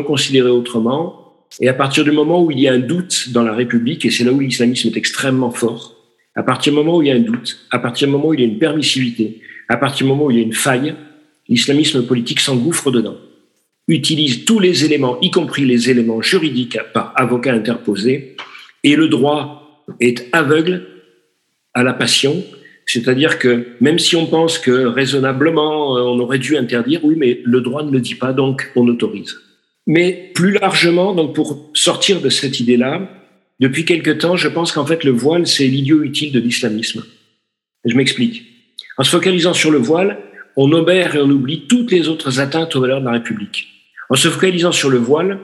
considéré 0.04 0.50
autrement. 0.50 1.22
Et 1.60 1.68
à 1.68 1.74
partir 1.74 2.06
du 2.06 2.12
moment 2.12 2.42
où 2.42 2.50
il 2.50 2.60
y 2.62 2.68
a 2.70 2.74
un 2.74 2.80
doute 2.80 3.30
dans 3.34 3.44
la 3.44 3.54
République, 3.54 4.06
et 4.06 4.10
c'est 4.10 4.24
là 4.24 4.32
où 4.32 4.40
l'islamisme 4.40 4.88
est 4.88 4.98
extrêmement 4.98 5.52
fort, 5.52 5.91
à 6.36 6.44
partir 6.44 6.74
du 6.74 6.80
moment 6.80 6.98
où 6.98 7.02
il 7.02 7.10
y 7.10 7.12
a 7.12 7.16
un 7.16 7.20
doute, 7.20 7.66
à 7.72 7.80
partir 7.80 8.08
du 8.08 8.14
moment 8.14 8.30
où 8.30 8.34
il 8.34 8.40
y 8.40 8.44
a 8.44 8.48
une 8.48 8.60
permissivité, 8.60 9.42
à 9.68 9.78
partir 9.78 10.06
du 10.06 10.12
moment 10.12 10.26
où 10.26 10.32
il 10.32 10.38
y 10.38 10.40
a 10.40 10.44
une 10.44 10.54
faille, 10.54 10.96
l'islamisme 11.48 12.06
politique 12.06 12.40
s'engouffre 12.40 12.92
dedans 12.92 13.18
utilise 13.88 14.46
tous 14.46 14.60
les 14.60 14.86
éléments, 14.86 15.20
y 15.22 15.32
compris 15.32 15.66
les 15.66 15.90
éléments 15.90 16.22
juridiques 16.22 16.78
par 16.94 17.14
avocat 17.16 17.54
interposé, 17.54 18.36
et 18.84 18.96
le 18.96 19.08
droit 19.08 19.86
est 20.00 20.28
aveugle 20.32 20.88
à 21.74 21.84
la 21.84 21.94
passion, 21.94 22.44
c'est-à-dire 22.86 23.40
que 23.40 23.68
même 23.80 24.00
si 24.00 24.16
on 24.16 24.26
pense 24.26 24.58
que 24.58 24.72
raisonnablement 24.72 25.98
euh, 25.98 26.02
on 26.02 26.20
aurait 26.20 26.40
dû 26.40 26.58
interdire, 26.58 27.04
oui, 27.04 27.16
mais 27.18 27.42
le 27.44 27.62
droit 27.62 27.84
ne 27.84 27.92
le 27.92 28.00
dit 28.00 28.16
pas, 28.16 28.34
donc 28.34 28.72
on 28.76 28.88
autorise. 28.88 29.38
Mais 29.88 30.32
plus 30.34 30.52
largement, 30.52 31.14
donc 31.14 31.34
pour 31.34 31.72
sortir 31.74 32.22
de 32.22 32.30
cette 32.30 32.60
idée-là, 32.60 33.10
depuis 33.62 33.86
quelque 33.86 34.10
temps, 34.10 34.36
je 34.36 34.48
pense 34.48 34.72
qu'en 34.72 34.86
fait 34.88 35.04
le 35.04 35.12
voile, 35.12 35.46
c'est 35.46 35.68
l'idiot 35.68 36.02
utile 36.02 36.32
de 36.32 36.40
l'islamisme. 36.40 37.06
Je 37.86 37.96
m'explique. 37.96 38.44
En 38.98 39.04
se 39.04 39.12
focalisant 39.12 39.54
sur 39.54 39.70
le 39.70 39.78
voile, 39.78 40.18
on 40.58 40.72
obère 40.72 41.16
et 41.16 41.20
on 41.20 41.30
oublie 41.30 41.68
toutes 41.68 41.92
les 41.92 42.10
autres 42.10 42.40
atteintes 42.40 42.76
aux 42.76 42.82
valeurs 42.82 43.02
de 43.02 43.06
la 43.06 43.12
République. 43.12 43.68
En 44.10 44.16
se 44.16 44.28
focalisant 44.28 44.72
sur 44.72 44.90
le 44.90 44.98
voile, 44.98 45.40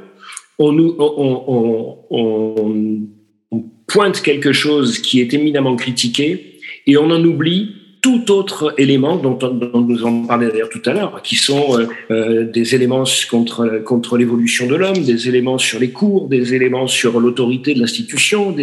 on, 0.60 0.77
on, 0.77 1.97
on, 2.10 3.08
on, 3.51 3.63
pointe 3.88 4.21
quelque 4.21 4.51
chose 4.51 4.99
qui 4.99 5.21
est 5.21 5.34
éminemment 5.34 5.77
critiqué 5.77 6.60
et 6.88 6.97
on 6.97 7.10
en 7.10 7.23
oublie 7.23 7.77
tout 8.01 8.31
autre 8.31 8.73
élément 8.77 9.17
dont, 9.17 9.33
dont 9.33 9.81
nous 9.81 10.05
en 10.05 10.25
parlé 10.25 10.47
d'ailleurs 10.47 10.69
tout 10.69 10.81
à 10.86 10.93
l'heure, 10.93 11.21
qui 11.21 11.36
sont 11.36 11.79
euh, 11.79 11.88
euh, 12.12 12.43
des 12.43 12.75
éléments 12.75 13.03
contre, 13.29 13.81
contre 13.83 14.17
l'évolution 14.17 14.67
de 14.67 14.75
l'homme, 14.75 15.03
des 15.03 15.27
éléments 15.27 15.57
sur 15.57 15.79
les 15.79 15.91
cours, 15.91 16.27
des 16.27 16.53
éléments 16.53 16.88
sur 16.88 17.19
l'autorité 17.19 17.73
de 17.73 17.79
l'institution, 17.79 18.55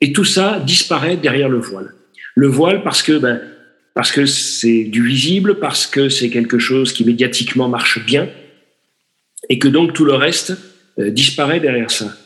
et 0.00 0.12
tout 0.12 0.24
ça 0.24 0.60
disparaît 0.60 1.16
derrière 1.16 1.48
le 1.48 1.58
voile. 1.58 1.94
Le 2.34 2.46
voile 2.48 2.82
parce 2.82 3.02
que 3.02 3.18
ben, 3.18 3.40
parce 3.94 4.10
que 4.10 4.24
c'est 4.24 4.84
du 4.84 5.04
visible, 5.04 5.58
parce 5.58 5.86
que 5.86 6.08
c'est 6.08 6.30
quelque 6.30 6.58
chose 6.58 6.92
qui 6.94 7.04
médiatiquement 7.04 7.68
marche 7.68 8.04
bien, 8.06 8.28
et 9.48 9.58
que 9.58 9.68
donc 9.68 9.92
tout 9.92 10.04
le 10.04 10.14
reste 10.14 10.56
euh, 10.98 11.10
disparaît 11.10 11.60
derrière 11.60 11.90
ça. 11.90 12.16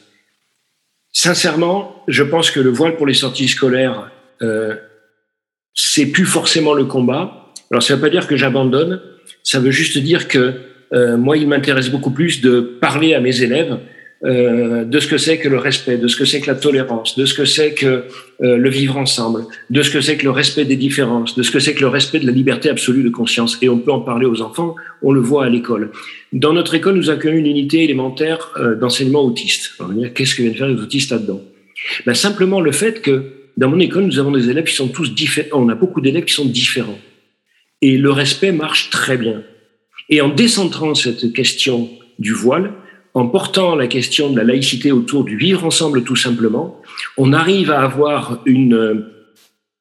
Sincèrement, 1.12 2.05
je 2.09 2.22
pense 2.22 2.51
que 2.51 2.61
le 2.61 2.70
voile 2.70 2.96
pour 2.96 3.07
les 3.07 3.14
sorties 3.14 3.49
scolaires, 3.49 4.11
c'est 5.77 6.07
plus 6.07 6.25
forcément 6.25 6.75
le 6.75 6.85
combat. 6.85 7.53
Alors 7.71 7.83
ça 7.83 7.95
ne 7.95 7.99
veut 7.99 8.03
pas 8.03 8.11
dire 8.11 8.27
que 8.27 8.37
j'abandonne, 8.37 9.01
ça 9.45 9.61
veut 9.61 9.71
juste 9.71 9.99
dire 9.99 10.27
que 10.27 10.55
euh, 10.93 11.17
moi, 11.17 11.37
il 11.37 11.47
m'intéresse 11.47 11.91
beaucoup 11.91 12.11
plus 12.11 12.41
de 12.41 12.61
parler 12.61 13.15
à 13.15 13.21
mes 13.21 13.43
élèves 13.43 13.79
euh, 14.25 14.85
de 14.85 14.99
ce 14.99 15.09
que 15.09 15.19
c'est 15.19 15.37
que 15.37 15.49
le 15.49 15.59
respect, 15.59 15.99
de 15.99 16.09
ce 16.09 16.17
que 16.17 16.25
c'est 16.25 16.41
que 16.41 16.47
la 16.47 16.55
tolérance, 16.55 17.19
de 17.19 17.27
ce 17.27 17.35
que 17.35 17.45
c'est 17.45 17.75
que 17.75 18.05
euh, 18.41 18.57
le 18.57 18.71
vivre 18.71 18.97
ensemble, 18.97 19.45
de 19.69 19.83
ce 19.83 19.91
que 19.91 20.01
c'est 20.01 20.17
que 20.17 20.25
le 20.25 20.31
respect 20.31 20.65
des 20.65 20.77
différences, 20.77 21.37
de 21.37 21.43
ce 21.43 21.51
que 21.51 21.59
c'est 21.59 21.75
que 21.75 21.81
le 21.81 21.89
respect 21.89 22.21
de 22.21 22.27
la 22.27 22.33
liberté 22.33 22.71
absolue 22.71 23.03
de 23.03 23.11
conscience. 23.11 23.59
Et 23.61 23.69
on 23.69 23.79
peut 23.79 23.93
en 23.93 24.01
parler 24.01 24.25
aux 24.25 24.41
enfants, 24.41 24.75
on 25.03 25.12
le 25.12 25.21
voit 25.21 25.45
à 25.45 25.49
l'école. 25.51 25.91
Dans 26.33 26.55
notre 26.55 26.75
école, 26.75 26.97
nous 26.97 27.11
accueillons 27.11 27.37
une 27.37 27.47
unité 27.47 27.85
élémentaire 27.85 28.53
euh, 28.57 28.75
d'enseignement 28.75 29.23
autiste. 29.23 29.73
Qu'est-ce 30.15 30.35
que 30.35 30.43
viennent 30.43 30.55
faire 30.55 30.69
les 30.69 30.81
autistes 30.81 31.11
là-dedans? 31.11 31.43
Ben, 32.07 32.15
Simplement 32.15 32.62
le 32.62 32.73
fait 32.73 33.03
que 33.03 33.23
dans 33.57 33.69
mon 33.69 33.81
école, 33.81 34.05
nous 34.05 34.19
avons 34.19 34.33
des 34.33 34.51
élèves 34.51 34.64
qui 34.64 34.75
sont 34.75 34.88
tous 34.88 35.14
différents. 35.14 35.62
On 35.62 35.69
a 35.69 35.75
beaucoup 35.75 36.01
d'élèves 36.01 36.25
qui 36.25 36.35
sont 36.35 36.45
différents. 36.45 36.99
Et 37.81 37.97
le 37.97 38.11
respect 38.11 38.53
marche 38.53 38.90
très 38.90 39.16
bien. 39.16 39.42
Et 40.09 40.21
en 40.21 40.29
décentrant 40.29 40.95
cette 40.95 41.33
question 41.33 41.90
du 42.19 42.33
voile, 42.33 42.73
en 43.14 43.27
portant 43.29 43.75
la 43.75 43.87
question 43.87 44.31
de 44.31 44.37
la 44.37 44.45
laïcité 44.45 44.92
autour 44.92 45.25
du 45.25 45.37
vivre 45.37 45.64
ensemble 45.64 46.05
tout 46.05 46.16
simplement, 46.16 46.81
on 47.16 47.33
arrive 47.33 47.71
à 47.71 47.83
avoir 47.83 48.42
une, 48.45 49.07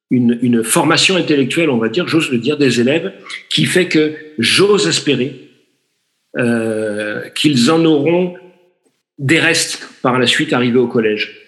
une, 0.09 0.63
formation 0.63 1.17
intellectuelle, 1.17 1.69
on 1.69 1.77
va 1.77 1.89
dire, 1.89 2.07
j'ose 2.07 2.31
le 2.31 2.38
dire, 2.38 2.57
des 2.57 2.79
élèves, 2.79 3.11
qui 3.49 3.65
fait 3.65 3.89
que 3.89 4.15
j'ose 4.39 4.88
espérer 4.88 5.49
euh, 6.38 7.29
qu'ils 7.29 7.71
en 7.71 7.83
auront 7.83 8.35
des 9.19 9.39
restes 9.39 9.88
par 10.01 10.17
la 10.17 10.27
suite 10.27 10.53
arrivés 10.53 10.79
au 10.79 10.88
collège. 10.88 11.44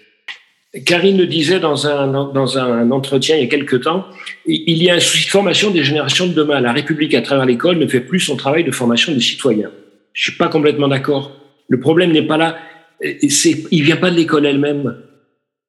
Karine 0.86 1.17
le 1.17 1.27
disait 1.27 1.60
dans 1.60 1.88
un, 1.88 2.08
dans 2.08 2.58
un 2.58 2.91
entretien 2.91 3.38
il 3.38 3.43
y 3.43 3.45
a 3.45 3.49
quelque 3.49 3.77
temps, 3.77 4.06
il 4.45 4.84
y 4.84 4.89
a 4.89 4.95
un 4.95 4.99
souci 4.99 5.25
de 5.25 5.30
formation 5.30 5.71
des 5.71 5.84
générations 5.84 6.27
de 6.27 6.34
demain. 6.34 6.60
La 6.60 6.73
République, 6.73 7.13
à 7.13 7.21
travers 7.21 7.45
l'école, 7.45 7.77
ne 7.77 7.88
fait 7.88 8.01
plus 8.01 8.19
son 8.19 8.36
travail 8.36 8.63
de 8.63 8.71
formation 8.71 9.13
des 9.13 9.21
citoyens. 9.21 9.71
Je 10.13 10.30
suis 10.30 10.38
pas 10.38 10.49
complètement 10.49 10.88
d'accord 10.88 11.32
le 11.67 11.80
problème 11.80 12.12
n'est 12.12 12.25
pas 12.25 12.38
là. 12.38 12.58
C'est, 13.30 13.65
il 13.71 13.84
vient 13.84 13.97
pas 13.97 14.10
de 14.10 14.15
l'école 14.15 14.45
elle-même. 14.45 14.97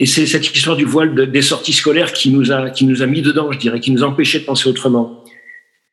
Et 0.00 0.06
c'est 0.06 0.26
cette 0.26 0.54
histoire 0.54 0.76
du 0.76 0.84
voile 0.84 1.14
de, 1.14 1.24
des 1.24 1.42
sorties 1.42 1.72
scolaires 1.72 2.12
qui 2.12 2.30
nous 2.30 2.52
a, 2.52 2.70
qui 2.70 2.84
nous 2.84 3.02
a 3.02 3.06
mis 3.06 3.20
dedans, 3.20 3.50
je 3.50 3.58
dirais, 3.58 3.80
qui 3.80 3.90
nous 3.90 4.04
a 4.04 4.06
empêché 4.06 4.38
de 4.38 4.44
penser 4.44 4.68
autrement. 4.68 5.24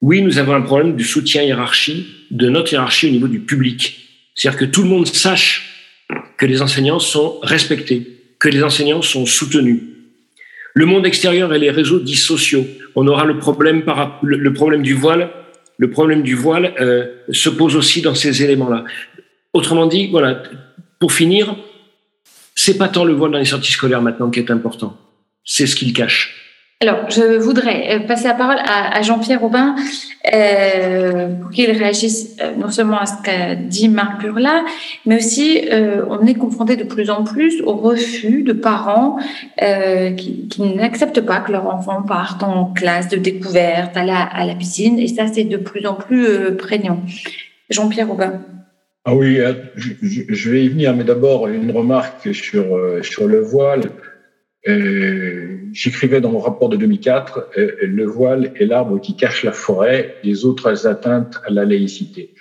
Oui, 0.01 0.21
nous 0.21 0.37
avons 0.37 0.53
un 0.53 0.61
problème 0.61 0.95
du 0.95 1.03
soutien 1.03 1.41
hiérarchie, 1.41 2.05
de 2.29 2.49
notre 2.49 2.73
hiérarchie 2.73 3.07
au 3.07 3.11
niveau 3.11 3.27
du 3.27 3.39
public. 3.39 3.99
C'est-à-dire 4.35 4.59
que 4.59 4.65
tout 4.65 4.83
le 4.83 4.89
monde 4.89 5.07
sache 5.07 5.89
que 6.37 6.45
les 6.45 6.61
enseignants 6.61 6.99
sont 6.99 7.39
respectés, 7.41 8.14
que 8.45 8.49
les 8.51 8.63
enseignants 8.63 9.01
sont 9.01 9.25
soutenus. 9.25 9.81
Le 10.75 10.85
monde 10.85 11.07
extérieur 11.07 11.51
et 11.51 11.57
les 11.57 11.71
réseaux 11.71 11.99
dits 11.99 12.15
sociaux, 12.15 12.63
on 12.95 13.07
aura 13.07 13.25
le 13.25 13.39
problème 13.39 13.81
du 14.83 14.93
voile. 14.93 15.31
Le 15.79 15.89
problème 15.89 16.21
du 16.21 16.35
voile 16.35 16.75
euh, 16.79 17.07
se 17.31 17.49
pose 17.49 17.75
aussi 17.75 18.03
dans 18.03 18.13
ces 18.13 18.43
éléments-là. 18.43 18.85
Autrement 19.51 19.87
dit, 19.87 20.09
voilà, 20.11 20.43
pour 20.99 21.11
finir, 21.11 21.55
c'est 22.53 22.77
pas 22.77 22.87
tant 22.87 23.03
le 23.03 23.13
voile 23.13 23.31
dans 23.31 23.39
les 23.39 23.45
sorties 23.45 23.71
scolaires 23.71 24.03
maintenant 24.03 24.29
qui 24.29 24.39
est 24.39 24.51
important, 24.51 24.95
c'est 25.43 25.65
ce 25.65 25.75
qu'il 25.75 25.91
cache. 25.91 26.44
Alors, 26.87 27.09
je 27.09 27.39
voudrais 27.39 27.95
euh, 27.95 27.99
passer 28.01 28.27
la 28.27 28.35
parole 28.35 28.57
à, 28.63 29.01
Jean-Pierre 29.01 29.43
Aubin 29.43 29.75
euh, 30.31 31.29
pour 31.29 31.49
qu'il 31.49 31.71
réagisse 31.71 32.37
euh, 32.39 32.51
non 32.55 32.69
seulement 32.69 32.99
à 32.99 33.07
ce 33.07 33.23
qu'a 33.23 33.55
dit 33.55 33.89
Marc 33.89 34.21
Burla, 34.21 34.63
mais 35.07 35.15
aussi 35.15 35.61
on 36.07 36.27
est 36.27 36.35
confronté 36.35 36.75
de 36.75 36.83
plus 36.83 37.09
en 37.09 37.23
plus 37.23 37.61
au 37.63 37.73
refus 37.73 38.43
de 38.43 38.53
parents 38.53 39.17
qui, 39.57 40.47
n'acceptent 40.75 41.21
pas 41.21 41.39
que 41.39 41.51
leurs 41.51 41.65
enfants 41.67 42.03
partent 42.03 42.43
en 42.43 42.65
classe 42.65 43.09
de 43.09 43.17
découverte, 43.17 43.97
à 43.97 44.03
la, 44.03 44.55
piscine, 44.55 44.99
et 44.99 45.07
ça 45.07 45.25
c'est 45.25 45.43
de 45.43 45.57
plus 45.57 45.87
en 45.87 45.95
plus 45.95 46.55
prégnant. 46.55 47.01
Jean-Pierre 47.71 48.11
Aubin. 48.11 48.41
Ah 49.05 49.15
oui, 49.15 49.39
je, 49.75 50.49
vais 50.51 50.65
y 50.65 50.69
venir, 50.69 50.95
mais 50.95 51.03
d'abord 51.03 51.47
une 51.47 51.71
remarque 51.71 52.33
sur 52.33 53.27
le 53.27 53.39
voile. 53.39 53.81
Euh, 54.67 55.57
j'écrivais 55.73 56.21
dans 56.21 56.31
mon 56.31 56.39
rapport 56.39 56.69
de 56.69 56.77
2004, 56.77 57.49
le 57.83 58.05
voile 58.05 58.51
est 58.59 58.65
l'arbre 58.65 58.99
qui 58.99 59.15
cache 59.15 59.43
la 59.43 59.51
forêt, 59.51 60.15
les 60.23 60.45
autres 60.45 60.87
atteintes 60.87 61.39
à 61.45 61.51
la 61.51 61.65
laïcité. 61.65 62.33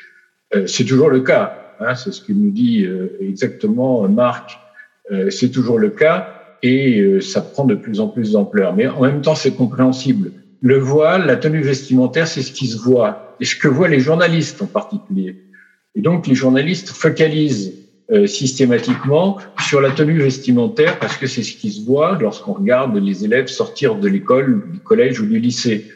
C'est 0.67 0.85
toujours 0.85 1.11
le 1.11 1.21
cas, 1.21 1.75
hein, 1.81 1.95
c'est 1.95 2.13
ce 2.13 2.21
que 2.23 2.33
nous 2.33 2.51
dit 2.51 2.87
exactement 3.21 4.09
Marc. 4.09 4.59
C'est 5.31 5.51
toujours 5.51 5.79
le 5.79 5.91
cas 5.91 6.29
et 6.63 7.21
ça 7.21 7.43
prend 7.43 7.65
de 7.65 7.75
plus 7.75 8.01
en 8.01 8.09
plus 8.09 8.33
d'ampleur. 8.33 8.75
Mais 8.75 8.87
en 8.87 9.03
même 9.03 9.21
temps, 9.21 9.35
c'est 9.35 9.55
compréhensible. 9.55 10.31
Le 10.63 10.79
voile, 10.79 11.27
la 11.27 11.37
tenue 11.37 11.61
vestimentaire, 11.61 12.27
c'est 12.27 12.41
ce 12.41 12.51
qui 12.51 12.67
se 12.69 12.79
voit 12.79 13.37
et 13.39 13.45
ce 13.45 13.55
que 13.55 13.69
voient 13.69 13.89
les 13.89 14.01
journalistes 14.01 14.63
en 14.63 14.67
particulier. 14.67 15.37
Et 15.95 16.01
donc, 16.01 16.27
les 16.27 16.35
journalistes 16.35 16.89
focalisent 16.89 17.75
euh, 18.11 18.27
systématiquement 18.27 19.39
sur 19.67 19.81
la 19.81 19.91
tenue 19.91 20.19
vestimentaire 20.19 20.99
parce 20.99 21.17
que 21.17 21.27
c'est 21.27 21.43
ce 21.43 21.55
qui 21.57 21.71
se 21.71 21.85
voit 21.87 22.19
lorsqu'on 22.21 22.53
regarde 22.53 22.97
les 22.97 23.25
élèves 23.25 23.47
sortir 23.47 23.95
de 23.95 24.09
l'école, 24.09 24.63
du 24.71 24.79
collège 24.81 25.21
ou 25.21 25.27
du 25.27 25.39
lycée. 25.39 25.91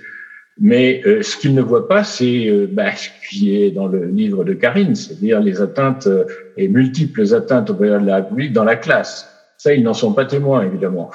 Mais 0.60 1.02
euh, 1.06 1.22
ce 1.22 1.36
qu'ils 1.36 1.54
ne 1.54 1.62
voient 1.62 1.86
pas, 1.86 2.02
c'est 2.02 2.48
euh, 2.48 2.66
bah, 2.70 2.90
ce 2.96 3.08
qui 3.28 3.54
est 3.54 3.70
dans 3.70 3.86
le 3.86 4.06
livre 4.06 4.42
de 4.42 4.54
Karine, 4.54 4.94
c'est-à-dire 4.94 5.40
les 5.40 5.60
atteintes 5.60 6.08
euh, 6.08 6.24
et 6.56 6.66
multiples 6.66 7.32
atteintes 7.32 7.70
au 7.70 7.74
valeurs 7.74 8.00
de 8.00 8.06
la 8.06 8.16
République 8.16 8.52
dans 8.52 8.64
la 8.64 8.74
classe. 8.74 9.28
Ça, 9.56 9.72
ils 9.72 9.82
n'en 9.82 9.94
sont 9.94 10.12
pas 10.12 10.24
témoins, 10.24 10.64
évidemment. 10.64 11.10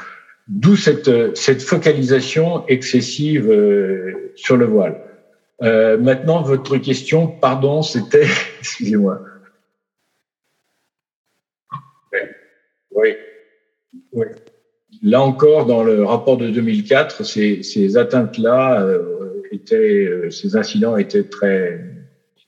D'où 0.48 0.76
cette, 0.76 1.36
cette 1.36 1.62
focalisation 1.62 2.66
excessive 2.68 3.50
sur 4.36 4.58
le 4.58 4.66
voile. 4.66 5.00
maintenant, 5.62 6.42
votre 6.42 6.76
question, 6.76 7.28
pardon, 7.28 7.82
c'était, 7.82 8.28
excusez-moi. 8.60 9.22
Oui. 12.96 14.26
Là 15.02 15.22
encore, 15.22 15.66
dans 15.66 15.84
le 15.84 16.04
rapport 16.04 16.38
de 16.38 16.50
2004, 16.50 17.26
ces, 17.26 17.64
ces 17.64 17.98
atteintes-là 17.98 18.88
étaient, 19.54 20.06
euh, 20.06 20.30
ces 20.30 20.56
incidents 20.56 20.98
étaient 20.98 21.24
très 21.24 21.80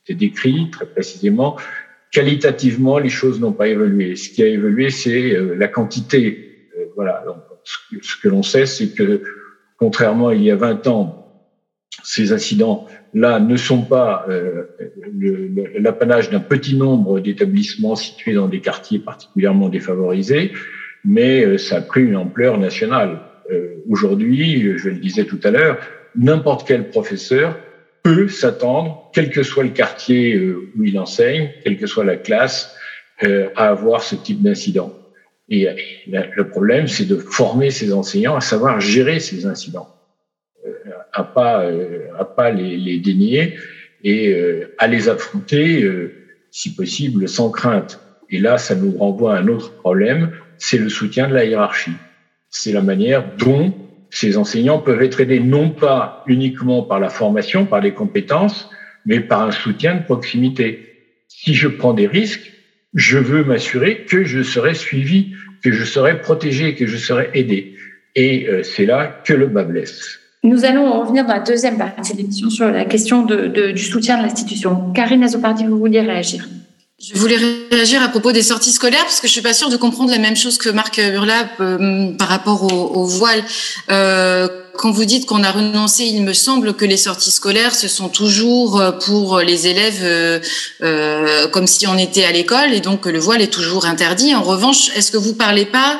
étaient 0.02 0.14
décrits 0.14 0.70
très 0.70 0.86
précisément. 0.86 1.56
Qualitativement, 2.12 2.98
les 2.98 3.08
choses 3.08 3.40
n'ont 3.40 3.52
pas 3.52 3.68
évolué. 3.68 4.16
Ce 4.16 4.30
qui 4.30 4.42
a 4.42 4.46
évolué, 4.46 4.90
c'est 4.90 5.34
euh, 5.34 5.54
la 5.54 5.68
quantité. 5.68 6.68
Euh, 6.78 6.84
voilà. 6.94 7.24
Ce 7.64 8.16
que 8.22 8.28
l'on 8.28 8.42
sait, 8.42 8.66
c'est 8.66 8.94
que 8.94 9.22
contrairement 9.76 10.28
à 10.28 10.34
il 10.34 10.42
y 10.42 10.50
a 10.50 10.56
20 10.56 10.86
ans, 10.86 11.25
ces 12.06 12.32
incidents-là 12.32 13.40
ne 13.40 13.56
sont 13.56 13.82
pas 13.82 14.26
l'apanage 15.78 16.30
d'un 16.30 16.40
petit 16.40 16.76
nombre 16.76 17.20
d'établissements 17.20 17.96
situés 17.96 18.34
dans 18.34 18.48
des 18.48 18.60
quartiers 18.60 18.98
particulièrement 18.98 19.68
défavorisés, 19.68 20.52
mais 21.04 21.58
ça 21.58 21.78
a 21.78 21.80
pris 21.80 22.02
une 22.02 22.16
ampleur 22.16 22.58
nationale. 22.58 23.20
Aujourd'hui, 23.88 24.76
je 24.76 24.88
le 24.88 24.98
disais 24.98 25.24
tout 25.24 25.40
à 25.42 25.50
l'heure, 25.50 25.78
n'importe 26.16 26.66
quel 26.66 26.88
professeur 26.90 27.56
peut 28.02 28.28
s'attendre, 28.28 29.10
quel 29.12 29.30
que 29.30 29.42
soit 29.42 29.64
le 29.64 29.70
quartier 29.70 30.34
euh, 30.36 30.70
où 30.76 30.84
il 30.84 30.98
enseigne, 30.98 31.50
quelle 31.64 31.76
que 31.76 31.86
soit 31.86 32.04
la 32.04 32.16
classe, 32.16 32.74
euh, 33.24 33.48
à 33.56 33.68
avoir 33.68 34.02
ce 34.02 34.14
type 34.14 34.42
d'incident. 34.42 34.92
Et 35.48 35.68
le 36.08 36.48
problème, 36.48 36.88
c'est 36.88 37.04
de 37.04 37.16
former 37.16 37.70
ces 37.70 37.92
enseignants 37.92 38.36
à 38.36 38.40
savoir 38.40 38.80
gérer 38.80 39.20
ces 39.20 39.46
incidents, 39.46 39.88
euh, 39.88 39.95
à 41.16 41.24
pas 41.24 41.68
à 42.18 42.24
pas 42.24 42.50
les, 42.50 42.76
les 42.76 42.98
dénier 42.98 43.56
et 44.04 44.36
à 44.78 44.86
les 44.86 45.08
affronter, 45.08 45.88
si 46.50 46.74
possible, 46.74 47.28
sans 47.28 47.50
crainte. 47.50 48.00
Et 48.30 48.38
là, 48.38 48.58
ça 48.58 48.74
nous 48.74 48.96
renvoie 48.96 49.36
à 49.36 49.40
un 49.40 49.48
autre 49.48 49.72
problème, 49.72 50.30
c'est 50.58 50.78
le 50.78 50.88
soutien 50.88 51.28
de 51.28 51.34
la 51.34 51.44
hiérarchie. 51.44 51.96
C'est 52.50 52.72
la 52.72 52.82
manière 52.82 53.24
dont 53.36 53.74
ces 54.10 54.36
enseignants 54.36 54.78
peuvent 54.78 55.02
être 55.02 55.20
aidés 55.20 55.40
non 55.40 55.70
pas 55.70 56.24
uniquement 56.26 56.82
par 56.82 57.00
la 57.00 57.08
formation, 57.08 57.66
par 57.66 57.80
les 57.80 57.92
compétences, 57.92 58.70
mais 59.04 59.20
par 59.20 59.42
un 59.42 59.50
soutien 59.50 59.96
de 59.96 60.02
proximité. 60.02 60.86
Si 61.28 61.54
je 61.54 61.68
prends 61.68 61.92
des 61.92 62.06
risques, 62.06 62.52
je 62.94 63.18
veux 63.18 63.44
m'assurer 63.44 64.04
que 64.04 64.24
je 64.24 64.42
serai 64.42 64.74
suivi, 64.74 65.34
que 65.62 65.72
je 65.72 65.84
serai 65.84 66.20
protégé, 66.20 66.74
que 66.74 66.86
je 66.86 66.96
serai 66.96 67.30
aidé. 67.34 67.76
Et 68.14 68.48
euh, 68.48 68.62
c'est 68.62 68.86
là 68.86 69.20
que 69.24 69.34
le 69.34 69.46
bas 69.46 69.64
blesse. 69.64 70.18
Nous 70.46 70.64
allons 70.64 71.00
revenir 71.00 71.26
dans 71.26 71.32
la 71.32 71.40
deuxième 71.40 71.76
partie 71.76 72.12
de 72.12 72.18
l'émission 72.18 72.50
sur 72.50 72.70
la 72.70 72.84
question 72.84 73.26
du 73.26 73.82
soutien 73.82 74.16
de 74.16 74.22
l'institution. 74.22 74.92
Karine 74.94 75.24
Azopardi, 75.24 75.64
vous 75.64 75.76
vouliez 75.76 76.02
réagir? 76.02 76.46
Je 77.02 77.18
voulais 77.18 77.36
réagir 77.72 78.00
à 78.00 78.06
propos 78.06 78.30
des 78.30 78.44
sorties 78.44 78.70
scolaires 78.70 79.02
parce 79.02 79.20
que 79.20 79.26
je 79.26 79.32
suis 79.32 79.42
pas 79.42 79.54
sûre 79.54 79.70
de 79.70 79.76
comprendre 79.76 80.12
la 80.12 80.18
même 80.18 80.36
chose 80.36 80.56
que 80.56 80.68
Marc 80.68 81.00
Burlap 81.00 81.48
euh, 81.60 82.12
par 82.16 82.28
rapport 82.28 82.62
au, 82.62 83.04
voile. 83.04 83.42
Euh, 83.90 84.46
quand 84.74 84.92
vous 84.92 85.04
dites 85.04 85.26
qu'on 85.26 85.42
a 85.42 85.50
renoncé, 85.50 86.04
il 86.04 86.22
me 86.22 86.32
semble 86.32 86.74
que 86.74 86.84
les 86.84 86.96
sorties 86.96 87.32
scolaires, 87.32 87.74
ce 87.74 87.88
sont 87.88 88.08
toujours 88.08 88.80
euh, 88.80 88.92
pour 88.92 89.40
les 89.40 89.66
élèves 89.66 90.40
comme 91.50 91.66
si 91.66 91.88
on 91.88 91.98
était 91.98 92.24
à 92.24 92.30
l'école 92.30 92.72
et 92.72 92.80
donc 92.80 93.06
le 93.06 93.18
voile 93.18 93.42
est 93.42 93.52
toujours 93.52 93.84
interdit. 93.84 94.32
En 94.36 94.42
revanche, 94.42 94.96
est-ce 94.96 95.10
que 95.10 95.18
vous 95.18 95.34
parlez 95.34 95.66
pas 95.66 95.98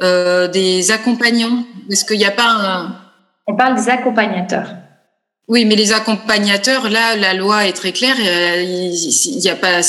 des 0.00 0.92
accompagnants? 0.92 1.64
Est-ce 1.90 2.04
qu'il 2.04 2.18
n'y 2.18 2.24
a 2.24 2.30
pas 2.30 2.48
un... 2.48 3.07
On 3.48 3.56
parle 3.56 3.76
des 3.76 3.88
accompagnateurs. 3.88 4.74
Oui, 5.48 5.64
mais 5.64 5.74
les 5.74 5.92
accompagnateurs, 5.92 6.90
là, 6.90 7.16
la 7.16 7.32
loi 7.32 7.66
est 7.66 7.72
très 7.72 7.92
claire. 7.92 8.16
Euh, 8.20 8.62
il 8.62 9.38
n'y 9.38 9.48
a 9.48 9.54
pas 9.54 9.80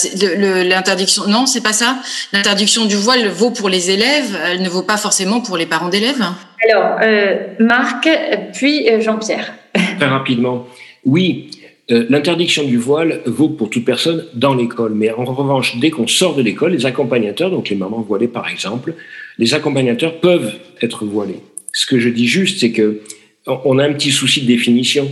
l'interdiction. 0.64 1.24
Non, 1.28 1.46
c'est 1.46 1.62
pas 1.62 1.74
ça. 1.74 1.98
L'interdiction 2.32 2.86
du 2.86 2.96
voile 2.96 3.28
vaut 3.28 3.52
pour 3.52 3.68
les 3.68 3.92
élèves. 3.92 4.38
Elle 4.46 4.62
ne 4.62 4.70
vaut 4.70 4.84
pas 4.84 4.96
forcément 4.96 5.42
pour 5.42 5.58
les 5.58 5.66
parents 5.66 5.90
d'élèves. 5.90 6.24
Alors, 6.70 7.00
euh, 7.04 7.36
Marc, 7.60 8.08
puis 8.54 8.90
euh, 8.90 9.02
Jean-Pierre. 9.02 9.54
Très 10.00 10.08
rapidement. 10.08 10.66
Oui, 11.04 11.52
l'interdiction 11.90 12.64
du 12.64 12.78
voile 12.78 13.20
vaut 13.26 13.50
pour 13.50 13.70
toute 13.70 13.84
personne 13.84 14.24
dans 14.34 14.54
l'école. 14.54 14.94
Mais 14.96 15.12
en 15.12 15.26
revanche, 15.26 15.76
dès 15.80 15.90
qu'on 15.90 16.08
sort 16.08 16.36
de 16.36 16.42
l'école, 16.42 16.72
les 16.72 16.86
accompagnateurs, 16.86 17.52
donc 17.52 17.68
les 17.68 17.76
mamans 17.76 18.02
voilées 18.02 18.30
par 18.30 18.48
exemple, 18.48 18.94
les 19.38 19.54
accompagnateurs 19.54 20.22
peuvent 20.22 20.54
être 20.82 21.04
voilés. 21.04 21.42
Ce 21.74 21.86
que 21.86 22.00
je 22.00 22.10
dis 22.10 22.28
juste, 22.28 22.60
c'est 22.60 22.72
que 22.72 23.02
on 23.48 23.80
a 23.80 23.86
un 23.86 23.94
petit 23.94 24.12
souci 24.12 24.42
de 24.42 24.48
définition 24.48 25.10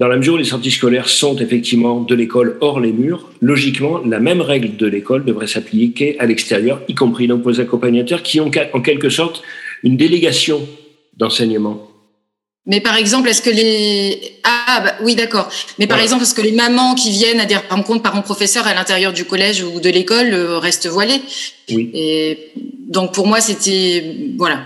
dans 0.00 0.08
la 0.08 0.16
mesure 0.16 0.34
où 0.34 0.38
les 0.38 0.44
sorties 0.44 0.70
scolaires 0.70 1.10
sont 1.10 1.36
effectivement 1.36 2.00
de 2.00 2.14
l'école 2.14 2.56
hors 2.62 2.80
les 2.80 2.90
murs, 2.90 3.28
logiquement, 3.42 3.98
la 3.98 4.18
même 4.18 4.40
règle 4.40 4.76
de 4.78 4.86
l'école 4.86 5.26
devrait 5.26 5.46
s'appliquer 5.46 6.18
à 6.18 6.24
l'extérieur, 6.24 6.80
y 6.88 6.94
compris 6.94 7.26
donc 7.26 7.46
aux 7.46 7.60
accompagnateurs 7.60 8.22
qui 8.22 8.40
ont 8.40 8.50
en 8.72 8.80
quelque 8.80 9.10
sorte 9.10 9.42
une 9.82 9.98
délégation 9.98 10.66
d'enseignement. 11.18 11.86
Mais 12.64 12.80
par 12.80 12.96
exemple, 12.96 13.28
est-ce 13.28 13.42
que 13.42 13.50
les 13.50 14.18
ah 14.42 14.80
bah, 14.82 14.94
oui 15.02 15.14
d'accord. 15.16 15.50
Mais 15.78 15.86
par 15.86 16.00
exemple, 16.00 16.22
est-ce 16.22 16.34
que 16.34 16.42
les 16.42 16.52
mamans 16.52 16.94
qui 16.94 17.10
viennent 17.10 17.40
à 17.40 17.44
des 17.44 17.56
rencontres 17.56 18.02
parents-professeurs 18.02 18.66
à 18.66 18.72
l'intérieur 18.72 19.12
du 19.12 19.26
collège 19.26 19.62
ou 19.62 19.80
de 19.80 19.90
l'école 19.90 20.32
euh, 20.32 20.58
restent 20.58 20.86
voilées? 20.86 21.20
Oui. 21.70 21.90
Et 21.92 22.52
donc 22.88 23.12
pour 23.12 23.26
moi, 23.26 23.40
c'était 23.40 24.34
voilà. 24.38 24.60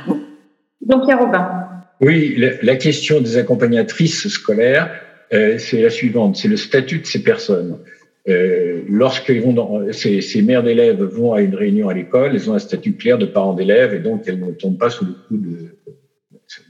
Donc 0.86 1.06
Pierre 1.06 1.18
Robin. 1.18 1.73
Oui, 2.00 2.36
la 2.62 2.76
question 2.76 3.20
des 3.20 3.36
accompagnatrices 3.36 4.28
scolaires, 4.28 4.90
euh, 5.32 5.58
c'est 5.58 5.80
la 5.80 5.90
suivante, 5.90 6.36
c'est 6.36 6.48
le 6.48 6.56
statut 6.56 6.98
de 6.98 7.06
ces 7.06 7.22
personnes. 7.22 7.78
Euh, 8.28 8.82
lorsqu'ils 8.88 9.42
vont 9.42 9.52
dans, 9.52 9.92
ces, 9.92 10.20
ces 10.20 10.42
mères 10.42 10.62
d'élèves 10.62 11.02
vont 11.02 11.34
à 11.34 11.40
une 11.40 11.54
réunion 11.54 11.88
à 11.88 11.94
l'école, 11.94 12.34
elles 12.34 12.50
ont 12.50 12.54
un 12.54 12.58
statut 12.58 12.94
clair 12.94 13.18
de 13.18 13.26
parents 13.26 13.54
d'élèves 13.54 13.94
et 13.94 13.98
donc 13.98 14.24
elles 14.26 14.40
ne 14.40 14.50
tombent 14.52 14.78
pas 14.78 14.90
sous 14.90 15.04
le 15.04 15.12
coup 15.12 15.36
de 15.36 15.76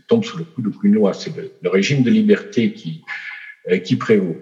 tombent 0.09 0.25
sous 0.25 0.39
le 0.39 0.45
coup 0.45 0.63
d'aucune 0.63 0.95
loi. 0.95 1.15
C'est 1.15 1.33
le, 1.37 1.69
régime 1.69 2.03
de 2.03 2.11
liberté 2.11 2.73
qui 2.73 3.03
euh, 3.71 3.79
qui 3.79 3.97
prévaut. 3.97 4.37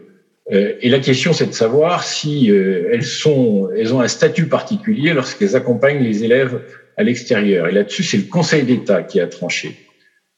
Euh, 0.50 0.74
et 0.80 0.88
la 0.88 0.98
question, 0.98 1.32
c'est 1.32 1.46
de 1.46 1.52
savoir 1.52 2.02
si 2.02 2.50
euh, 2.50 2.90
elles 2.92 3.04
sont, 3.04 3.70
elles 3.76 3.94
ont 3.94 4.00
un 4.00 4.08
statut 4.08 4.46
particulier 4.46 5.12
lorsqu'elles 5.12 5.54
accompagnent 5.54 6.02
les 6.02 6.24
élèves 6.24 6.60
à 6.96 7.04
l'extérieur. 7.04 7.68
Et 7.68 7.72
là-dessus, 7.72 8.02
c'est 8.02 8.16
le 8.16 8.24
Conseil 8.24 8.64
d'État 8.64 9.04
qui 9.04 9.20
a 9.20 9.28
tranché 9.28 9.76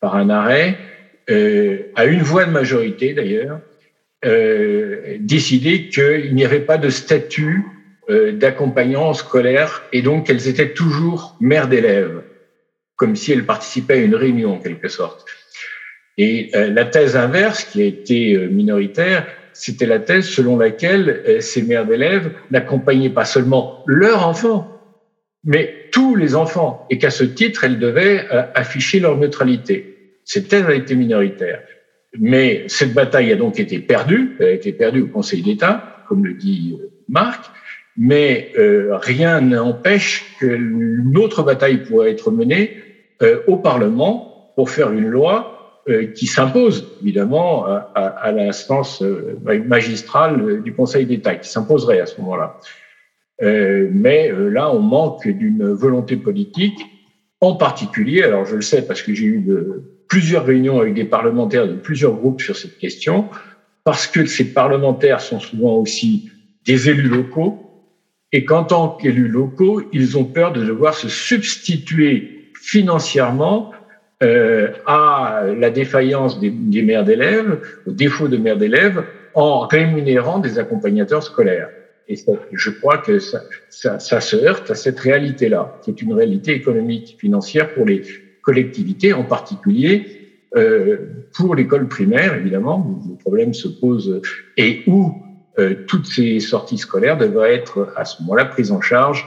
par 0.01 0.17
un 0.17 0.31
arrêt 0.31 0.77
à 1.29 2.05
une 2.05 2.23
voix 2.23 2.45
de 2.45 2.51
majorité 2.51 3.15
d'ailleurs 3.15 3.61
euh, 4.25 5.17
décidé 5.21 5.89
qu'il 5.89 6.35
n'y 6.35 6.45
avait 6.45 6.61
pas 6.61 6.79
de 6.79 6.89
statut 6.89 7.65
euh, 8.11 8.33
d'accompagnant 8.33 9.13
scolaire 9.15 9.83
et 9.93 10.03
donc 10.03 10.27
qu'elles 10.27 10.49
étaient 10.49 10.75
toujours 10.75 11.37
mères 11.41 11.69
d'élèves, 11.69 12.23
comme 12.97 13.17
si 13.17 13.33
elles 13.33 13.47
participaient 13.47 13.95
à 13.95 13.99
une 13.99 14.15
réunion 14.15 14.55
en 14.55 14.59
quelque 14.59 14.89
sorte. 14.89 15.25
Et 16.17 16.51
euh, 16.55 16.71
la 16.71 16.85
thèse 16.85 17.17
inverse, 17.17 17.65
qui 17.65 17.83
a 17.83 17.87
été 17.87 18.35
euh, 18.35 18.49
minoritaire, 18.49 19.27
c'était 19.53 19.87
la 19.87 20.01
thèse 20.01 20.27
selon 20.27 20.59
laquelle 20.59 21.41
ces 21.41 21.63
mères 21.63 21.87
d'élèves 21.87 22.33
n'accompagnaient 22.51 23.09
pas 23.09 23.25
seulement 23.25 23.85
leurs 23.87 24.27
enfants, 24.27 24.74
mais 25.45 25.89
tous 25.93 26.17
les 26.17 26.35
enfants, 26.35 26.87
et 26.91 26.99
qu'à 26.99 27.11
ce 27.11 27.25
titre, 27.25 27.65
elles 27.65 27.79
devaient 27.79 28.27
afficher 28.55 29.01
leur 29.01 29.17
neutralité. 29.17 29.95
Cette 30.25 30.49
thèse 30.49 30.65
a 30.65 30.75
été 30.75 30.95
minoritaire. 30.95 31.61
Mais 32.19 32.65
cette 32.69 32.95
bataille 32.95 33.33
a 33.33 33.37
donc 33.37 33.59
été 33.59 33.79
perdue, 33.79 34.37
elle 34.39 34.47
a 34.47 34.53
été 34.53 34.73
perdue 34.73 35.03
au 35.03 35.07
Conseil 35.09 35.43
d'État, 35.43 36.05
comme 36.09 36.25
le 36.25 36.35
dit 36.35 36.79
euh, 36.81 36.91
Marc, 37.09 37.51
mais 37.97 38.53
euh, 38.59 38.97
rien 38.97 39.41
n'empêche 39.41 40.37
qu'une 40.39 41.17
autre 41.17 41.43
bataille 41.43 41.85
pourrait 41.85 42.11
être 42.11 42.31
menée 42.31 42.77
euh, 43.23 43.41
au 43.47 43.57
Parlement 43.57 44.53
pour 44.57 44.71
faire 44.71 44.93
une 44.93 45.09
loi 45.09 45.51
qui 46.15 46.27
s'impose 46.27 46.97
évidemment 47.03 47.67
à, 47.67 47.91
à 47.95 48.33
l'instance 48.33 49.05
magistrale 49.67 50.63
du 50.63 50.73
Conseil 50.73 51.05
d'État, 51.05 51.35
qui 51.35 51.51
s'imposerait 51.51 52.01
à 52.01 52.07
ce 52.07 52.19
moment-là. 52.23 52.59
Mais 53.41 54.31
là, 54.51 54.71
on 54.71 54.81
manque 54.81 55.27
d'une 55.27 55.73
volonté 55.73 56.17
politique, 56.17 56.79
en 57.41 57.55
particulier, 57.55 58.23
alors 58.23 58.45
je 58.47 58.57
le 58.57 58.63
sais 58.63 58.83
parce 58.83 59.03
que 59.03 59.13
j'ai 59.13 59.27
eu 59.27 59.45
plusieurs 60.09 60.45
réunions 60.45 60.81
avec 60.81 60.95
des 60.95 61.05
parlementaires 61.05 61.67
de 61.67 61.75
plusieurs 61.75 62.13
groupes 62.15 62.41
sur 62.41 62.57
cette 62.57 62.79
question, 62.79 63.29
parce 63.85 64.07
que 64.07 64.25
ces 64.25 64.53
parlementaires 64.53 65.21
sont 65.21 65.41
souvent 65.41 65.75
aussi 65.75 66.31
des 66.65 66.89
élus 66.89 67.09
locaux, 67.09 67.61
et 68.33 68.45
qu'en 68.45 68.65
tant 68.65 68.89
qu'élus 68.89 69.29
locaux, 69.29 69.83
ils 69.93 70.19
ont 70.19 70.25
peur 70.25 70.53
de 70.53 70.65
devoir 70.65 70.95
se 70.95 71.09
substituer 71.09 72.51
financièrement 72.61 73.71
euh, 74.23 74.71
à 74.87 75.45
la 75.57 75.71
défaillance 75.71 76.41
des, 76.41 76.51
des 76.51 76.83
mères 76.83 77.05
d'élèves, 77.05 77.61
au 77.87 77.93
défaut 77.93 78.29
de 78.29 78.37
mères 78.37 78.57
d'élèves, 78.57 79.05
en 79.35 79.61
rémunérant 79.67 80.39
des 80.39 80.59
accompagnateurs 80.59 81.23
scolaires. 81.23 81.69
Et 82.09 82.17
ça, 82.17 82.33
je 82.53 82.71
crois 82.71 82.99
que 82.99 83.19
ça, 83.19 83.43
ça, 83.71 83.99
ça 83.99 84.21
se 84.21 84.37
heurte 84.37 84.71
à 84.71 84.75
cette 84.75 85.01
réalité-là, 85.01 85.79
qui 85.83 85.91
est 85.91 86.03
une 86.03 86.13
réalité 86.13 86.53
économique, 86.53 87.17
financière 87.19 87.73
pour 87.75 87.87
les 87.87 88.03
collectivités, 88.43 89.13
en 89.13 89.25
particulier 89.25 90.25
euh, 90.57 90.99
pour 91.35 91.57
l'école 91.57 91.89
primaire, 91.89 92.35
évidemment, 92.35 92.79
où 92.87 93.11
le 93.11 93.17
problème 93.17 93.55
se 93.55 93.67
pose 93.67 94.23
et 94.57 94.85
où 94.87 95.13
euh, 95.59 95.75
toutes 95.89 96.07
ces 96.07 96.39
sorties 96.39 96.79
scolaires 96.79 97.19
devraient 97.19 97.55
être 97.55 97.93
à 97.97 98.05
ce 98.05 98.23
moment-là 98.23 98.45
prises 98.45 98.71
en 98.71 98.81
charge 98.81 99.27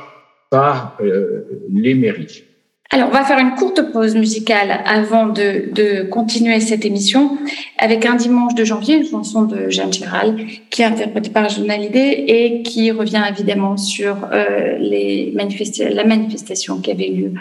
par 0.49 0.97
euh, 1.01 1.65
les 1.69 1.95
mairies. 1.95 2.45
Alors, 2.89 3.09
on 3.09 3.11
va 3.11 3.25
faire 3.25 3.39
une 3.39 3.55
courte 3.55 3.91
pause 3.91 4.15
musicale 4.15 4.79
avant 4.85 5.27
de, 5.27 5.69
de, 5.73 6.03
continuer 6.03 6.61
cette 6.61 6.85
émission 6.85 7.37
avec 7.77 8.05
un 8.05 8.15
dimanche 8.15 8.55
de 8.55 8.63
janvier, 8.63 8.95
une 8.95 9.05
chanson 9.05 9.41
de 9.41 9.69
Jeanne 9.69 9.91
Gérald 9.91 10.39
qui 10.69 10.83
est 10.83 10.85
interprétée 10.85 11.29
par 11.29 11.43
Hallyday 11.45 12.25
et 12.27 12.61
qui 12.63 12.91
revient 12.91 13.23
évidemment 13.29 13.75
sur 13.75 14.15
euh, 14.31 14.77
les 14.79 15.33
la 15.33 16.05
manifestation 16.05 16.79
qui 16.79 16.91
avait 16.91 17.09
lieu 17.09 17.33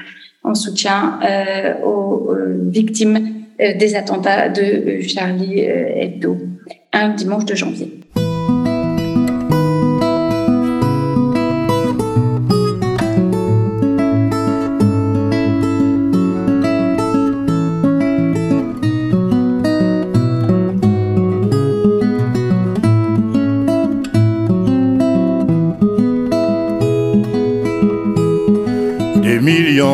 en 0.42 0.54
soutien 0.54 1.20
euh, 1.22 1.74
aux, 1.84 2.28
aux, 2.28 2.36
victimes 2.68 3.44
euh, 3.60 3.74
des 3.74 3.94
attentats 3.94 4.48
de 4.48 5.00
Charlie 5.02 5.60
Hebdo, 5.60 6.38
un 6.92 7.10
dimanche 7.10 7.44
de 7.44 7.54
janvier. 7.54 8.00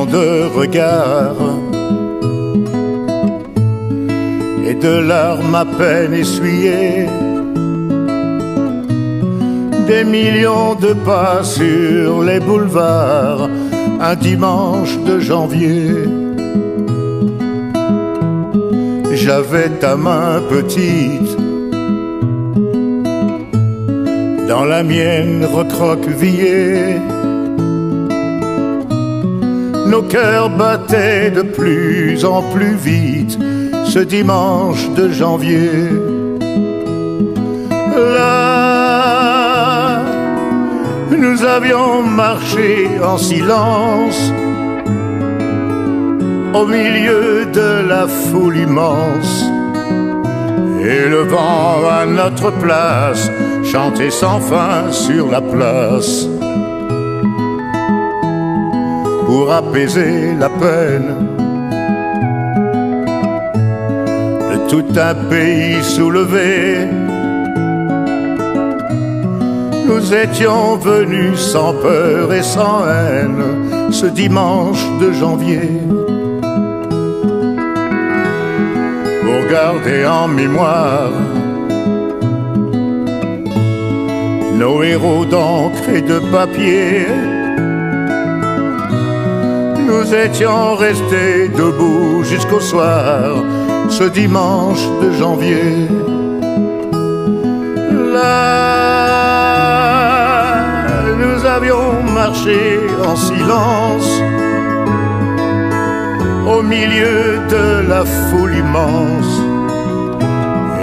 De 0.06 0.46
regards 0.54 1.36
et 4.66 4.74
de 4.74 4.94
larmes 5.08 5.54
à 5.54 5.64
peine 5.64 6.14
essuyées, 6.14 7.06
des 9.86 10.04
millions 10.04 10.74
de 10.74 10.92
pas 10.92 11.42
sur 11.42 12.22
les 12.22 12.40
boulevards, 12.40 13.48
un 14.00 14.14
dimanche 14.14 14.98
de 15.06 15.18
janvier. 15.18 15.88
J'avais 19.12 19.68
ta 19.80 19.94
main 19.96 20.40
petite. 20.48 21.36
Dans 24.48 24.64
la 24.64 24.82
mienne 24.82 25.44
recroquevillée 25.44 26.96
nos 29.92 30.02
cœurs 30.02 30.48
battaient 30.48 31.30
de 31.30 31.42
plus 31.42 32.24
en 32.24 32.40
plus 32.54 32.76
vite 32.76 33.38
ce 33.84 33.98
dimanche 33.98 34.88
de 34.96 35.10
janvier. 35.10 35.70
Là, 38.16 38.32
nous 41.10 41.44
avions 41.44 42.02
marché 42.02 42.88
en 43.04 43.18
silence 43.18 44.32
au 46.54 46.64
milieu 46.64 47.44
de 47.52 47.86
la 47.86 48.06
foule 48.08 48.56
immense. 48.56 49.44
Et 50.80 51.06
le 51.06 51.22
vent 51.34 51.82
à 52.00 52.06
notre 52.06 52.50
place 52.64 53.30
chantait 53.62 54.10
sans 54.10 54.40
fin 54.40 54.90
sur 54.90 55.30
la 55.30 55.42
place 55.42 56.31
pour 59.32 59.50
apaiser 59.50 60.34
la 60.38 60.50
peine 60.50 61.10
de 64.50 64.56
tout 64.70 64.84
un 65.10 65.14
pays 65.30 65.82
soulevé. 65.82 66.86
Nous 69.88 70.04
étions 70.24 70.76
venus 70.76 71.38
sans 71.38 71.72
peur 71.72 72.30
et 72.34 72.42
sans 72.42 72.80
haine 72.86 73.42
ce 73.90 74.04
dimanche 74.04 74.84
de 75.00 75.12
janvier 75.12 75.68
pour 79.24 79.40
garder 79.50 80.04
en 80.04 80.28
mémoire 80.28 81.12
nos 84.60 84.82
héros 84.82 85.24
d'encre 85.24 85.88
et 85.88 86.02
de 86.02 86.18
papier 86.30 87.31
nous 89.92 90.14
étions 90.14 90.74
restés 90.76 91.48
debout 91.48 92.22
jusqu'au 92.24 92.60
soir, 92.60 93.44
ce 93.88 94.04
dimanche 94.04 94.84
de 95.02 95.10
janvier. 95.12 95.88
Là, 98.14 98.32
nous 101.22 101.44
avions 101.44 102.02
marché 102.14 102.80
en 103.04 103.16
silence 103.16 104.10
au 106.46 106.62
milieu 106.62 107.40
de 107.54 107.88
la 107.88 108.04
foule 108.04 108.54
immense. 108.54 109.32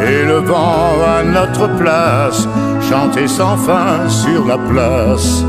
Et 0.07 0.23
le 0.25 0.39
vent 0.39 0.93
à 1.17 1.23
notre 1.23 1.67
place 1.77 2.47
chantait 2.89 3.27
sans 3.27 3.57
fin 3.57 4.07
sur 4.07 4.45
la 4.45 4.57
place. 4.57 5.43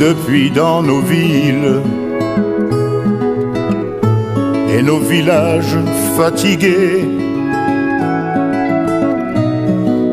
Depuis 0.00 0.50
dans 0.50 0.82
nos 0.82 1.02
villes. 1.02 1.82
Et 4.74 4.82
nos 4.82 4.98
villages 4.98 5.76
fatigués. 6.16 7.04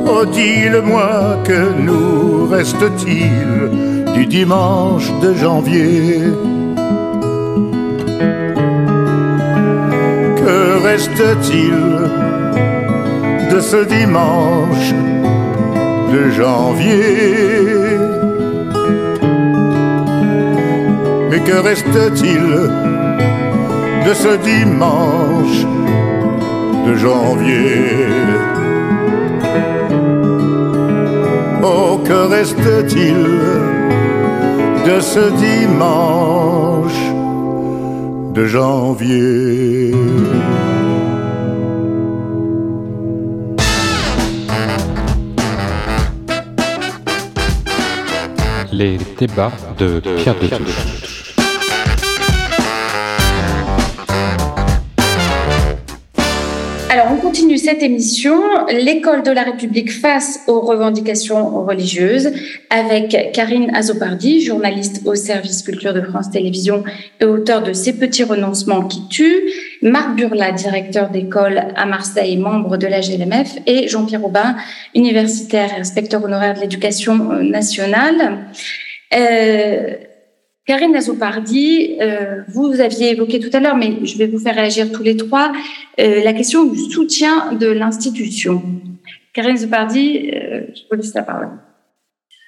Oh, 0.09 0.25
dis-le-moi, 0.25 1.37
que 1.45 1.61
nous 1.87 2.47
reste-t-il 2.47 4.13
du 4.13 4.25
dimanche 4.25 5.09
de 5.21 5.33
janvier? 5.33 6.21
Que 10.41 10.83
reste-t-il 10.83 11.79
de 13.53 13.59
ce 13.61 13.85
dimanche 13.85 14.93
de 16.11 16.29
janvier? 16.31 17.66
Que 21.45 21.59
reste-t-il 21.59 22.45
de 24.05 24.13
ce 24.13 24.35
dimanche 24.43 25.65
de 26.85 26.93
janvier? 26.95 27.85
Oh, 31.63 31.99
que 32.03 32.27
reste-t-il 32.27 33.23
de 34.85 34.99
ce 34.99 35.29
dimanche 35.37 37.01
de 38.33 38.45
janvier? 38.45 39.95
Les 48.73 48.97
débats 49.17 49.51
de 49.79 50.01
Pierre 50.17 50.35
Destouches. 50.35 50.57
Alors, 50.59 50.96
continue 57.27 57.57
cette 57.57 57.83
émission, 57.83 58.41
l'école 58.69 59.21
de 59.21 59.31
la 59.31 59.43
République 59.43 59.91
face 59.91 60.39
aux 60.47 60.61
revendications 60.61 61.61
religieuses, 61.65 62.31
avec 62.69 63.33
Karine 63.33 63.69
Azopardi, 63.75 64.39
journaliste 64.39 65.01
au 65.05 65.13
service 65.13 65.61
culture 65.61 65.93
de 65.93 65.99
France 65.99 66.31
Télévisions 66.31 66.85
et 67.19 67.25
auteur 67.25 67.63
de 67.63 67.73
Ces 67.73 67.99
petits 67.99 68.23
renoncements 68.23 68.83
qui 68.83 69.09
tuent, 69.09 69.41
Marc 69.81 70.15
Burla, 70.15 70.53
directeur 70.53 71.09
d'école 71.09 71.63
à 71.75 71.85
Marseille, 71.85 72.37
membre 72.37 72.77
de 72.77 72.87
la 72.87 73.01
GLMF, 73.01 73.57
et 73.65 73.89
Jean-Pierre 73.89 74.23
Aubin, 74.23 74.55
universitaire 74.95 75.71
et 75.75 75.81
inspecteur 75.81 76.23
honoraire 76.23 76.53
de 76.53 76.61
l'éducation 76.61 77.17
nationale. 77.43 78.45
Euh, 79.13 79.95
Karine 80.67 80.97
Azopardi, 80.97 81.95
euh, 82.01 82.41
vous 82.49 82.81
aviez 82.81 83.11
évoqué 83.11 83.39
tout 83.39 83.49
à 83.53 83.61
l'heure, 83.61 83.77
mais 83.77 83.99
je 84.03 84.17
vais 84.17 84.27
vous 84.27 84.37
faire 84.37 84.53
réagir 84.53 84.91
tous 84.91 85.01
les 85.01 85.15
trois, 85.15 85.53
euh, 85.97 86.21
la 86.21 86.33
question 86.33 86.65
du 86.65 86.91
soutien 86.91 87.53
de 87.53 87.67
l'institution. 87.67 88.61
Karine 89.31 89.55
Azopardi, 89.55 90.29
euh, 90.33 90.63
je 90.75 90.81
vous 90.91 91.01
laisse 91.01 91.13
la 91.13 91.23
parole. 91.23 91.51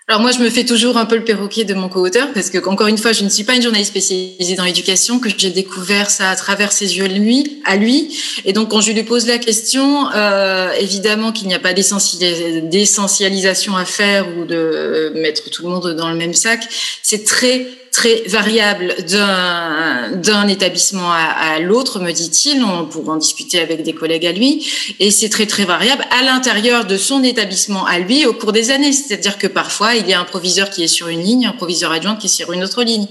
Alors 0.09 0.21
moi, 0.21 0.31
je 0.31 0.39
me 0.39 0.49
fais 0.49 0.65
toujours 0.65 0.97
un 0.97 1.05
peu 1.05 1.15
le 1.15 1.23
perroquet 1.23 1.63
de 1.63 1.73
mon 1.75 1.87
co-auteur 1.87 2.33
parce 2.33 2.49
que, 2.49 2.67
encore 2.67 2.87
une 2.87 2.97
fois, 2.97 3.13
je 3.13 3.23
ne 3.23 3.29
suis 3.29 3.43
pas 3.43 3.55
une 3.55 3.61
journaliste 3.61 3.91
spécialisée 3.91 4.55
dans 4.55 4.65
l'éducation, 4.65 5.19
que 5.19 5.29
j'ai 5.37 5.51
découvert 5.51 6.09
ça 6.09 6.31
à 6.31 6.35
travers 6.35 6.71
ses 6.71 6.97
yeux 6.97 7.05
lui, 7.05 7.61
à 7.63 7.77
lui. 7.77 8.17
Et 8.43 8.51
donc, 8.51 8.69
quand 8.69 8.81
je 8.81 8.91
lui 8.91 9.03
pose 9.03 9.27
la 9.27 9.37
question, 9.37 10.09
euh, 10.13 10.71
évidemment 10.79 11.31
qu'il 11.31 11.47
n'y 11.47 11.53
a 11.53 11.59
pas 11.59 11.73
d'essentialisation 11.73 13.77
à 13.77 13.85
faire 13.85 14.27
ou 14.35 14.45
de 14.45 15.13
mettre 15.15 15.51
tout 15.51 15.61
le 15.61 15.69
monde 15.69 15.95
dans 15.95 16.09
le 16.09 16.17
même 16.17 16.33
sac. 16.33 16.67
C'est 17.03 17.23
très 17.23 17.67
très 17.91 18.23
variable 18.27 18.95
d'un 19.07 20.47
établissement 20.47 21.11
à, 21.11 21.53
à 21.53 21.59
l'autre, 21.59 21.99
me 21.99 22.11
dit-il. 22.11 22.63
On 22.63 22.85
pourra 22.85 23.13
en 23.13 23.17
discuter 23.17 23.59
avec 23.59 23.83
des 23.83 23.93
collègues 23.93 24.25
à 24.25 24.31
lui. 24.31 24.67
Et 24.99 25.11
c'est 25.11 25.29
très 25.29 25.45
très 25.45 25.65
variable 25.65 26.05
à 26.11 26.23
l'intérieur 26.23 26.85
de 26.85 26.97
son 26.97 27.23
établissement 27.23 27.85
à 27.85 27.99
lui 27.99 28.25
au 28.25 28.33
cours 28.33 28.51
des 28.51 28.71
années. 28.71 28.91
C'est-à-dire 28.91 29.37
que 29.37 29.47
parfois 29.47 29.95
il 29.95 30.07
y 30.07 30.13
a 30.13 30.19
un 30.19 30.25
proviseur 30.25 30.69
qui 30.69 30.83
est 30.83 30.87
sur 30.87 31.07
une 31.07 31.21
ligne, 31.21 31.47
un 31.47 31.53
proviseur 31.53 31.91
adjoint 31.91 32.15
qui 32.15 32.27
est 32.27 32.29
sur 32.29 32.51
une 32.51 32.63
autre 32.63 32.83
ligne. 32.83 33.07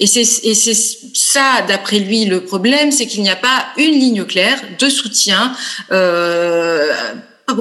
Et 0.00 0.06
c'est 0.06 0.24
ça, 0.24 1.62
d'après 1.66 1.98
lui, 1.98 2.24
le 2.24 2.44
problème, 2.44 2.92
c'est 2.92 3.06
qu'il 3.06 3.22
n'y 3.22 3.30
a 3.30 3.36
pas 3.36 3.66
une 3.76 3.98
ligne 3.98 4.24
claire 4.24 4.60
de 4.78 4.88
soutien. 4.88 5.52
Euh, 5.92 6.92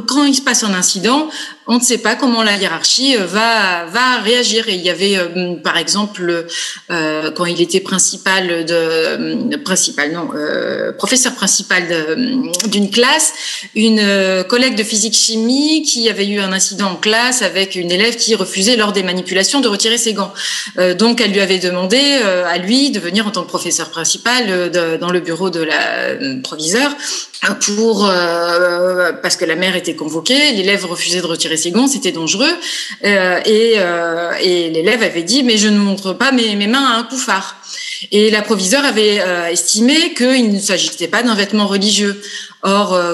quand 0.08 0.26
il 0.26 0.34
se 0.34 0.42
passe 0.42 0.64
un 0.64 0.74
incident, 0.74 1.30
on 1.68 1.76
ne 1.76 1.84
sait 1.84 1.98
pas 1.98 2.16
comment 2.16 2.44
la 2.44 2.58
hiérarchie 2.58 3.18
euh, 3.18 3.26
va 3.26 3.86
va 3.86 4.22
réagir. 4.22 4.70
Il 4.70 4.82
y 4.82 4.90
avait, 4.90 5.18
euh, 5.18 5.56
par 5.56 5.78
exemple, 5.78 6.46
euh, 6.92 7.32
quand 7.32 7.46
il 7.46 7.62
était 7.62 7.80
principal 7.80 8.66
de 8.66 9.56
principal 9.58 10.12
non 10.12 10.30
professeur 10.98 11.34
principal 11.34 11.84
d'une 12.68 12.90
classe, 12.90 13.34
une 13.76 14.44
collègue 14.48 14.76
de 14.76 14.84
physique 14.84 15.14
chimie 15.14 15.84
qui 15.84 16.10
avait 16.10 16.28
eu 16.28 16.40
un 16.40 16.52
incident 16.52 16.92
en 16.92 16.96
classe 16.96 17.42
avec 17.42 17.76
une 17.76 17.92
élève 17.92 18.16
qui 18.16 18.36
refusait 18.36 18.76
lors 18.76 18.92
des 18.92 19.04
manipulations 19.04 19.62
de 19.62 19.68
retirer 19.68 19.98
ses 19.98 20.14
gants. 20.14 20.34
donc 20.98 21.22
elle 21.22 21.32
lui 21.32 21.42
avait 21.42 21.60
demandé 21.60 22.00
à 22.46 22.58
lui 22.58 22.92
de 22.92 23.00
venir 23.00 23.28
en 23.28 23.32
tant 23.32 23.44
que 23.44 23.48
professeur 23.48 23.90
principal 23.90 24.72
dans 25.00 25.10
le 25.10 25.20
bureau 25.20 25.50
de 25.50 25.62
la 25.62 26.16
proviseur 26.44 26.92
pour 27.66 28.10
parce 29.22 29.36
que 29.36 29.46
la 29.46 29.56
mère 29.56 29.76
était 29.76 29.96
convoquée, 29.96 30.52
l'élève 30.52 30.86
refusait 30.86 31.22
de 31.22 31.28
retirer 31.28 31.55
c'était 31.88 32.12
dangereux. 32.12 32.52
Euh, 33.04 33.40
et, 33.46 33.74
euh, 33.78 34.32
et 34.42 34.70
l'élève 34.70 35.04
avait 35.04 35.24
dit, 35.24 35.44
mais 35.44 35.58
je 35.58 35.68
ne 35.68 35.78
montre 35.78 36.14
pas 36.14 36.32
mes, 36.32 36.56
mains 36.68 36.86
à 36.86 36.98
un 36.98 37.04
couffard. 37.04 37.58
Et 38.12 38.30
la 38.30 38.42
avait 38.86 39.20
euh, 39.22 39.48
estimé 39.48 40.14
qu'il 40.14 40.52
ne 40.52 40.60
s'agissait 40.60 41.08
pas 41.08 41.24
d'un 41.24 41.36
vêtement 41.36 41.68
religieux. 41.68 42.22
Or, 42.68 42.96
euh, 42.96 43.14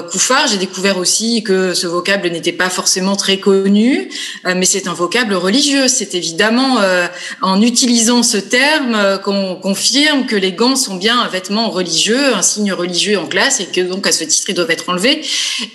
j'ai 0.50 0.56
découvert 0.56 0.96
aussi 0.96 1.42
que 1.42 1.74
ce 1.74 1.86
vocable 1.86 2.28
n'était 2.30 2.52
pas 2.52 2.70
forcément 2.70 3.16
très 3.16 3.36
connu, 3.36 4.08
euh, 4.46 4.54
mais 4.56 4.64
c'est 4.64 4.88
un 4.88 4.94
vocable 4.94 5.34
religieux. 5.34 5.88
C'est 5.88 6.14
évidemment 6.14 6.80
euh, 6.80 7.06
en 7.42 7.60
utilisant 7.60 8.22
ce 8.22 8.38
terme 8.38 8.94
euh, 8.94 9.18
qu'on 9.18 9.56
confirme 9.56 10.24
que 10.24 10.36
les 10.36 10.52
gants 10.52 10.74
sont 10.74 10.94
bien 10.94 11.20
un 11.20 11.28
vêtement 11.28 11.68
religieux, 11.68 12.34
un 12.34 12.40
signe 12.40 12.72
religieux 12.72 13.18
en 13.18 13.26
classe, 13.26 13.60
et 13.60 13.66
que 13.66 13.82
donc 13.82 14.06
à 14.06 14.12
ce 14.12 14.24
titre 14.24 14.48
ils 14.48 14.54
doivent 14.54 14.70
être 14.70 14.88
enlevés. 14.88 15.20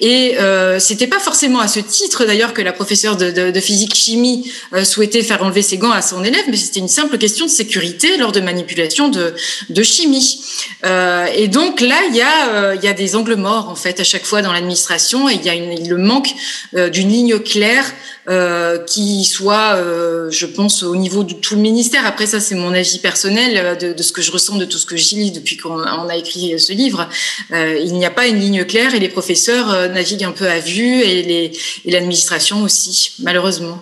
Et 0.02 0.40
euh, 0.40 0.80
c'était 0.80 1.06
pas 1.06 1.20
forcément 1.20 1.60
à 1.60 1.68
ce 1.68 1.80
titre 1.80 2.26
d'ailleurs 2.26 2.54
que 2.54 2.64
la 2.64 2.74
professeure 2.74 3.16
de, 3.16 3.30
de, 3.30 3.52
de 3.52 3.60
physique 3.60 3.94
chimie 3.94 4.52
souhaitait 4.84 5.22
faire 5.22 5.44
enlever 5.44 5.62
ses 5.62 5.78
gants 5.78 5.92
à 5.92 6.02
son 6.02 6.24
élève, 6.24 6.46
mais 6.50 6.58
c'était 6.58 6.80
une 6.80 6.88
simple 6.88 7.20
question 7.20 7.46
de 7.46 7.52
sécurité 7.52 8.18
lors 8.18 8.32
de 8.32 8.40
manipulation 8.40 9.10
de, 9.10 9.36
de 9.70 9.84
chimie. 9.84 10.40
et 10.84 11.48
donc 11.48 11.80
là, 11.80 11.98
il 12.10 12.16
y 12.16 12.22
a 12.22 12.74
il 12.74 12.84
y 12.84 12.88
a 12.88 12.94
des 12.94 13.16
angles 13.16 13.36
morts 13.36 13.67
en 13.68 13.76
fait 13.76 14.00
à 14.00 14.04
chaque 14.04 14.24
fois 14.24 14.42
dans 14.42 14.52
l'administration 14.52 15.30
et 15.30 15.34
il 15.34 15.44
y 15.44 15.50
a 15.50 15.56
une, 15.56 15.88
le 15.88 15.98
manque 15.98 16.30
euh, 16.76 16.90
d'une 16.90 17.10
ligne 17.10 17.40
claire 17.40 17.86
euh, 18.30 18.80
qui 18.80 19.24
soit, 19.24 19.76
euh, 19.76 20.30
je 20.32 20.46
pense, 20.46 20.84
au 20.84 20.96
niveau 20.96 21.24
de 21.24 21.34
tout 21.34 21.56
le 21.56 21.62
ministère. 21.62 22.06
Après 22.06 22.26
ça, 22.26 22.40
c'est 22.40 22.56
mon 22.56 22.74
avis 22.74 23.00
personnel 23.00 23.78
de, 23.78 23.94
de, 23.94 24.04
ce 24.04 24.12
que 24.12 24.22
je 24.22 24.32
ressens, 24.32 24.58
de 24.58 24.66
tout 24.66 24.78
ce 24.78 24.86
que 24.86 24.98
j'y 24.98 25.16
lis 25.16 25.32
depuis 25.32 25.58
qu'on 25.58 25.80
a 25.82 26.16
écrit 26.16 26.60
ce 26.60 26.74
livre. 26.74 27.08
il 27.52 27.94
n'y 27.94 28.06
a 28.06 28.12
pas 28.12 28.28
une 28.28 28.40
ligne 28.40 28.66
claire 28.66 28.94
et 28.94 29.00
les 29.00 29.10
professeurs 29.10 29.90
naviguent 29.90 30.26
un 30.26 30.32
peu 30.32 30.48
à 30.48 30.60
vue 30.60 31.02
et 31.02 31.52
l'administration 31.86 32.64
aussi, 32.64 33.14
malheureusement. 33.20 33.80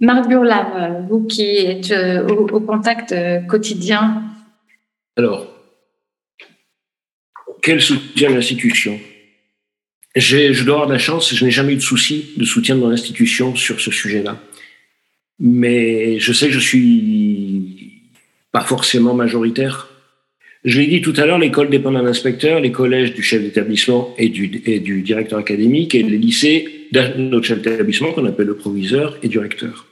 Marc 0.00 0.28
Burla, 0.28 1.02
vous 1.08 1.24
qui 1.24 1.44
êtes 1.44 1.92
au, 2.28 2.56
au 2.56 2.60
contact 2.60 3.14
quotidien. 3.48 4.22
Alors, 5.16 5.46
quel 7.70 7.80
soutien 7.80 8.30
de 8.30 8.34
l'institution 8.34 8.98
Je 10.16 10.64
dois 10.64 10.74
avoir 10.74 10.88
de 10.88 10.92
la 10.92 10.98
chance, 10.98 11.32
je 11.32 11.44
n'ai 11.44 11.52
jamais 11.52 11.74
eu 11.74 11.76
de 11.76 11.80
souci 11.80 12.30
de 12.36 12.44
soutien 12.44 12.74
de 12.74 12.80
mon 12.80 12.90
institution 12.90 13.54
sur 13.54 13.80
ce 13.80 13.92
sujet-là. 13.92 14.42
Mais 15.38 16.18
je 16.18 16.32
sais 16.32 16.48
que 16.48 16.52
je 16.52 16.58
suis 16.58 18.02
pas 18.50 18.62
forcément 18.62 19.14
majoritaire. 19.14 19.88
Je 20.64 20.80
l'ai 20.80 20.88
dit 20.88 21.00
tout 21.00 21.14
à 21.16 21.26
l'heure, 21.26 21.38
l'école 21.38 21.70
dépend 21.70 21.92
d'un 21.92 22.06
inspecteur, 22.06 22.58
les 22.58 22.72
collèges 22.72 23.14
du 23.14 23.22
chef 23.22 23.40
d'établissement 23.40 24.16
et 24.18 24.30
du, 24.30 24.62
et 24.66 24.80
du 24.80 25.02
directeur 25.02 25.38
académique, 25.38 25.94
et 25.94 26.02
les 26.02 26.18
lycées 26.18 26.88
d'un 26.90 27.32
autre 27.32 27.46
chef 27.46 27.62
d'établissement 27.62 28.10
qu'on 28.10 28.26
appelle 28.26 28.48
le 28.48 28.56
proviseur 28.56 29.16
et 29.22 29.28
du 29.28 29.38
recteur. 29.38 29.86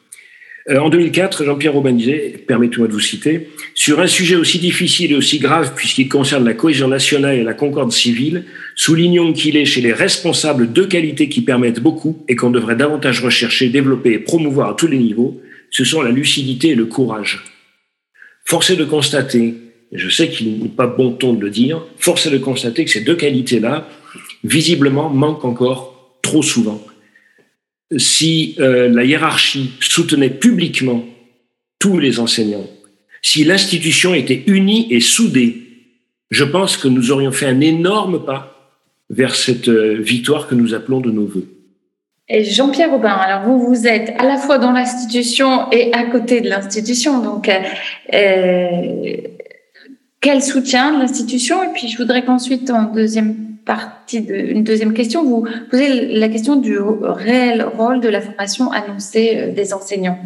Euh, 0.70 0.78
en 0.78 0.90
2004, 0.90 1.44
Jean-Pierre 1.44 1.80
disait, 1.92 2.34
permettez-moi 2.46 2.88
de 2.88 2.92
vous 2.92 3.00
citer, 3.00 3.48
sur 3.74 4.00
un 4.00 4.06
sujet 4.06 4.36
aussi 4.36 4.58
difficile 4.58 5.12
et 5.12 5.14
aussi 5.14 5.38
grave 5.38 5.72
puisqu'il 5.74 6.08
concerne 6.08 6.44
la 6.44 6.54
cohésion 6.54 6.88
nationale 6.88 7.36
et 7.36 7.42
la 7.42 7.54
concorde 7.54 7.92
civile, 7.92 8.44
soulignons 8.74 9.32
qu'il 9.32 9.56
est 9.56 9.64
chez 9.64 9.80
les 9.80 9.92
responsables 9.92 10.70
deux 10.70 10.86
qualités 10.86 11.28
qui 11.28 11.40
permettent 11.40 11.80
beaucoup 11.80 12.24
et 12.28 12.36
qu'on 12.36 12.50
devrait 12.50 12.76
davantage 12.76 13.22
rechercher, 13.24 13.70
développer 13.70 14.12
et 14.12 14.18
promouvoir 14.18 14.70
à 14.70 14.74
tous 14.74 14.88
les 14.88 14.98
niveaux, 14.98 15.40
ce 15.70 15.84
sont 15.84 16.02
la 16.02 16.10
lucidité 16.10 16.68
et 16.68 16.74
le 16.74 16.86
courage. 16.86 17.44
Force 18.44 18.70
est 18.70 18.76
de 18.76 18.84
constater, 18.84 19.54
je 19.92 20.08
sais 20.10 20.28
qu'il 20.28 20.58
n'est 20.58 20.68
pas 20.68 20.86
bon 20.86 21.12
ton 21.12 21.32
de 21.32 21.42
le 21.42 21.50
dire, 21.50 21.82
force 21.98 22.26
est 22.26 22.30
de 22.30 22.38
constater 22.38 22.84
que 22.84 22.90
ces 22.90 23.02
deux 23.02 23.16
qualités-là, 23.16 23.88
visiblement, 24.44 25.08
manquent 25.08 25.44
encore 25.44 26.18
trop 26.22 26.42
souvent 26.42 26.84
si 27.96 28.54
euh, 28.58 28.88
la 28.88 29.04
hiérarchie 29.04 29.70
soutenait 29.80 30.30
publiquement 30.30 31.04
tous 31.78 31.98
les 31.98 32.20
enseignants, 32.20 32.66
si 33.22 33.44
l'institution 33.44 34.14
était 34.14 34.42
unie 34.46 34.86
et 34.90 35.00
soudée, 35.00 35.62
je 36.30 36.44
pense 36.44 36.76
que 36.76 36.88
nous 36.88 37.10
aurions 37.10 37.32
fait 37.32 37.46
un 37.46 37.60
énorme 37.60 38.24
pas 38.24 38.54
vers 39.10 39.34
cette 39.34 39.68
euh, 39.68 39.96
victoire 39.98 40.46
que 40.46 40.54
nous 40.54 40.74
appelons 40.74 41.00
de 41.00 41.10
nos 41.10 41.26
voeux. 41.26 41.48
Et 42.28 42.44
Jean-Pierre 42.44 42.92
Aubin, 42.92 43.14
alors 43.14 43.48
vous, 43.48 43.66
vous 43.66 43.86
êtes 43.86 44.12
à 44.18 44.24
la 44.24 44.36
fois 44.36 44.58
dans 44.58 44.72
l'institution 44.72 45.70
et 45.72 45.90
à 45.94 46.04
côté 46.04 46.42
de 46.42 46.48
l'institution, 46.50 47.22
donc 47.22 47.48
euh, 47.48 49.16
quel 50.20 50.42
soutien 50.42 50.92
de 50.92 50.98
l'institution? 50.98 51.62
Et 51.62 51.68
puis 51.72 51.88
je 51.88 51.96
voudrais 51.96 52.26
qu'ensuite, 52.26 52.70
en 52.70 52.92
deuxième 52.92 53.47
partie 53.68 54.22
de, 54.22 54.34
une 54.34 54.64
deuxième 54.64 54.94
question, 54.94 55.22
vous 55.24 55.46
posez 55.70 56.06
la 56.16 56.28
question 56.30 56.56
du 56.56 56.78
réel 56.78 57.62
rôle 57.62 58.00
de 58.00 58.08
la 58.08 58.22
formation 58.22 58.72
annoncée 58.72 59.36
euh, 59.36 59.52
des 59.52 59.74
enseignants 59.74 60.18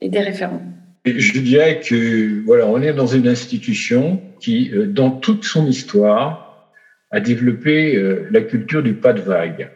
et 0.00 0.08
des 0.08 0.20
référents. 0.20 0.62
Je 1.04 1.38
dirais 1.40 1.80
que 1.86 2.42
voilà, 2.46 2.66
on 2.66 2.80
est 2.80 2.94
dans 2.94 3.06
une 3.06 3.28
institution 3.28 4.22
qui, 4.40 4.70
euh, 4.72 4.86
dans 4.86 5.10
toute 5.10 5.44
son 5.44 5.66
histoire, 5.66 6.72
a 7.10 7.20
développé 7.20 7.96
euh, 7.96 8.26
la 8.30 8.40
culture 8.40 8.82
du 8.82 8.94
pas 8.94 9.12
de 9.12 9.20
vague. 9.20 9.70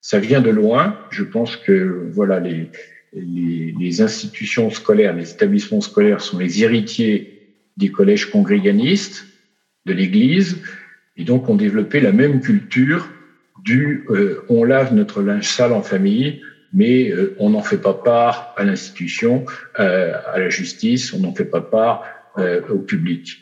Ça 0.00 0.18
vient 0.18 0.40
de 0.40 0.50
loin. 0.50 0.98
Je 1.10 1.22
pense 1.22 1.56
que 1.56 2.10
voilà, 2.10 2.40
les 2.40 4.00
institutions 4.00 4.70
scolaires, 4.70 5.14
les 5.14 5.30
établissements 5.30 5.82
scolaires 5.82 6.22
sont 6.22 6.38
les 6.38 6.64
héritiers 6.64 7.56
des 7.76 7.90
collèges 7.90 8.30
congréganistes, 8.30 9.26
de 9.84 9.92
l'Église, 9.92 10.58
et 11.16 11.24
donc, 11.24 11.48
on 11.48 11.56
développait 11.56 12.00
la 12.00 12.12
même 12.12 12.40
culture 12.40 13.10
du 13.64 14.04
euh, 14.10 14.44
on 14.48 14.64
lave 14.64 14.94
notre 14.94 15.22
linge 15.22 15.48
sale 15.48 15.72
en 15.72 15.82
famille, 15.82 16.40
mais 16.72 17.10
euh, 17.10 17.34
on 17.38 17.50
n'en 17.50 17.62
fait 17.62 17.80
pas 17.80 17.94
part 17.94 18.54
à 18.56 18.64
l'institution, 18.64 19.44
euh, 19.78 20.14
à 20.32 20.38
la 20.38 20.48
justice, 20.48 21.12
on 21.12 21.20
n'en 21.20 21.34
fait 21.34 21.44
pas 21.44 21.60
part 21.60 22.04
euh, 22.38 22.60
au 22.68 22.78
public. 22.78 23.40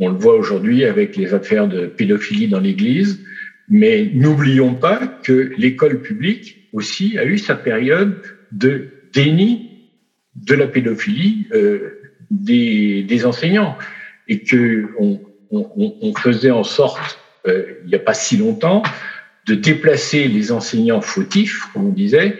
On 0.00 0.10
le 0.10 0.16
voit 0.16 0.36
aujourd'hui 0.36 0.84
avec 0.84 1.16
les 1.16 1.34
affaires 1.34 1.68
de 1.68 1.86
pédophilie 1.86 2.48
dans 2.48 2.60
l'Église, 2.60 3.20
mais 3.68 4.10
n'oublions 4.12 4.74
pas 4.74 5.06
que 5.06 5.52
l'école 5.56 6.00
publique 6.00 6.68
aussi 6.72 7.18
a 7.18 7.24
eu 7.24 7.38
sa 7.38 7.54
période 7.54 8.22
de 8.52 8.88
déni 9.12 9.90
de 10.36 10.54
la 10.54 10.66
pédophilie 10.66 11.48
des, 12.30 13.02
des 13.02 13.26
enseignants 13.26 13.76
et 14.28 14.40
que 14.40 14.88
on, 14.98 15.20
on, 15.50 16.14
faisait 16.14 16.50
en 16.50 16.64
sorte, 16.64 17.18
il 17.46 17.86
n'y 17.86 17.94
a 17.94 18.00
pas 18.00 18.14
si 18.14 18.36
longtemps, 18.36 18.82
de 19.46 19.54
déplacer 19.54 20.28
les 20.28 20.52
enseignants 20.52 21.00
fautifs, 21.00 21.62
comme 21.72 21.86
on 21.86 21.92
disait, 21.92 22.36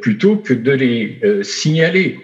plutôt 0.00 0.36
que 0.36 0.54
de 0.54 0.72
les 0.72 1.20
signaler. 1.42 2.18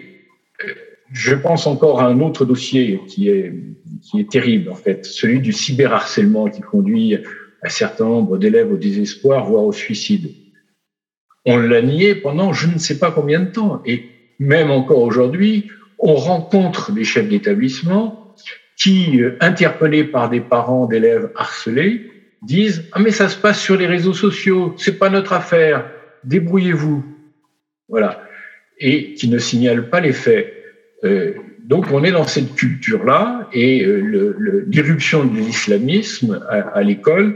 Je 1.11 1.35
pense 1.35 1.67
encore 1.67 2.01
à 2.01 2.07
un 2.07 2.19
autre 2.19 2.45
dossier 2.45 3.01
qui 3.07 3.29
est, 3.29 3.53
qui 4.01 4.19
est 4.19 4.29
terrible, 4.29 4.69
en 4.69 4.75
fait, 4.75 5.05
celui 5.05 5.39
du 5.39 5.51
cyberharcèlement 5.51 6.49
qui 6.49 6.61
conduit 6.61 7.17
un 7.63 7.69
certain 7.69 8.05
nombre 8.05 8.37
d'élèves 8.37 8.71
au 8.71 8.77
désespoir, 8.77 9.45
voire 9.45 9.65
au 9.65 9.73
suicide. 9.73 10.31
On 11.45 11.57
l'a 11.57 11.81
nié 11.81 12.15
pendant 12.15 12.53
je 12.53 12.67
ne 12.67 12.77
sais 12.77 12.99
pas 12.99 13.11
combien 13.11 13.39
de 13.39 13.51
temps. 13.51 13.81
Et 13.85 14.05
même 14.39 14.71
encore 14.71 15.01
aujourd'hui, 15.01 15.69
on 15.97 16.15
rencontre 16.15 16.91
des 16.91 17.03
chefs 17.03 17.27
d'établissement 17.27 18.18
qui, 18.79 19.21
euh, 19.21 19.37
interpellés 19.41 20.05
par 20.05 20.29
des 20.29 20.39
parents 20.39 20.85
d'élèves 20.87 21.29
harcelés, 21.35 22.09
disent 22.41 22.85
ah 22.93 22.99
mais 22.99 23.11
ça 23.11 23.29
se 23.29 23.37
passe 23.37 23.59
sur 23.59 23.75
les 23.75 23.87
réseaux 23.87 24.13
sociaux, 24.13 24.73
c'est 24.77 24.97
pas 24.97 25.09
notre 25.09 25.33
affaire, 25.33 25.85
débrouillez-vous, 26.23 27.03
voilà, 27.89 28.23
et 28.79 29.13
qui 29.13 29.27
ne 29.27 29.37
signalent 29.37 29.89
pas 29.89 29.99
les 29.99 30.13
faits. 30.13 30.53
Euh, 31.03 31.33
donc 31.65 31.91
on 31.91 32.03
est 32.03 32.11
dans 32.11 32.27
cette 32.27 32.55
culture-là 32.55 33.47
et 33.53 33.85
euh, 33.85 34.65
l'irruption 34.67 35.25
de 35.25 35.37
l'islamisme 35.37 36.43
à, 36.49 36.55
à 36.55 36.81
l'école 36.81 37.35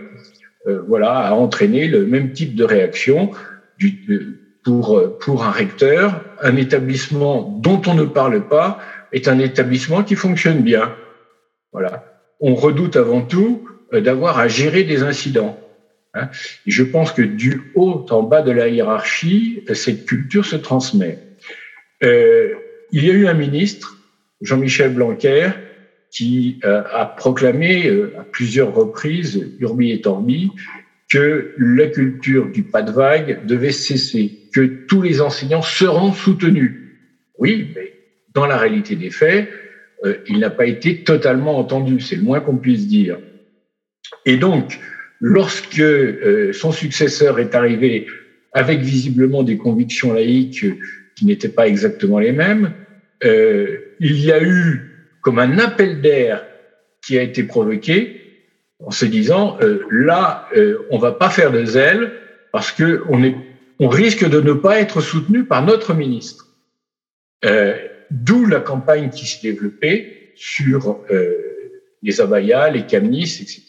euh, 0.67 0.81
voilà, 0.87 1.19
a 1.19 1.33
entraîné 1.33 1.87
le 1.87 2.05
même 2.05 2.31
type 2.31 2.55
de 2.55 2.63
réaction 2.63 3.31
du, 3.77 4.39
pour, 4.63 5.17
pour 5.19 5.43
un 5.43 5.51
recteur. 5.51 6.21
Un 6.41 6.55
établissement 6.55 7.59
dont 7.61 7.81
on 7.85 7.93
ne 7.93 8.05
parle 8.05 8.47
pas 8.47 8.79
est 9.11 9.27
un 9.27 9.39
établissement 9.39 10.03
qui 10.03 10.15
fonctionne 10.15 10.61
bien. 10.61 10.93
Voilà. 11.73 12.05
On 12.39 12.55
redoute 12.55 12.95
avant 12.95 13.21
tout 13.21 13.67
euh, 13.93 14.01
d'avoir 14.01 14.39
à 14.39 14.47
gérer 14.47 14.83
des 14.83 15.03
incidents. 15.03 15.59
Hein. 16.15 16.29
je 16.67 16.83
pense 16.83 17.11
que 17.11 17.23
du 17.23 17.71
haut 17.73 18.05
en 18.11 18.21
bas 18.21 18.43
de 18.43 18.51
la 18.51 18.67
hiérarchie, 18.67 19.63
cette 19.73 20.05
culture 20.05 20.45
se 20.45 20.55
transmet. 20.55 21.17
Euh, 22.03 22.53
il 22.91 23.03
y 23.03 23.09
a 23.09 23.13
eu 23.13 23.25
un 23.25 23.33
ministre, 23.33 23.97
Jean-Michel 24.41 24.93
Blanquer, 24.93 25.49
qui 26.11 26.59
euh, 26.63 26.83
a 26.91 27.07
proclamé 27.07 27.87
euh, 27.87 28.13
à 28.19 28.23
plusieurs 28.23 28.73
reprises, 28.73 29.51
urbi 29.59 29.91
et 29.91 30.01
torbi, 30.01 30.51
que 31.09 31.55
la 31.57 31.87
culture 31.87 32.49
du 32.51 32.63
pas 32.63 32.83
de 32.83 32.91
vague 32.91 33.45
devait 33.45 33.71
cesser, 33.71 34.49
que 34.53 34.61
tous 34.61 35.01
les 35.01 35.21
enseignants 35.21 35.63
seront 35.63 36.13
soutenus. 36.13 36.73
Oui, 37.39 37.69
mais 37.75 37.93
dans 38.35 38.45
la 38.45 38.57
réalité 38.57 38.95
des 38.95 39.09
faits, 39.09 39.49
euh, 40.05 40.17
il 40.27 40.39
n'a 40.39 40.49
pas 40.49 40.65
été 40.65 41.03
totalement 41.03 41.57
entendu, 41.57 41.99
c'est 41.99 42.15
le 42.15 42.23
moins 42.23 42.39
qu'on 42.39 42.57
puisse 42.57 42.87
dire. 42.87 43.17
Et 44.25 44.37
donc, 44.37 44.79
lorsque 45.19 45.83
son 46.53 46.71
successeur 46.71 47.39
est 47.39 47.55
arrivé 47.55 48.07
avec 48.51 48.81
visiblement 48.81 49.43
des 49.43 49.57
convictions 49.57 50.13
laïques 50.13 50.65
qui 51.15 51.25
n'étaient 51.25 51.49
pas 51.49 51.67
exactement 51.67 52.19
les 52.19 52.31
mêmes, 52.31 52.73
il 53.23 54.19
y 54.19 54.31
a 54.31 54.43
eu 54.43 54.93
comme 55.21 55.39
un 55.39 55.57
appel 55.57 56.01
d'air 56.01 56.45
qui 57.03 57.17
a 57.17 57.21
été 57.21 57.43
provoqué 57.43 58.21
en 58.79 58.91
se 58.91 59.05
disant 59.05 59.57
euh, 59.61 59.85
là, 59.89 60.47
euh, 60.55 60.85
on 60.91 60.97
va 60.97 61.11
pas 61.11 61.29
faire 61.29 61.51
de 61.51 61.65
zèle 61.65 62.11
parce 62.51 62.71
que 62.71 63.03
on 63.09 63.23
est, 63.23 63.35
on 63.79 63.87
risque 63.87 64.27
de 64.27 64.41
ne 64.41 64.53
pas 64.53 64.79
être 64.79 65.01
soutenu 65.01 65.45
par 65.45 65.65
notre 65.65 65.93
ministre. 65.93 66.47
Euh, 67.45 67.75
D'où 68.11 68.45
la 68.45 68.59
campagne 68.59 69.09
qui 69.09 69.25
s'est 69.25 69.51
développée 69.51 70.31
sur 70.35 70.99
euh, 71.11 71.33
les 72.01 72.21
abayas, 72.21 72.69
les 72.69 72.85
camis, 72.85 73.39
etc., 73.41 73.65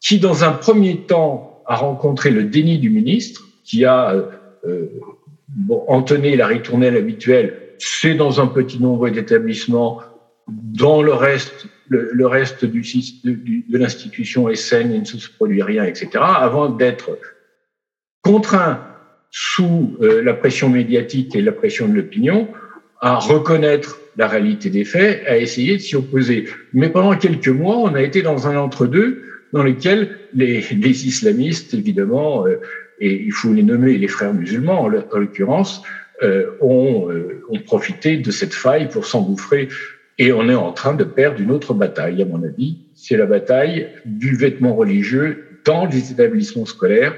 qui 0.00 0.18
dans 0.18 0.44
un 0.44 0.52
premier 0.52 0.98
temps 0.98 1.62
a 1.66 1.76
rencontré 1.76 2.30
le 2.30 2.44
déni 2.44 2.78
du 2.78 2.90
ministre, 2.90 3.42
qui 3.64 3.84
a 3.84 4.14
euh, 4.64 4.86
bon, 5.48 5.84
entonné 5.88 6.36
la 6.36 6.46
ritournelle 6.46 6.96
habituelle. 6.96 7.58
C'est 7.78 8.14
dans 8.14 8.40
un 8.40 8.46
petit 8.46 8.80
nombre 8.80 9.08
d'établissements 9.10 10.00
dans 10.48 11.02
le 11.02 11.12
reste, 11.12 11.66
le, 11.88 12.26
reste 12.26 12.64
du, 12.64 12.82
de, 13.24 13.70
de 13.70 13.78
l'institution 13.78 14.48
est 14.48 14.56
saine, 14.56 14.92
il 14.92 15.00
ne 15.00 15.04
se 15.04 15.30
produit 15.30 15.62
rien, 15.62 15.84
etc., 15.84 16.10
avant 16.16 16.68
d'être 16.68 17.18
contraint 18.22 18.84
sous 19.30 19.96
euh, 20.00 20.22
la 20.22 20.34
pression 20.34 20.68
médiatique 20.68 21.34
et 21.34 21.40
la 21.40 21.52
pression 21.52 21.88
de 21.88 21.94
l'opinion 21.94 22.48
à 23.02 23.16
reconnaître 23.16 23.98
la 24.16 24.28
réalité 24.28 24.70
des 24.70 24.84
faits, 24.84 25.24
à 25.26 25.36
essayer 25.36 25.76
de 25.76 25.82
s'y 25.82 25.96
opposer. 25.96 26.48
Mais 26.72 26.88
pendant 26.88 27.16
quelques 27.16 27.48
mois, 27.48 27.76
on 27.76 27.94
a 27.94 28.02
été 28.02 28.22
dans 28.22 28.46
un 28.46 28.56
entre-deux 28.56 29.24
dans 29.52 29.64
lequel 29.64 30.16
les, 30.32 30.60
les 30.60 31.06
islamistes, 31.06 31.74
évidemment, 31.74 32.46
euh, 32.46 32.60
et 33.00 33.20
il 33.20 33.32
faut 33.32 33.52
les 33.52 33.64
nommer 33.64 33.98
les 33.98 34.08
frères 34.08 34.32
musulmans 34.32 34.82
en 34.82 34.88
l'occurrence, 34.88 35.82
euh, 36.22 36.52
ont, 36.60 37.10
euh, 37.10 37.44
ont 37.50 37.58
profité 37.58 38.16
de 38.16 38.30
cette 38.30 38.54
faille 38.54 38.88
pour 38.88 39.04
s'engouffrer 39.04 39.68
et 40.18 40.32
on 40.32 40.48
est 40.48 40.54
en 40.54 40.72
train 40.72 40.94
de 40.94 41.02
perdre 41.02 41.40
une 41.40 41.50
autre 41.50 41.74
bataille, 41.74 42.22
à 42.22 42.24
mon 42.24 42.42
avis. 42.44 42.78
C'est 42.94 43.16
la 43.16 43.26
bataille 43.26 43.88
du 44.04 44.36
vêtement 44.36 44.74
religieux 44.76 45.58
dans 45.64 45.86
les 45.86 46.12
établissements 46.12 46.66
scolaires 46.66 47.14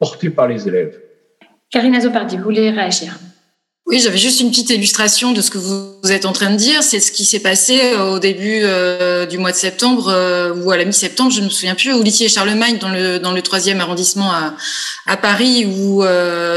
portés 0.00 0.30
par 0.30 0.48
les 0.48 0.66
élèves. 0.66 0.98
Karina 1.70 2.00
Zopardi, 2.00 2.36
vous 2.36 2.42
voulez 2.42 2.70
réagir? 2.70 3.16
Oui, 3.86 3.98
j'avais 3.98 4.18
juste 4.18 4.40
une 4.40 4.50
petite 4.50 4.70
illustration 4.70 5.32
de 5.32 5.40
ce 5.40 5.50
que 5.50 5.58
vous 5.58 6.12
êtes 6.12 6.24
en 6.24 6.32
train 6.32 6.50
de 6.50 6.56
dire. 6.56 6.80
C'est 6.82 7.00
ce 7.00 7.10
qui 7.10 7.24
s'est 7.24 7.40
passé 7.40 7.80
euh, 7.80 8.14
au 8.14 8.18
début 8.20 8.60
euh, 8.62 9.26
du 9.26 9.36
mois 9.36 9.50
de 9.50 9.56
septembre 9.56 10.08
euh, 10.08 10.54
ou 10.54 10.70
à 10.70 10.76
la 10.76 10.84
mi-septembre, 10.84 11.32
je 11.32 11.40
ne 11.40 11.46
me 11.46 11.50
souviens 11.50 11.74
plus, 11.74 11.92
au 11.92 12.00
lycée 12.00 12.28
Charlemagne 12.28 12.78
dans 12.78 12.88
le 12.88 13.18
dans 13.18 13.32
le 13.32 13.42
troisième 13.42 13.80
arrondissement 13.80 14.30
à, 14.32 15.16
Paris, 15.16 15.66
où 15.66 16.04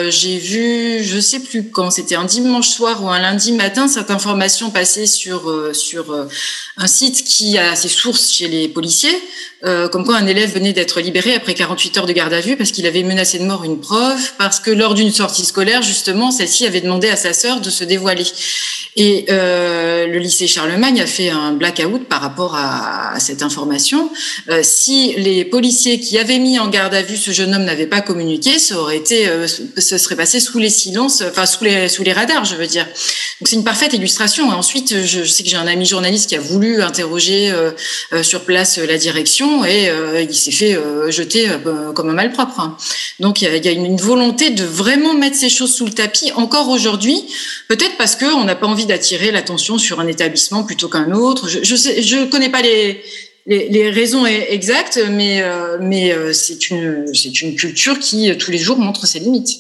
j'ai 0.09 0.37
vu, 0.37 1.03
je 1.03 1.19
sais 1.19 1.39
plus 1.39 1.69
quand, 1.71 1.89
c'était 1.89 2.13
un 2.13 2.25
dimanche 2.25 2.69
soir 2.69 3.03
ou 3.03 3.09
un 3.09 3.19
lundi 3.19 3.51
matin, 3.51 3.87
cette 3.87 4.11
information 4.11 4.69
passée 4.69 5.07
sur 5.07 5.51
un 6.77 6.87
site 6.87 7.23
qui 7.23 7.57
a 7.57 7.75
ses 7.75 7.89
sources 7.89 8.31
chez 8.31 8.47
les 8.47 8.67
policiers, 8.67 9.17
comme 9.91 10.03
quoi 10.05 10.17
un 10.17 10.27
élève 10.27 10.53
venait 10.53 10.73
d'être 10.73 10.99
libéré 10.99 11.33
après 11.35 11.53
48 11.53 11.97
heures 11.97 12.05
de 12.05 12.11
garde 12.11 12.33
à 12.33 12.41
vue 12.41 12.57
parce 12.57 12.71
qu'il 12.71 12.85
avait 12.85 13.03
menacé 13.03 13.39
de 13.39 13.45
mort 13.45 13.63
une 13.63 13.79
prof, 13.79 14.33
parce 14.37 14.59
que 14.59 14.71
lors 14.71 14.93
d'une 14.93 15.11
sortie 15.11 15.45
scolaire, 15.45 15.81
justement, 15.81 16.31
celle-ci 16.31 16.65
avait 16.65 16.81
demandé 16.81 17.09
à 17.09 17.15
sa 17.15 17.33
sœur 17.33 17.61
de 17.61 17.69
se 17.69 17.83
dévoiler. 17.83 18.25
Et 18.95 19.25
euh, 19.29 20.05
le 20.05 20.19
lycée 20.19 20.45
Charlemagne 20.45 21.01
a 21.01 21.07
fait 21.07 21.29
un 21.29 21.53
blackout 21.53 22.07
par 22.07 22.21
rapport 22.21 22.55
à, 22.55 23.19
cette 23.19 23.41
information. 23.41 24.11
Euh, 24.49 24.61
si 24.63 25.13
les 25.17 25.45
policiers 25.45 25.99
qui 25.99 26.17
avaient 26.17 26.39
mis 26.39 26.59
en 26.59 26.67
garde 26.67 26.93
à 26.93 27.01
vue 27.01 27.17
ce 27.17 27.31
jeune 27.31 27.53
homme 27.55 27.63
n'avaient 27.63 27.87
pas 27.87 28.01
communiqué, 28.01 28.59
ça 28.59 28.77
aurait 28.77 28.97
été, 28.97 29.27
euh, 29.27 29.47
ce 29.47 29.97
serait 29.97 30.15
passé 30.15 30.39
sous 30.39 30.59
les 30.59 30.69
silences, 30.69 31.23
enfin 31.27 31.45
sous 31.45 31.63
les 31.63 31.89
sous 31.89 32.03
les 32.03 32.13
radars, 32.13 32.45
je 32.45 32.55
veux 32.55 32.67
dire. 32.67 32.85
Donc 32.85 33.47
c'est 33.47 33.55
une 33.55 33.63
parfaite 33.63 33.93
illustration. 33.93 34.49
ensuite, 34.49 35.03
je 35.05 35.23
sais 35.23 35.43
que 35.43 35.49
j'ai 35.49 35.57
un 35.57 35.67
ami 35.67 35.85
journaliste 35.85 36.29
qui 36.29 36.35
a 36.35 36.39
voulu 36.39 36.81
interroger 36.81 37.51
sur 38.21 38.45
place 38.45 38.77
la 38.77 38.97
direction 38.97 39.52
et 39.65 39.89
il 40.21 40.33
s'est 40.33 40.51
fait 40.51 40.77
jeter 41.09 41.47
comme 41.95 42.09
un 42.09 42.13
malpropre. 42.13 42.59
Hein. 42.59 42.77
Donc 43.19 43.41
il 43.41 43.65
y 43.65 43.67
a, 43.67 43.71
une 43.71 43.97
volonté 43.97 44.49
de 44.49 44.63
vraiment 44.63 45.13
mettre 45.13 45.35
ces 45.35 45.49
choses 45.49 45.73
sous 45.73 45.85
le 45.85 45.91
tapis 45.91 46.31
encore 46.35 46.69
aujourd'hui 46.69 47.23
peut-être 47.67 47.97
parce 47.97 48.15
que 48.15 48.25
on 48.35 48.43
n'a 48.43 48.55
pas 48.55 48.67
envie 48.67 48.85
d'attirer 48.85 49.31
l'attention 49.31 49.77
sur 49.77 49.99
un 49.99 50.07
établissement 50.07 50.63
plutôt 50.63 50.89
qu'un 50.89 51.11
autre. 51.11 51.47
Je 51.49 51.59
je, 51.63 51.75
sais, 51.75 52.01
je 52.01 52.25
connais 52.25 52.49
pas 52.49 52.61
les 52.61 53.01
les, 53.45 53.89
raisons 53.89 54.25
e-, 54.25 54.53
exactes, 54.53 54.99
mais 55.11 55.41
euh, 55.41 55.77
mais 55.81 56.13
euh, 56.13 56.31
c'est 56.33 56.69
une 56.69 57.05
une 57.41 57.55
culture 57.55 57.99
qui 57.99 58.35
tous 58.37 58.51
les 58.51 58.57
jours 58.57 58.77
montre 58.77 59.05
ses 59.05 59.19
limites. 59.19 59.59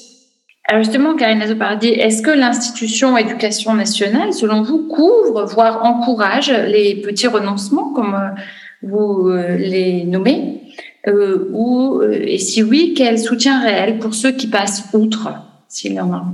Alors 0.69 0.81
justement, 0.81 1.15
Karine 1.15 1.45
Zopardi, 1.45 1.89
est-ce 1.89 2.21
que 2.21 2.29
l'institution 2.29 3.17
éducation 3.17 3.73
nationale, 3.73 4.31
selon 4.31 4.61
vous, 4.61 4.87
couvre, 4.87 5.43
voire 5.43 5.83
encourage 5.83 6.51
les 6.51 6.95
petits 6.95 7.27
renoncements, 7.27 7.91
comme 7.91 8.15
euh, 8.15 8.41
vous 8.83 9.31
les 9.57 10.03
nommez 10.03 10.61
euh, 11.07 11.49
ou, 11.51 12.01
Et 12.03 12.37
si 12.37 12.63
oui, 12.63 12.93
quel 12.95 13.19
soutien 13.19 13.61
réel 13.61 13.99
pour 13.99 14.13
ceux 14.13 14.31
qui 14.31 14.47
passent 14.47 14.85
outre, 14.93 15.29
s'il 15.67 15.93
y 15.93 15.99
en 15.99 16.13
a 16.13 16.25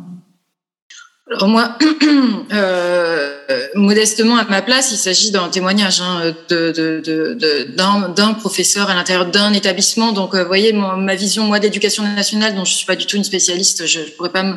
alors 1.32 1.48
moi, 1.48 1.78
euh, 2.54 3.38
modestement 3.76 4.38
à 4.38 4.46
ma 4.46 4.64
place, 4.64 4.92
il 4.92 4.98
s'agit 4.98 5.30
d'un 5.30 5.48
témoignage 5.50 6.02
hein, 6.02 6.34
de, 6.50 6.72
de, 6.72 7.02
de, 7.04 7.68
d'un, 7.76 8.34
professeur 8.34 8.90
à 8.90 8.96
l'intérieur 8.96 9.28
d'un 9.28 9.54
établissement. 9.54 10.12
Donc, 10.12 10.34
vous 10.34 10.48
voyez, 10.48 10.74
ma 10.74 11.14
vision 11.14 11.44
moi 11.44 11.60
d'éducation 11.60 12.02
nationale, 12.02 12.56
dont 12.56 12.66
je 12.66 12.74
suis 12.74 12.88
pas 12.88 12.96
du 12.96 13.06
tout 13.06 13.16
une 13.16 13.24
spécialiste, 13.24 13.86
je 13.86 14.00
ne 14.00 14.06
pourrais 14.06 14.32
pas 14.32 14.42
me 14.42 14.56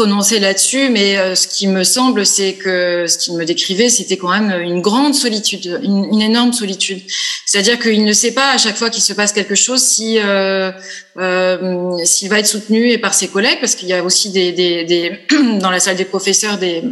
prononcer 0.00 0.38
là-dessus, 0.38 0.88
mais 0.88 1.18
euh, 1.18 1.34
ce 1.34 1.46
qui 1.46 1.66
me 1.66 1.84
semble, 1.84 2.24
c'est 2.24 2.54
que 2.54 3.04
ce 3.06 3.18
qu'il 3.18 3.34
me 3.34 3.44
décrivait, 3.44 3.90
c'était 3.90 4.16
quand 4.16 4.30
même 4.30 4.50
une 4.62 4.80
grande 4.80 5.14
solitude, 5.14 5.78
une, 5.82 6.22
énorme 6.22 6.54
solitude. 6.54 7.02
C'est-à-dire 7.44 7.78
qu'il 7.78 8.02
ne 8.06 8.12
sait 8.14 8.32
pas 8.32 8.54
à 8.54 8.56
chaque 8.56 8.76
fois 8.76 8.88
qu'il 8.88 9.02
se 9.02 9.12
passe 9.12 9.32
quelque 9.34 9.54
chose 9.54 9.82
si 9.82 10.18
euh, 10.18 10.72
euh, 11.18 11.98
s'il 12.04 12.30
va 12.30 12.38
être 12.38 12.46
soutenu 12.46 12.88
et 12.88 12.96
par 12.96 13.12
ses 13.12 13.28
collègues, 13.28 13.58
parce 13.60 13.74
qu'il 13.74 13.88
y 13.88 13.92
a 13.92 14.02
aussi 14.02 14.30
des, 14.30 15.18
dans 15.60 15.70
la 15.70 15.80
salle 15.80 15.96
des 15.96 16.06
professeurs 16.06 16.56
des 16.56 16.82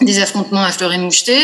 des 0.00 0.18
affrontements 0.20 0.62
à 0.62 0.70
fleur 0.70 0.92
et 0.92 0.98
moucheté. 0.98 1.36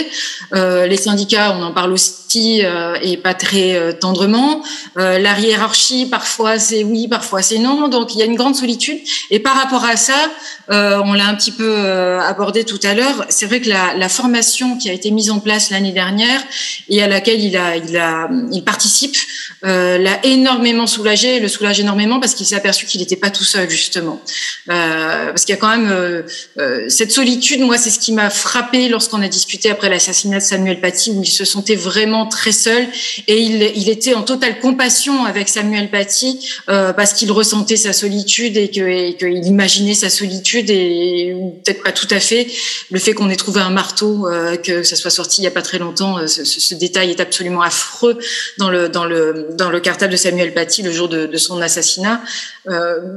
Les 0.52 0.96
syndicats, 0.96 1.56
on 1.56 1.62
en 1.62 1.72
parle 1.72 1.92
aussi 1.92 2.19
euh, 2.36 2.96
et 3.02 3.16
pas 3.16 3.34
très 3.34 3.74
euh, 3.74 3.92
tendrement. 3.92 4.62
Euh, 4.98 5.18
la 5.18 5.38
hiérarchie, 5.38 6.06
parfois 6.06 6.58
c'est 6.58 6.84
oui, 6.84 7.08
parfois 7.08 7.42
c'est 7.42 7.58
non. 7.58 7.88
Donc 7.88 8.14
il 8.14 8.18
y 8.18 8.22
a 8.22 8.24
une 8.24 8.36
grande 8.36 8.54
solitude. 8.54 8.98
Et 9.30 9.40
par 9.40 9.56
rapport 9.56 9.84
à 9.84 9.96
ça, 9.96 10.30
euh, 10.70 11.00
on 11.04 11.12
l'a 11.12 11.26
un 11.26 11.34
petit 11.34 11.52
peu 11.52 11.78
abordé 12.20 12.64
tout 12.64 12.78
à 12.82 12.94
l'heure. 12.94 13.26
C'est 13.28 13.46
vrai 13.46 13.60
que 13.60 13.68
la, 13.68 14.08
formation 14.08 14.76
qui 14.76 14.90
a 14.90 14.92
été 14.92 15.12
mise 15.12 15.30
en 15.30 15.38
place 15.38 15.70
l'année 15.70 15.92
dernière 15.92 16.42
et 16.88 17.00
à 17.00 17.06
laquelle 17.06 17.40
il 17.40 17.56
a, 17.56 17.76
il 17.76 18.64
participe, 18.64 19.16
l'a 19.62 20.24
énormément 20.24 20.86
soulagé. 20.86 21.38
Le 21.38 21.48
soulage 21.48 21.78
énormément 21.80 22.18
parce 22.18 22.34
qu'il 22.34 22.46
s'est 22.46 22.56
aperçu 22.56 22.86
qu'il 22.86 23.00
n'était 23.00 23.16
pas 23.16 23.30
tout 23.30 23.44
seul 23.44 23.70
justement. 23.70 24.20
parce 24.66 25.44
qu'il 25.44 25.54
y 25.54 25.58
a 25.58 25.60
quand 25.60 25.76
même 25.76 26.24
cette 26.88 27.12
solitude. 27.12 27.60
Moi, 27.60 27.78
c'est 27.78 27.90
ce 27.90 27.98
qui 27.98 28.12
m'a 28.12 28.30
frappé 28.30 28.88
lorsqu'on 28.88 29.22
a 29.22 29.28
discuté 29.28 29.70
après 29.70 29.88
l'assassinat 29.88 30.38
de 30.38 30.44
Samuel 30.44 30.80
Paty, 30.80 31.12
où 31.12 31.22
il 31.22 31.30
se 31.30 31.44
sentait 31.44 31.76
vraiment 31.76 32.19
très 32.26 32.52
seul 32.52 32.86
et 33.26 33.38
il, 33.38 33.88
était 33.88 34.14
en 34.14 34.22
totale 34.22 34.60
compassion 34.60 35.24
avec 35.24 35.48
Samuel 35.48 35.90
Paty 35.90 36.48
euh, 36.68 36.92
parce 36.92 37.12
qu'il 37.12 37.30
ressentait 37.32 37.76
sa 37.76 37.92
solitude 37.92 38.56
et 38.56 38.70
qu'il 38.70 39.46
imaginait 39.46 39.94
sa 39.94 40.10
solitude 40.10 40.70
et 40.70 41.34
peut-être 41.64 41.82
pas 41.82 41.92
tout 41.92 42.06
à 42.10 42.20
fait 42.20 42.46
le 42.90 42.98
fait 42.98 43.12
qu'on 43.12 43.30
ait 43.30 43.36
trouvé 43.36 43.60
un 43.60 43.70
marteau, 43.70 44.28
euh, 44.28 44.56
que 44.56 44.82
ça 44.82 44.96
soit 44.96 45.10
sorti 45.10 45.40
il 45.40 45.44
y 45.44 45.48
a 45.48 45.50
pas 45.50 45.62
très 45.62 45.78
longtemps. 45.78 46.18
Euh, 46.18 46.26
ce, 46.26 46.74
détail 46.74 47.10
est 47.10 47.20
absolument 47.20 47.62
affreux 47.62 48.18
dans 48.58 48.70
le 48.70 48.88
dans 48.88 49.04
le 49.04 49.48
dans 49.52 49.70
le 49.70 49.80
cartable 49.80 50.12
de 50.12 50.16
Samuel 50.16 50.54
Paty 50.54 50.82
le 50.82 50.92
jour 50.92 51.08
de, 51.08 51.36
son 51.36 51.60
assassinat. 51.60 52.22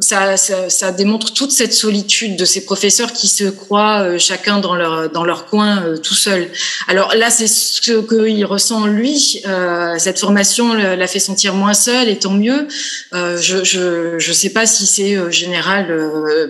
Ça, 0.02 0.38
ça, 0.38 0.92
démontre 0.92 1.34
toute 1.34 1.52
cette 1.52 1.74
solitude 1.74 2.36
de 2.36 2.46
ces 2.46 2.66
professeurs 2.66 3.14
qui 3.14 3.28
se 3.28 3.44
croient 3.46 4.18
chacun 4.18 4.60
dans 4.60 4.76
leur 4.76 5.10
dans 5.10 5.24
leur 5.24 5.46
coin 5.46 5.84
tout 6.02 6.16
seul. 6.16 6.50
Alors 6.88 7.14
là, 7.16 7.30
c'est 7.30 7.48
ce 7.48 7.82
qu'il 7.82 8.46
ressent 8.46 8.86
lui. 8.94 9.42
Euh, 9.46 9.96
cette 9.98 10.20
formation 10.20 10.74
l'a 10.74 11.08
fait 11.08 11.20
sentir 11.20 11.54
moins 11.56 11.74
seul, 11.74 12.08
et 12.08 12.18
tant 12.18 12.34
mieux. 12.34 12.68
Euh, 13.14 13.38
je 13.38 13.64
je 13.64 14.18
je 14.18 14.34
sais 14.34 14.52
pas 14.52 14.66
si 14.66 14.86
c'est 14.86 15.16
euh, 15.16 15.30
général. 15.32 15.88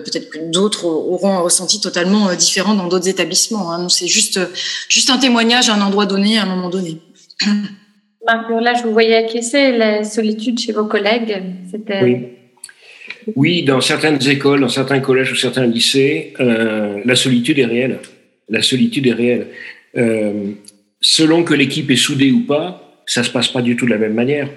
Peut-être 0.04 0.30
que 0.30 0.38
d'autres 0.50 0.84
auront 0.86 1.34
un 1.34 1.40
ressenti 1.40 1.80
totalement 1.80 2.32
différent 2.34 2.74
dans 2.74 2.86
d'autres 2.86 3.08
établissements. 3.08 3.72
Hein. 3.72 3.88
C'est 3.88 4.08
juste 4.08 4.38
juste 4.88 5.10
un 5.10 5.18
témoignage 5.18 5.68
à 5.68 5.74
un 5.74 5.80
endroit 5.80 6.06
donné, 6.06 6.38
à 6.38 6.42
un 6.42 6.46
moment 6.46 6.70
donné. 6.70 6.98
Marc 8.26 8.48
là, 8.62 8.72
je 8.74 8.84
vous 8.84 8.92
voyais 8.92 9.16
acquiescer 9.16 9.76
la 9.76 10.04
solitude 10.04 10.58
chez 10.58 10.72
vos 10.72 10.86
collègues. 10.86 11.42
C'était. 11.70 12.02
Oui. 12.02 12.16
Oui, 13.36 13.62
dans 13.62 13.80
certaines 13.80 14.26
écoles, 14.28 14.60
dans 14.60 14.68
certains 14.68 15.00
collèges 15.00 15.32
ou 15.32 15.34
certains 15.34 15.66
lycées, 15.66 16.34
euh, 16.40 17.00
la 17.04 17.16
solitude 17.16 17.58
est 17.58 17.64
réelle. 17.64 17.98
La 18.48 18.62
solitude 18.62 19.06
est 19.06 19.12
réelle. 19.12 19.46
Euh, 19.96 20.50
selon 21.04 21.44
que 21.44 21.52
l'équipe 21.52 21.90
est 21.90 21.96
soudée 21.96 22.32
ou 22.32 22.40
pas, 22.40 23.02
ça 23.06 23.22
se 23.22 23.30
passe 23.30 23.48
pas 23.48 23.60
du 23.60 23.76
tout 23.76 23.84
de 23.84 23.90
la 23.90 23.98
même 23.98 24.14
manière. 24.14 24.48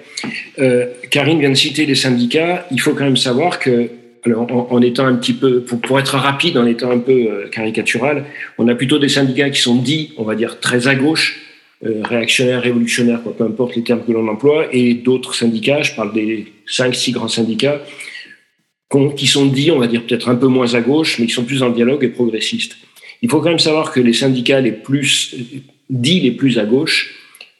Euh, 0.58 0.86
Karine 1.10 1.38
vient 1.38 1.50
de 1.50 1.54
citer 1.54 1.84
les 1.84 1.94
syndicats. 1.94 2.66
Il 2.70 2.80
faut 2.80 2.94
quand 2.94 3.04
même 3.04 3.18
savoir 3.18 3.58
que, 3.58 3.90
alors, 4.24 4.72
en, 4.72 4.80
étant 4.80 5.06
un 5.06 5.16
petit 5.16 5.34
peu, 5.34 5.60
pour, 5.60 6.00
être 6.00 6.16
rapide, 6.16 6.56
en 6.56 6.66
étant 6.66 6.90
un 6.90 7.00
peu 7.00 7.12
euh, 7.12 7.48
caricatural, 7.48 8.24
on 8.56 8.66
a 8.66 8.74
plutôt 8.74 8.98
des 8.98 9.10
syndicats 9.10 9.50
qui 9.50 9.60
sont 9.60 9.76
dits, 9.76 10.14
on 10.16 10.24
va 10.24 10.34
dire, 10.34 10.58
très 10.58 10.88
à 10.88 10.94
gauche, 10.94 11.38
euh, 11.84 12.00
réactionnaires, 12.02 12.62
révolutionnaires, 12.62 13.20
peu 13.20 13.44
importe 13.44 13.76
les 13.76 13.82
termes 13.82 14.02
que 14.06 14.12
l'on 14.12 14.26
emploie, 14.26 14.68
et 14.72 14.94
d'autres 14.94 15.34
syndicats, 15.34 15.82
je 15.82 15.94
parle 15.94 16.14
des 16.14 16.46
cinq, 16.66 16.94
six 16.94 17.12
grands 17.12 17.28
syndicats, 17.28 17.82
qui 19.18 19.26
sont 19.26 19.44
dits, 19.44 19.70
on 19.70 19.78
va 19.78 19.86
dire 19.86 20.02
peut-être 20.06 20.30
un 20.30 20.34
peu 20.34 20.46
moins 20.46 20.74
à 20.74 20.80
gauche, 20.80 21.18
mais 21.18 21.26
qui 21.26 21.32
sont 21.32 21.44
plus 21.44 21.62
en 21.62 21.68
dialogue 21.68 22.02
et 22.04 22.08
progressistes. 22.08 22.78
Il 23.20 23.28
faut 23.28 23.40
quand 23.40 23.50
même 23.50 23.58
savoir 23.58 23.92
que 23.92 24.00
les 24.00 24.14
syndicats 24.14 24.62
les 24.62 24.72
plus 24.72 25.34
dits 25.90 26.20
les 26.20 26.32
plus 26.32 26.58
à 26.58 26.64
gauche 26.64 27.14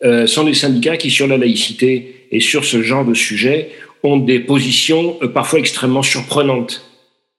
euh, 0.04 0.26
sont 0.26 0.44
des 0.44 0.54
syndicats 0.54 0.96
qui, 0.96 1.10
sur 1.10 1.26
la 1.26 1.36
laïcité 1.36 2.26
et 2.30 2.40
sur 2.40 2.64
ce 2.64 2.82
genre 2.82 3.04
de 3.04 3.14
sujet, 3.14 3.70
ont 4.02 4.16
des 4.16 4.38
positions 4.38 5.16
euh, 5.22 5.28
parfois 5.28 5.58
extrêmement 5.58 6.02
surprenantes. 6.02 6.84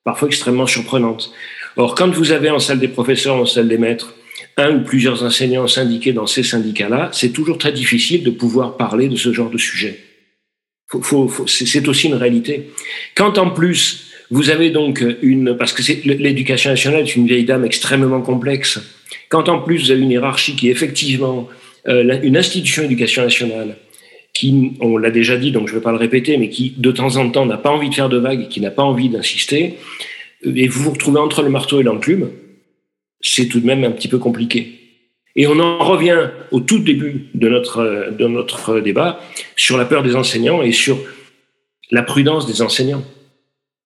Parfois 0.04 0.28
extrêmement 0.28 0.68
surprenantes. 0.68 1.32
Or, 1.78 1.96
quand 1.96 2.10
vous 2.10 2.32
avez 2.32 2.50
en 2.50 2.60
salle 2.60 2.80
des 2.80 2.88
professeurs, 2.88 3.36
en 3.36 3.46
salle 3.46 3.68
des 3.68 3.78
maîtres, 3.78 4.14
un 4.58 4.76
ou 4.76 4.84
plusieurs 4.84 5.24
enseignants 5.24 5.68
syndiqués 5.68 6.12
dans 6.12 6.28
ces 6.28 6.44
syndicats-là, 6.44 7.10
c'est 7.14 7.30
toujours 7.32 7.58
très 7.58 7.72
difficile 7.72 8.24
de 8.24 8.30
pouvoir 8.30 8.76
parler 8.78 9.08
de 9.08 9.16
ce 9.16 9.32
genre 9.32 9.50
de 9.50 9.58
sujet. 9.58 10.00
Faut, 10.88 11.02
faut, 11.02 11.28
faut, 11.28 11.48
c'est 11.48 11.88
aussi 11.88 12.08
une 12.08 12.16
réalité. 12.16 12.72
Quand 13.16 13.38
en 13.38 13.52
plus 13.52 14.10
vous 14.32 14.50
avez 14.50 14.70
donc 14.70 15.04
une, 15.22 15.56
parce 15.56 15.74
que 15.74 15.82
l'éducation 16.06 16.70
nationale 16.70 17.02
est 17.02 17.16
une 17.16 17.26
vieille 17.26 17.46
dame 17.46 17.66
extrêmement 17.66 18.22
complexe. 18.22 18.80
Quand 19.30 19.50
en 19.50 19.60
plus 19.60 19.78
vous 19.86 19.92
avez 19.92 20.02
une 20.02 20.12
hiérarchie 20.12 20.56
qui 20.56 20.68
est 20.68 20.72
effectivement 20.72 21.48
euh, 21.88 22.20
une 22.22 22.38
institution 22.38 22.84
d'éducation 22.84 23.24
nationale, 23.24 23.78
qui, 24.34 24.74
on 24.80 24.98
l'a 24.98 25.12
déjà 25.12 25.38
dit, 25.38 25.52
donc 25.52 25.68
je 25.68 25.74
ne 25.74 25.80
vais 25.80 25.84
pas 25.84 25.92
le 25.92 25.98
répéter, 25.98 26.38
mais 26.38 26.50
qui 26.50 26.74
de 26.78 26.92
temps 26.92 27.18
en 27.18 27.30
temps 27.30 27.46
n'a 27.46 27.58
pas 27.58 27.72
envie 27.72 27.90
de 27.90 27.96
faire 27.96 28.10
de 28.10 28.18
vagues, 28.18 28.48
qui 28.48 28.62
n'a 28.62 28.72
pas 28.72 28.84
envie 28.84 29.10
d'insister, 29.10 29.76
et 30.44 30.68
vous 30.68 30.84
vous 30.84 30.92
retrouvez 30.92 31.20
entre 31.20 31.42
le 31.42 31.50
marteau 31.50 31.80
et 31.80 31.84
l'enclume, 31.84 32.30
c'est 33.22 33.48
tout 33.48 33.60
de 33.60 33.66
même 33.66 33.84
un 33.84 33.92
petit 33.92 34.08
peu 34.08 34.18
compliqué. 34.18 34.80
Et 35.36 35.48
on 35.48 35.60
en 35.60 35.78
revient 35.80 36.30
au 36.52 36.60
tout 36.60 36.80
début 36.80 37.30
de 37.34 37.50
notre 37.50 38.80
débat 38.80 39.22
sur 39.56 39.78
la 39.78 39.86
peur 39.86 40.04
des 40.04 40.16
enseignants 40.16 40.62
et 40.62 40.72
sur 40.72 40.98
la 41.92 42.04
prudence 42.04 42.48
des 42.48 42.62
enseignants. 42.62 43.04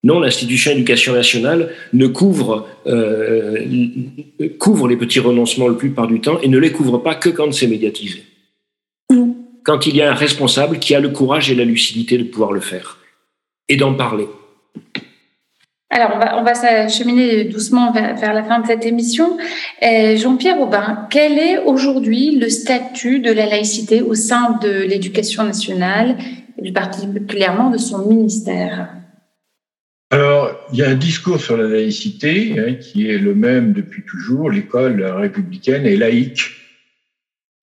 Non, 0.04 0.20
l'institution 0.20 0.72
éducation 0.72 1.14
nationale 1.14 1.70
ne 1.94 2.08
couvre, 2.08 2.68
euh, 2.88 3.66
couvre 4.60 4.90
les 4.90 4.98
petits 4.98 5.22
renoncements 5.22 5.70
le 5.70 5.78
plupart 5.78 6.08
du 6.08 6.20
temps 6.20 6.40
et 6.42 6.50
ne 6.50 6.58
les 6.58 6.74
couvre 6.74 6.98
pas 6.98 7.16
que 7.16 7.30
quand 7.30 7.54
c'est 7.54 7.68
médiatisé. 7.68 8.24
Ou 9.10 9.38
quand 9.64 9.88
il 9.88 9.96
y 9.96 10.02
a 10.02 10.12
un 10.12 10.16
responsable 10.16 10.80
qui 10.80 10.94
a 10.94 11.00
le 11.00 11.10
courage 11.10 11.50
et 11.50 11.56
la 11.56 11.64
lucidité 11.64 12.18
de 12.18 12.24
pouvoir 12.24 12.52
le 12.52 12.60
faire 12.60 12.98
et 13.70 13.78
d'en 13.78 13.94
parler. 13.94 14.28
Alors, 15.90 16.12
on 16.16 16.20
va, 16.20 16.38
on 16.38 16.44
va 16.44 16.54
s'acheminer 16.54 17.46
doucement 17.46 17.94
vers, 17.94 18.18
vers, 18.18 18.34
la 18.34 18.44
fin 18.44 18.60
de 18.60 18.68
cette 18.68 18.86
émission. 18.86 19.38
Jean-Pierre 19.82 20.60
Aubin, 20.60 21.08
quel 21.12 21.38
est 21.38 21.60
aujourd'hui 21.60 22.36
le 22.36 22.50
statut 22.50 23.20
de 23.20 23.32
la 23.32 23.46
laïcité 23.46 24.02
au 24.02 24.16
sein 24.16 24.58
de 24.62 24.70
l'éducation 24.70 25.44
nationale 25.44 26.18
et 26.58 26.62
plus 26.62 26.74
particulièrement 26.74 27.70
de 27.70 27.78
son 27.78 28.00
ministère? 28.10 28.90
Alors, 30.14 30.68
il 30.72 30.78
y 30.78 30.84
a 30.84 30.90
un 30.90 30.94
discours 30.94 31.42
sur 31.42 31.58
la 31.58 31.68
laïcité 31.68 32.54
hein, 32.60 32.76
qui 32.76 33.10
est 33.10 33.18
le 33.18 33.34
même 33.34 33.74
depuis 33.74 34.04
toujours. 34.04 34.52
L'école 34.52 35.04
républicaine 35.04 35.88
est 35.88 35.96
laïque. 35.96 36.52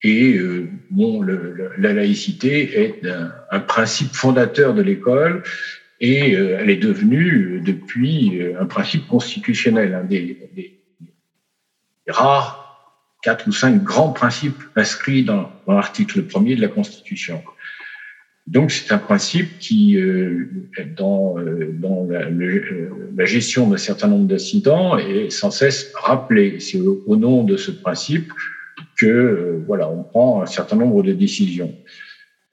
Et 0.02 0.34
euh, 0.36 0.68
bon, 0.90 1.22
la 1.22 1.92
laïcité 1.92 2.80
est 2.82 3.06
un, 3.52 3.60
principe 3.60 4.16
fondateur 4.16 4.74
de 4.74 4.82
l'école 4.82 5.44
et 6.00 6.34
euh, 6.34 6.58
elle 6.58 6.70
est 6.70 6.76
devenue 6.76 7.58
euh, 7.58 7.60
depuis 7.60 8.42
euh, 8.42 8.60
un 8.60 8.66
principe 8.66 9.06
constitutionnel, 9.06 9.94
un 9.94 10.02
des, 10.02 10.50
des, 10.56 10.76
rares 12.08 13.06
quatre 13.22 13.46
ou 13.46 13.52
cinq 13.52 13.84
grands 13.84 14.12
principes 14.12 14.60
inscrits 14.74 15.22
dans 15.22 15.52
l'article 15.68 16.22
premier 16.22 16.56
de 16.56 16.62
la 16.62 16.68
Constitution. 16.68 17.44
Donc 18.46 18.70
c'est 18.70 18.92
un 18.92 18.98
principe 18.98 19.58
qui, 19.58 19.96
euh, 19.96 20.48
dans, 20.96 21.36
la, 22.08 22.28
le, 22.28 22.90
la, 23.16 23.24
gestion 23.24 23.68
d'un 23.68 23.76
certain 23.76 24.08
nombre 24.08 24.26
d'incidents, 24.26 24.98
est 24.98 25.30
sans 25.30 25.50
cesse 25.50 25.92
rappelé. 25.94 26.58
C'est 26.58 26.80
au, 26.80 27.16
nom 27.16 27.44
de 27.44 27.56
ce 27.56 27.70
principe 27.70 28.32
que 28.96 29.06
euh, 29.06 29.64
voilà, 29.66 29.88
on 29.88 30.02
prend 30.02 30.42
un 30.42 30.46
certain 30.46 30.76
nombre 30.76 31.02
de 31.02 31.12
décisions. 31.12 31.74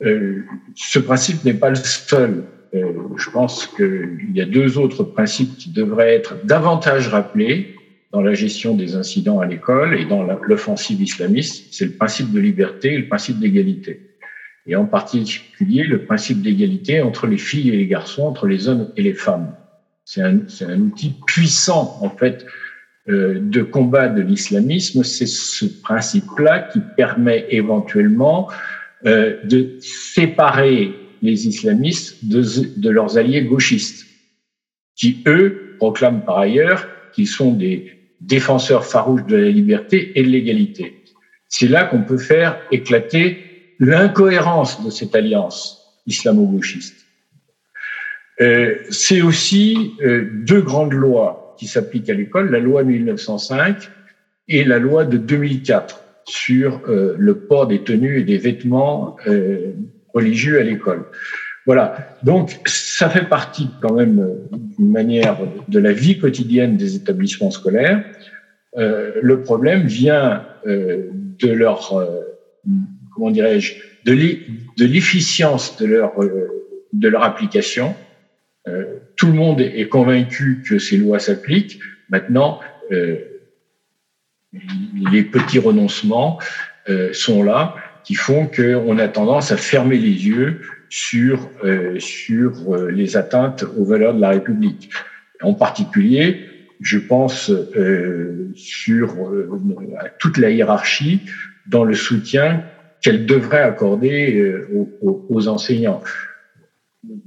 Euh, 0.03 0.43
ce 0.75 0.99
principe 0.99 1.43
n'est 1.43 1.55
pas 1.55 1.69
le 1.69 1.75
seul 1.75 2.43
euh, 2.73 2.93
je 3.17 3.29
pense 3.29 3.67
qu'il 3.67 4.31
y 4.33 4.41
a 4.41 4.45
deux 4.45 4.77
autres 4.77 5.03
principes 5.03 5.57
qui 5.57 5.69
devraient 5.71 6.13
être 6.13 6.45
davantage 6.45 7.07
rappelés 7.07 7.75
dans 8.11 8.21
la 8.21 8.33
gestion 8.33 8.75
des 8.75 8.95
incidents 8.95 9.39
à 9.39 9.45
l'école 9.45 9.99
et 9.99 10.05
dans 10.05 10.23
l'offensive 10.23 11.01
islamiste. 11.01 11.73
C'est 11.73 11.85
le 11.85 11.91
principe 11.91 12.31
de 12.31 12.39
liberté 12.39 12.93
et 12.93 12.97
le 12.97 13.07
principe 13.07 13.39
d'égalité. 13.39 14.06
Et 14.67 14.75
en 14.75 14.85
particulier 14.85 15.83
le 15.83 16.03
principe 16.03 16.41
d'égalité 16.41 17.01
entre 17.01 17.25
les 17.25 17.37
filles 17.37 17.69
et 17.69 17.77
les 17.77 17.87
garçons, 17.87 18.23
entre 18.23 18.47
les 18.47 18.67
hommes 18.67 18.91
et 18.97 19.01
les 19.01 19.13
femmes. 19.13 19.55
C'est 20.03 20.21
un, 20.21 20.39
un, 20.61 20.79
outil 20.81 21.15
puissant, 21.25 21.97
en 22.01 22.09
fait, 22.09 22.45
euh, 23.09 23.39
de 23.41 23.61
combat 23.61 24.09
de 24.09 24.21
l'islamisme. 24.21 25.03
C'est 25.03 25.27
ce 25.27 25.65
principe-là 25.65 26.69
qui 26.71 26.81
permet 26.97 27.45
éventuellement 27.49 28.49
euh, 29.05 29.37
de 29.45 29.77
séparer 29.79 30.93
les 31.21 31.47
islamistes 31.47 32.25
de, 32.25 32.43
de, 32.77 32.89
leurs 32.89 33.17
alliés 33.17 33.43
gauchistes, 33.43 34.05
qui, 34.95 35.23
eux, 35.27 35.75
proclament 35.77 36.25
par 36.25 36.39
ailleurs 36.39 36.87
qu'ils 37.13 37.27
sont 37.27 37.53
des 37.53 37.93
défenseurs 38.21 38.85
farouches 38.85 39.25
de 39.25 39.37
la 39.37 39.49
liberté 39.49 40.11
et 40.19 40.23
de 40.23 40.27
l'égalité. 40.27 41.03
C'est 41.47 41.67
là 41.67 41.85
qu'on 41.85 42.01
peut 42.01 42.17
faire 42.17 42.59
éclater 42.71 43.46
l'incohérence 43.79 44.83
de 44.83 44.89
cette 44.89 45.15
alliance 45.15 46.01
islamo-gauchiste. 46.07 47.07
Euh, 48.39 48.75
c'est 48.89 49.21
aussi 49.21 49.93
euh, 50.03 50.29
deux 50.45 50.61
grandes 50.61 50.93
lois 50.93 51.55
qui 51.57 51.65
s'appliquent 51.65 52.09
à 52.09 52.13
l'école, 52.13 52.51
la 52.51 52.59
loi 52.59 52.83
1905 52.83 53.89
et 54.47 54.63
la 54.63 54.77
loi 54.79 55.05
de 55.05 55.17
2004 55.17 56.03
sur 56.25 56.81
euh, 56.87 57.15
le 57.17 57.39
port 57.39 57.67
des 57.67 57.83
tenues 57.83 58.19
et 58.19 58.23
des 58.23 58.37
vêtements 58.37 59.15
religieux 60.13 60.59
à 60.59 60.63
l'école. 60.63 61.05
Voilà. 61.65 62.15
Donc, 62.23 62.59
ça 62.65 63.09
fait 63.09 63.27
partie 63.27 63.69
quand 63.81 63.93
même 63.93 64.25
d'une 64.77 64.91
manière 64.91 65.37
de 65.67 65.79
la 65.79 65.91
vie 65.91 66.17
quotidienne 66.17 66.77
des 66.77 66.95
établissements 66.95 67.51
scolaires. 67.51 68.03
Le 68.75 69.41
problème 69.41 69.85
vient 69.85 70.43
de 70.65 71.47
leur, 71.49 71.93
comment 73.17 73.31
dirais-je, 73.31 73.73
de 74.05 74.85
l'efficience 74.85 75.75
de 75.77 75.87
leur, 75.87 76.13
de 76.93 77.07
leur 77.07 77.23
application. 77.23 77.95
tout 79.15 79.25
le 79.25 79.33
monde 79.33 79.59
est 79.59 79.89
convaincu 79.89 80.63
que 80.67 80.77
ces 80.77 80.97
lois 80.97 81.19
s'appliquent. 81.19 81.79
Maintenant, 82.09 82.59
les 84.51 85.23
petits 85.23 85.59
renoncements 85.59 86.39
sont 87.11 87.43
là 87.43 87.75
qui 88.05 88.15
font 88.15 88.47
qu'on 88.47 88.97
a 88.99 89.07
tendance 89.07 89.51
à 89.51 89.57
fermer 89.57 89.97
les 89.97 90.27
yeux 90.27 90.61
sur, 90.89 91.49
euh, 91.63 91.99
sur 91.99 92.73
euh, 92.73 92.89
les 92.89 93.17
atteintes 93.17 93.65
aux 93.77 93.83
valeurs 93.83 94.13
de 94.13 94.21
la 94.21 94.29
République. 94.29 94.89
En 95.41 95.53
particulier, 95.53 96.45
je 96.79 96.97
pense 96.97 97.49
euh, 97.49 98.51
sur 98.55 99.13
euh, 99.29 99.49
toute 100.19 100.37
la 100.37 100.51
hiérarchie 100.51 101.21
dans 101.65 101.83
le 101.83 101.95
soutien 101.95 102.63
qu'elle 103.01 103.25
devrait 103.25 103.61
accorder 103.61 104.35
euh, 104.35 104.89
aux, 105.01 105.25
aux, 105.29 105.47
enseignants. 105.47 106.01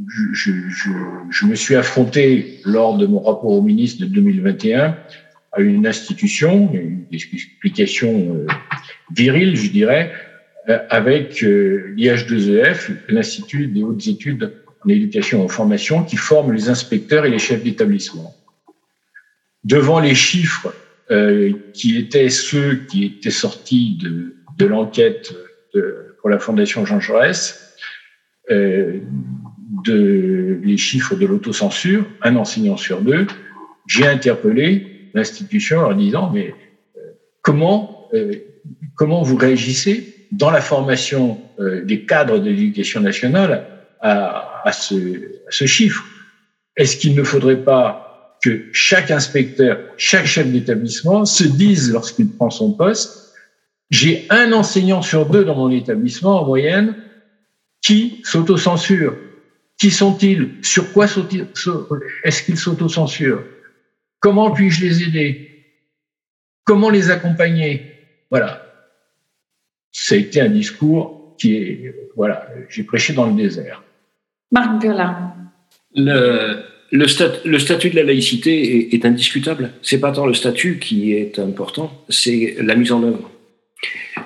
Je, 0.08 0.22
je, 0.32 0.52
je, 1.30 1.46
me 1.46 1.54
suis 1.54 1.76
affronté 1.76 2.60
lors 2.64 2.98
de 2.98 3.06
mon 3.06 3.20
rapport 3.20 3.52
au 3.52 3.62
ministre 3.62 4.04
de 4.04 4.06
2021 4.06 4.96
à 5.52 5.60
une 5.60 5.86
institution, 5.86 6.70
une 6.72 7.06
explication 7.12 8.46
virile, 9.14 9.56
je 9.56 9.70
dirais, 9.70 10.12
euh, 10.68 10.78
avec 10.90 11.42
euh, 11.42 11.94
l'IH2EF, 11.96 12.90
l'Institut 13.08 13.66
des 13.68 13.82
hautes 13.82 14.06
études 14.06 14.52
en 14.84 14.88
éducation 14.90 15.40
et 15.40 15.44
en 15.44 15.48
formation, 15.48 16.04
qui 16.04 16.16
forme 16.16 16.52
les 16.52 16.68
inspecteurs 16.68 17.24
et 17.24 17.30
les 17.30 17.38
chefs 17.38 17.62
d'établissement. 17.62 18.34
Devant 19.64 20.00
les 20.00 20.14
chiffres 20.14 20.74
euh, 21.10 21.52
qui 21.72 21.96
étaient 21.96 22.28
ceux 22.28 22.76
qui 22.90 23.04
étaient 23.04 23.30
sortis 23.30 23.98
de, 24.02 24.36
de 24.58 24.66
l'enquête 24.66 25.34
pour 26.20 26.30
la 26.30 26.38
Fondation 26.38 26.84
Jean 26.84 27.00
Jaurès, 27.00 27.74
euh, 28.50 28.98
de, 29.84 30.58
les 30.62 30.76
chiffres 30.76 31.14
de 31.14 31.26
l'autocensure, 31.26 32.04
un 32.22 32.36
enseignant 32.36 32.76
sur 32.76 33.00
deux, 33.00 33.26
j'ai 33.86 34.06
interpellé 34.06 35.10
l'institution 35.14 35.80
en 35.80 35.94
disant 35.94 36.30
mais 36.32 36.54
comment 37.42 38.00
comment 38.94 39.22
vous 39.22 39.36
réagissez 39.36 40.26
dans 40.30 40.50
la 40.50 40.60
formation 40.60 41.40
euh, 41.58 41.82
des 41.82 42.04
cadres 42.04 42.38
de 42.38 42.50
l'éducation 42.50 43.00
nationale 43.00 43.66
à, 44.00 44.62
à, 44.64 44.72
ce, 44.72 44.94
à 45.48 45.50
ce 45.50 45.64
chiffre? 45.64 46.04
Est-ce 46.76 46.96
qu'il 46.96 47.14
ne 47.14 47.22
faudrait 47.22 47.64
pas 47.64 48.38
que 48.42 48.66
chaque 48.72 49.10
inspecteur, 49.10 49.78
chaque 49.96 50.26
chef 50.26 50.46
d'établissement 50.50 51.24
se 51.24 51.44
dise 51.44 51.92
lorsqu'il 51.92 52.28
prend 52.30 52.50
son 52.50 52.72
poste, 52.72 53.19
j'ai 53.90 54.26
un 54.30 54.52
enseignant 54.52 55.02
sur 55.02 55.26
deux 55.26 55.44
dans 55.44 55.56
mon 55.56 55.70
établissement 55.70 56.42
en 56.42 56.46
moyenne 56.46 56.94
qui 57.82 58.20
s'autocensure. 58.24 59.16
Qui 59.78 59.90
sont-ils? 59.90 60.56
Sur 60.62 60.92
quoi 60.92 61.06
est-ce 62.24 62.42
qu'ils 62.42 62.58
s'autocensurent? 62.58 63.42
Comment 64.20 64.50
puis-je 64.50 64.84
les 64.84 65.02
aider? 65.02 65.64
Comment 66.64 66.90
les 66.90 67.10
accompagner? 67.10 67.94
Voilà 68.30 68.70
ça 69.92 70.14
a 70.14 70.18
été 70.18 70.40
un 70.40 70.48
discours 70.48 71.34
qui 71.38 71.54
est, 71.54 71.94
voilà, 72.16 72.46
j'ai 72.68 72.82
prêché 72.82 73.12
dans 73.12 73.26
le 73.26 73.34
désert. 73.34 73.82
Marc 74.52 74.80
Burla. 74.80 75.34
Le, 75.94 76.62
le, 76.92 77.06
le, 77.44 77.58
statut 77.58 77.90
de 77.90 77.96
la 77.96 78.04
laïcité 78.04 78.78
est, 78.78 78.94
est 78.94 79.04
indiscutable. 79.04 79.70
C'est 79.82 80.00
pas 80.00 80.12
tant 80.12 80.26
le 80.26 80.34
statut 80.34 80.78
qui 80.78 81.12
est 81.12 81.38
important, 81.38 81.92
c'est 82.08 82.56
la 82.60 82.74
mise 82.74 82.92
en 82.92 83.02
œuvre. 83.02 83.29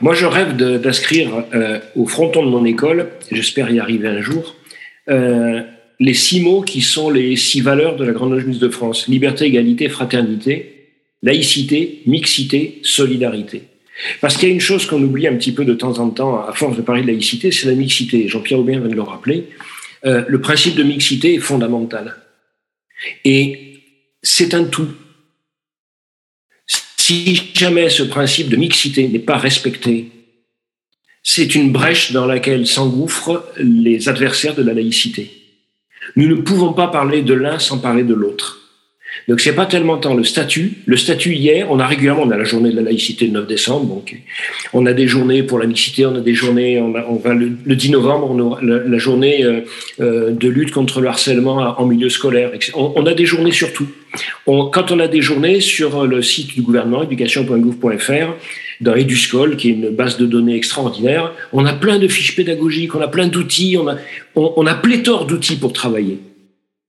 Moi, 0.00 0.14
je 0.14 0.26
rêve 0.26 0.56
d'inscrire 0.56 1.44
euh, 1.54 1.80
au 1.96 2.06
fronton 2.06 2.44
de 2.44 2.50
mon 2.50 2.64
école, 2.64 3.08
j'espère 3.30 3.70
y 3.70 3.78
arriver 3.78 4.08
un 4.08 4.20
jour, 4.20 4.56
euh, 5.08 5.62
les 6.00 6.14
six 6.14 6.40
mots 6.40 6.62
qui 6.62 6.80
sont 6.80 7.10
les 7.10 7.36
six 7.36 7.60
valeurs 7.60 7.96
de 7.96 8.04
la 8.04 8.12
Grande 8.12 8.32
Loge 8.32 8.46
de 8.46 8.68
France 8.68 9.08
liberté, 9.08 9.46
égalité, 9.46 9.88
fraternité, 9.88 10.90
laïcité, 11.22 12.02
mixité, 12.06 12.80
solidarité. 12.82 13.62
Parce 14.20 14.36
qu'il 14.36 14.48
y 14.48 14.52
a 14.52 14.54
une 14.54 14.60
chose 14.60 14.86
qu'on 14.86 15.02
oublie 15.02 15.28
un 15.28 15.36
petit 15.36 15.52
peu 15.52 15.64
de 15.64 15.74
temps 15.74 15.98
en 15.98 16.10
temps, 16.10 16.44
à 16.44 16.52
force 16.52 16.76
de 16.76 16.82
parler 16.82 17.02
de 17.02 17.06
laïcité, 17.06 17.52
c'est 17.52 17.68
la 17.68 17.74
mixité. 17.74 18.28
Jean-Pierre 18.28 18.58
Aubin 18.58 18.80
vient 18.80 18.88
de 18.88 18.94
le 18.94 19.02
rappeler. 19.02 19.44
Euh, 20.04 20.24
le 20.26 20.40
principe 20.40 20.74
de 20.74 20.82
mixité 20.82 21.34
est 21.34 21.38
fondamental. 21.38 22.16
Et 23.24 23.80
c'est 24.22 24.54
un 24.54 24.64
tout. 24.64 24.88
Si 27.06 27.50
jamais 27.52 27.90
ce 27.90 28.02
principe 28.02 28.48
de 28.48 28.56
mixité 28.56 29.06
n'est 29.08 29.18
pas 29.18 29.36
respecté, 29.36 30.10
c'est 31.22 31.54
une 31.54 31.70
brèche 31.70 32.12
dans 32.12 32.24
laquelle 32.24 32.66
s'engouffrent 32.66 33.44
les 33.58 34.08
adversaires 34.08 34.54
de 34.54 34.62
la 34.62 34.72
laïcité. 34.72 35.30
Nous 36.16 36.26
ne 36.26 36.36
pouvons 36.40 36.72
pas 36.72 36.88
parler 36.88 37.20
de 37.20 37.34
l'un 37.34 37.58
sans 37.58 37.78
parler 37.78 38.04
de 38.04 38.14
l'autre. 38.14 38.63
Donc 39.28 39.40
c'est 39.40 39.54
pas 39.54 39.66
tellement 39.66 39.96
tant 39.96 40.14
le 40.14 40.24
statut. 40.24 40.72
Le 40.86 40.96
statut 40.96 41.34
hier, 41.34 41.66
on 41.70 41.78
a 41.78 41.86
régulièrement, 41.86 42.22
on 42.22 42.30
a 42.30 42.36
la 42.36 42.44
journée 42.44 42.70
de 42.70 42.76
la 42.76 42.82
laïcité 42.82 43.26
le 43.26 43.32
9 43.32 43.46
décembre, 43.46 43.86
donc 43.86 44.16
on 44.72 44.84
a 44.86 44.92
des 44.92 45.06
journées 45.06 45.42
pour 45.42 45.58
la 45.58 45.66
mixité, 45.66 46.04
on 46.06 46.14
a 46.14 46.20
des 46.20 46.34
journées, 46.34 46.80
on, 46.80 46.94
a, 46.94 47.04
on 47.08 47.16
va 47.16 47.32
le, 47.34 47.52
le, 47.64 47.76
10 47.76 47.90
novembre, 47.90 48.30
on 48.30 48.52
a 48.54 48.60
la, 48.62 48.98
journée 48.98 49.44
euh, 49.44 49.60
euh, 50.00 50.30
de 50.30 50.48
lutte 50.48 50.72
contre 50.72 51.00
le 51.00 51.08
harcèlement 51.08 51.56
en 51.56 51.86
milieu 51.86 52.08
scolaire. 52.08 52.50
On, 52.74 52.92
on 52.96 53.06
a 53.06 53.14
des 53.14 53.26
journées 53.26 53.52
sur 53.52 53.72
tout. 53.72 53.88
On, 54.46 54.66
quand 54.66 54.92
on 54.92 55.00
a 55.00 55.08
des 55.08 55.22
journées 55.22 55.60
sur 55.60 56.06
le 56.06 56.22
site 56.22 56.54
du 56.54 56.62
gouvernement, 56.62 57.02
éducation.gouv.fr, 57.02 58.34
dans 58.80 58.94
Eduscol, 58.94 59.56
qui 59.56 59.70
est 59.70 59.72
une 59.72 59.90
base 59.90 60.18
de 60.18 60.26
données 60.26 60.56
extraordinaire, 60.56 61.32
on 61.52 61.64
a 61.64 61.72
plein 61.72 61.98
de 61.98 62.08
fiches 62.08 62.36
pédagogiques, 62.36 62.94
on 62.94 63.00
a 63.00 63.08
plein 63.08 63.28
d'outils, 63.28 63.76
on 63.78 63.88
a, 63.88 63.96
on 64.34 64.66
a 64.66 64.74
pléthore 64.74 65.26
d'outils 65.26 65.56
pour 65.56 65.72
travailler. 65.72 66.18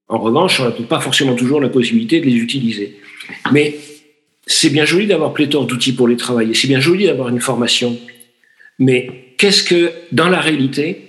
En 0.08 0.20
revanche, 0.20 0.60
on 0.60 0.66
n'a 0.66 0.72
pas 0.72 1.00
forcément 1.00 1.36
toujours 1.36 1.60
la 1.60 1.70
possibilité 1.70 2.20
de 2.20 2.26
les 2.26 2.36
utiliser. 2.36 2.98
Mais 3.52 3.76
c'est 4.46 4.70
bien 4.70 4.86
joli 4.86 5.08
d'avoir 5.08 5.34
pléthore 5.34 5.66
d'outils 5.66 5.94
pour 5.94 6.08
les 6.08 6.18
travailler, 6.18 6.54
c'est 6.54 6.68
bien 6.68 6.80
joli 6.80 7.06
d'avoir 7.06 7.30
une 7.30 7.42
formation. 7.42 7.98
Mais 8.78 9.34
qu'est-ce 9.38 9.64
que, 9.64 9.92
dans 10.12 10.30
la 10.30 10.40
réalité, 10.40 11.02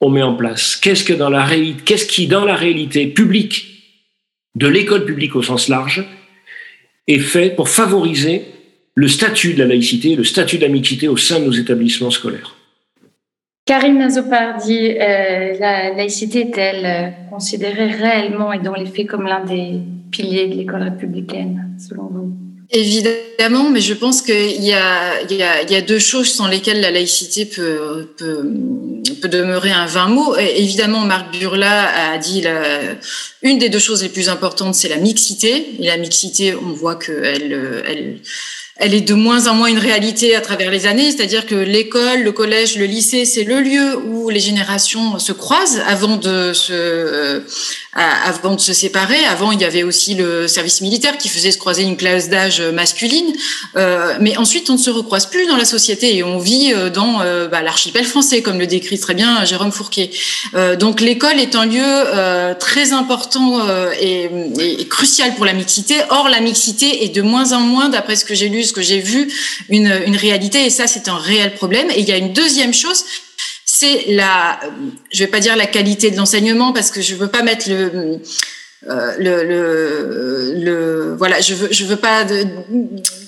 on 0.00 0.08
met 0.08 0.22
en 0.22 0.34
place? 0.34 0.76
Qu'est-ce 0.76 1.04
que 1.04 1.12
dans 1.12 1.28
la 1.28 1.44
réalité, 1.44 1.82
qu'est-ce 1.84 2.06
qui, 2.06 2.26
dans 2.26 2.44
la 2.44 2.56
réalité 2.56 3.06
publique, 3.06 3.66
de 4.54 4.66
l'école 4.66 5.04
publique 5.04 5.36
au 5.36 5.42
sens 5.42 5.68
large, 5.68 6.04
est 7.06 7.18
fait 7.18 7.54
pour 7.54 7.68
favoriser 7.68 8.42
le 8.94 9.08
statut 9.08 9.54
de 9.54 9.58
la 9.58 9.66
laïcité, 9.66 10.16
le 10.16 10.24
statut 10.24 10.58
d'amitié 10.58 11.08
au 11.08 11.16
sein 11.16 11.40
de 11.40 11.44
nos 11.44 11.52
établissements 11.52 12.10
scolaires? 12.10 12.56
Karine 13.70 13.98
Nazopardi, 13.98 14.96
euh, 14.98 15.54
la 15.60 15.94
laïcité 15.94 16.40
est-elle 16.40 16.84
euh, 16.84 17.30
considérée 17.30 17.92
réellement 17.92 18.52
et 18.52 18.58
dans 18.58 18.74
les 18.74 18.86
faits 18.86 19.06
comme 19.06 19.28
l'un 19.28 19.44
des 19.44 19.78
piliers 20.10 20.48
de 20.48 20.56
l'école 20.56 20.82
républicaine, 20.82 21.76
selon 21.78 22.08
vous? 22.10 22.32
Évidemment, 22.72 23.70
mais 23.70 23.80
je 23.80 23.94
pense 23.94 24.22
qu'il 24.22 24.64
y 24.64 24.72
a, 24.72 25.22
il 25.22 25.36
y, 25.36 25.42
a, 25.44 25.80
deux 25.82 26.00
choses 26.00 26.32
sans 26.32 26.48
lesquelles 26.48 26.80
la 26.80 26.90
laïcité 26.90 27.44
peut, 27.44 28.08
peut, 28.16 28.42
peut 29.22 29.28
demeurer 29.28 29.70
un 29.70 29.86
vain 29.86 30.08
mot. 30.08 30.36
Évidemment, 30.36 31.02
Marc 31.02 31.38
Burla 31.38 32.12
a 32.12 32.18
dit 32.18 32.42
la, 32.42 32.80
une 33.42 33.58
des 33.58 33.68
deux 33.68 33.78
choses 33.78 34.02
les 34.02 34.08
plus 34.08 34.28
importantes, 34.28 34.74
c'est 34.74 34.88
la 34.88 34.96
mixité. 34.98 35.76
Et 35.78 35.86
la 35.86 35.96
mixité, 35.96 36.56
on 36.56 36.72
voit 36.72 36.96
qu'elle 36.96 37.84
elle, 37.86 38.18
elle 38.80 38.94
est 38.94 39.02
de 39.02 39.12
moins 39.12 39.46
en 39.46 39.54
moins 39.54 39.68
une 39.68 39.78
réalité 39.78 40.34
à 40.34 40.40
travers 40.40 40.70
les 40.70 40.86
années, 40.86 41.10
c'est-à-dire 41.10 41.44
que 41.44 41.54
l'école, 41.54 42.22
le 42.22 42.32
collège, 42.32 42.78
le 42.78 42.86
lycée, 42.86 43.26
c'est 43.26 43.44
le 43.44 43.60
lieu 43.60 43.94
où 44.06 44.30
les 44.30 44.40
générations 44.40 45.18
se 45.18 45.32
croisent 45.32 45.82
avant 45.86 46.16
de 46.16 46.54
se, 46.54 46.72
euh, 46.72 47.40
avant 47.92 48.54
de 48.54 48.60
se 48.60 48.72
séparer. 48.72 49.18
Avant, 49.26 49.50
il 49.50 49.60
y 49.60 49.64
avait 49.64 49.82
aussi 49.82 50.14
le 50.14 50.46
service 50.46 50.80
militaire 50.80 51.18
qui 51.18 51.28
faisait 51.28 51.50
se 51.50 51.58
croiser 51.58 51.82
une 51.82 51.96
classe 51.96 52.28
d'âge 52.28 52.60
masculine, 52.60 53.32
euh, 53.76 54.14
mais 54.20 54.36
ensuite 54.36 54.70
on 54.70 54.74
ne 54.74 54.78
se 54.78 54.90
recroise 54.90 55.26
plus 55.26 55.46
dans 55.46 55.56
la 55.56 55.64
société 55.64 56.16
et 56.16 56.22
on 56.22 56.38
vit 56.38 56.72
euh, 56.72 56.88
dans 56.88 57.20
euh, 57.20 57.48
bah, 57.48 57.62
l'archipel 57.62 58.04
français, 58.04 58.42
comme 58.42 58.58
le 58.58 58.66
décrit 58.66 58.98
très 58.98 59.14
bien 59.14 59.44
Jérôme 59.44 59.72
Fourquet. 59.72 60.10
Euh, 60.54 60.76
donc 60.76 61.00
l'école 61.00 61.40
est 61.40 61.56
un 61.56 61.66
lieu 61.66 61.82
euh, 61.82 62.54
très 62.54 62.92
important 62.92 63.60
et, 64.00 64.30
et, 64.58 64.86
crucial 64.88 65.34
pour 65.34 65.44
la 65.44 65.52
mixité. 65.52 65.96
Or, 66.10 66.28
la 66.28 66.40
mixité 66.40 67.04
est 67.04 67.08
de 67.08 67.22
moins 67.22 67.52
en 67.52 67.60
moins, 67.60 67.88
d'après 67.88 68.16
ce 68.16 68.24
que 68.24 68.34
j'ai 68.34 68.48
lu 68.48 68.64
ce 68.64 68.72
que 68.72 68.82
j'ai 68.82 69.00
vu, 69.00 69.32
une, 69.68 69.92
une 70.06 70.16
réalité, 70.16 70.64
et 70.64 70.70
ça, 70.70 70.86
c'est 70.86 71.08
un 71.08 71.16
réel 71.16 71.54
problème. 71.54 71.90
Et 71.90 72.00
il 72.00 72.08
y 72.08 72.12
a 72.12 72.16
une 72.16 72.32
deuxième 72.32 72.74
chose, 72.74 73.04
c'est 73.80 74.12
la, 74.12 74.60
je 75.10 75.20
vais 75.24 75.30
pas 75.30 75.40
dire 75.40 75.56
la 75.56 75.66
qualité 75.66 76.10
de 76.10 76.16
l'enseignement, 76.16 76.72
parce 76.72 76.90
que 76.90 77.00
je 77.00 77.14
veux 77.14 77.28
pas 77.28 77.42
mettre 77.42 77.70
le, 77.70 78.20
euh, 78.88 79.14
le, 79.18 80.54
le, 80.54 81.14
voilà, 81.16 81.40
je 81.40 81.54
veux, 81.54 81.68
je 81.70 81.84
veux 81.84 81.96
pas 81.96 82.24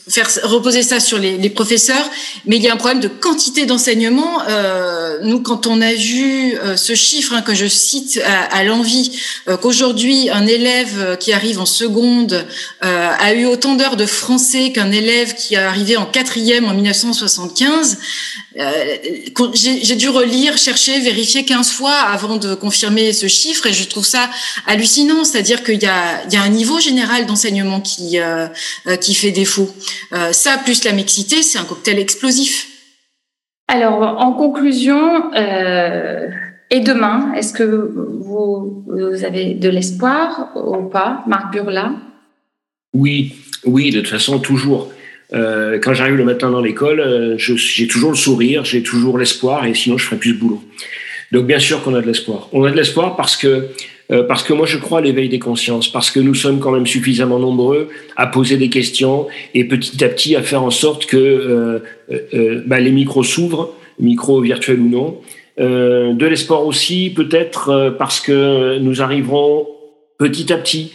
faire 0.09 0.29
reposer 0.45 0.83
ça 0.83 0.99
sur 0.99 1.19
les, 1.19 1.51
professeurs, 1.51 2.11
mais 2.47 2.57
il 2.57 2.63
y 2.63 2.69
a 2.69 2.73
un 2.73 2.77
problème 2.77 3.01
de 3.01 3.09
quantité 3.09 3.67
d'enseignement. 3.67 4.43
Euh, 4.49 5.19
nous, 5.23 5.41
quand 5.41 5.67
on 5.67 5.83
a 5.83 5.93
vu 5.93 6.55
euh, 6.55 6.77
ce 6.77 6.95
chiffre 6.95 7.35
hein, 7.35 7.43
que 7.43 7.55
je 7.55 7.67
cite 7.67 8.23
à, 8.25 8.65
l'envie, 8.65 9.21
qu'aujourd'hui 9.61 10.31
un 10.31 10.47
élève 10.47 11.17
qui 11.19 11.33
arrive 11.33 11.61
en 11.61 11.67
seconde 11.67 12.47
a 12.81 13.35
eu 13.35 13.45
autant 13.47 13.75
d'heures 13.75 13.97
de 13.97 14.07
français 14.07 14.73
qu'un 14.73 14.91
élève 14.91 15.35
qui 15.35 15.55
est 15.55 15.59
arrivé 15.59 15.97
en 15.97 16.07
quatrième 16.07 16.65
en 16.65 16.75
1975, 16.75 17.99
j'ai 18.55 19.97
dû 19.97 20.09
relire, 20.09 20.57
chercher, 20.59 21.01
vérifier 21.01 21.45
15 21.45 21.71
fois 21.71 21.95
avant 21.95 22.37
de 22.37 22.55
confirmer 22.55 23.13
ce 23.13 23.27
chiffre, 23.27 23.67
et 23.67 23.73
je 23.73 23.85
trouve 23.89 24.05
ça 24.05 24.29
hallucinant. 24.67 25.25
C'est-à-dire 25.25 25.63
qu'il 25.63 25.83
y 25.83 25.87
a, 25.87 26.25
il 26.27 26.33
y 26.33 26.37
a 26.37 26.43
un 26.43 26.49
niveau 26.49 26.79
général 26.81 27.27
d'enseignement 27.27 27.81
qui 27.81 28.19
qui 29.01 29.15
fait 29.15 29.31
défaut. 29.31 29.69
Euh, 30.13 30.33
ça, 30.33 30.59
plus 30.59 30.85
la 30.85 30.93
mixité, 30.93 31.43
c'est 31.43 31.59
un 31.59 31.65
cocktail 31.65 31.99
explosif. 31.99 32.69
Alors, 33.69 34.03
en 34.21 34.33
conclusion, 34.33 35.33
euh, 35.35 36.29
et 36.71 36.81
demain, 36.81 37.33
est-ce 37.35 37.53
que 37.53 37.63
vous, 37.65 38.85
avez 39.25 39.55
de 39.55 39.69
l'espoir 39.69 40.51
ou 40.57 40.89
pas, 40.89 41.23
Marc 41.27 41.53
Burla? 41.53 41.93
Oui, 42.95 43.35
oui, 43.65 43.91
de 43.91 44.01
toute 44.01 44.11
façon, 44.11 44.39
toujours. 44.39 44.91
Euh, 45.35 45.79
quand 45.83 45.95
j'arrive 45.95 46.17
le 46.17 46.25
matin 46.25 46.51
dans 46.51 46.61
l'école, 46.61 47.37
j'ai 47.39 47.87
toujours 47.87 48.11
le 48.11 48.17
sourire, 48.17 48.65
j'ai 48.65 48.83
toujours 48.83 49.19
l'espoir, 49.19 49.67
et 49.67 49.75
sinon 49.75 49.99
je 49.99 50.05
ferai 50.05 50.17
plus 50.17 50.35
de 50.35 50.39
boulot. 50.39 50.63
Donc 51.33 51.47
bien 51.47 51.59
sûr 51.59 51.83
qu'on 51.83 51.95
a 51.95 52.03
de 52.03 52.07
l'espoir. 52.07 52.49
On 52.53 52.65
a 52.65 52.71
de 52.71 52.77
l'espoir 52.77 53.17
parce 53.17 53.37
que 53.37 53.69
euh, 54.11 54.23
parce 54.25 54.43
que 54.43 54.53
moi 54.53 54.67
je 54.67 54.77
crois 54.77 54.99
à 54.99 55.01
l'éveil 55.01 55.29
des 55.29 55.39
consciences, 55.39 55.91
parce 55.91 56.11
que 56.11 56.21
nous 56.21 56.35
sommes 56.35 56.61
quand 56.61 56.73
même 56.73 56.87
suffisamment 56.87 57.39
nombreux 57.39 57.89
à 58.17 58.27
poser 58.27 58.59
des 58.59 58.69
questions 58.69 59.27
et 59.55 59.65
petit 59.65 60.05
à 60.05 60.09
petit 60.09 60.37
à 60.37 60.43
faire 60.43 60.63
en 60.63 60.71
sorte 60.71 61.07
que 61.07 61.17
euh, 61.17 61.79
euh, 62.35 62.63
bah, 62.67 62.81
les 62.81 62.91
micros 62.91 63.25
s'ouvrent, 63.25 63.75
micros 63.99 64.41
virtuels 64.41 64.81
ou 64.81 64.89
non. 64.89 65.21
de 65.59 66.27
l'espoir 66.27 66.67
aussi, 66.67 67.13
peut-être 67.15 67.95
parce 67.99 68.21
que 68.21 68.79
nous 68.79 69.01
arriverons 69.01 69.67
petit 70.19 70.53
à 70.53 70.57
petit 70.57 70.93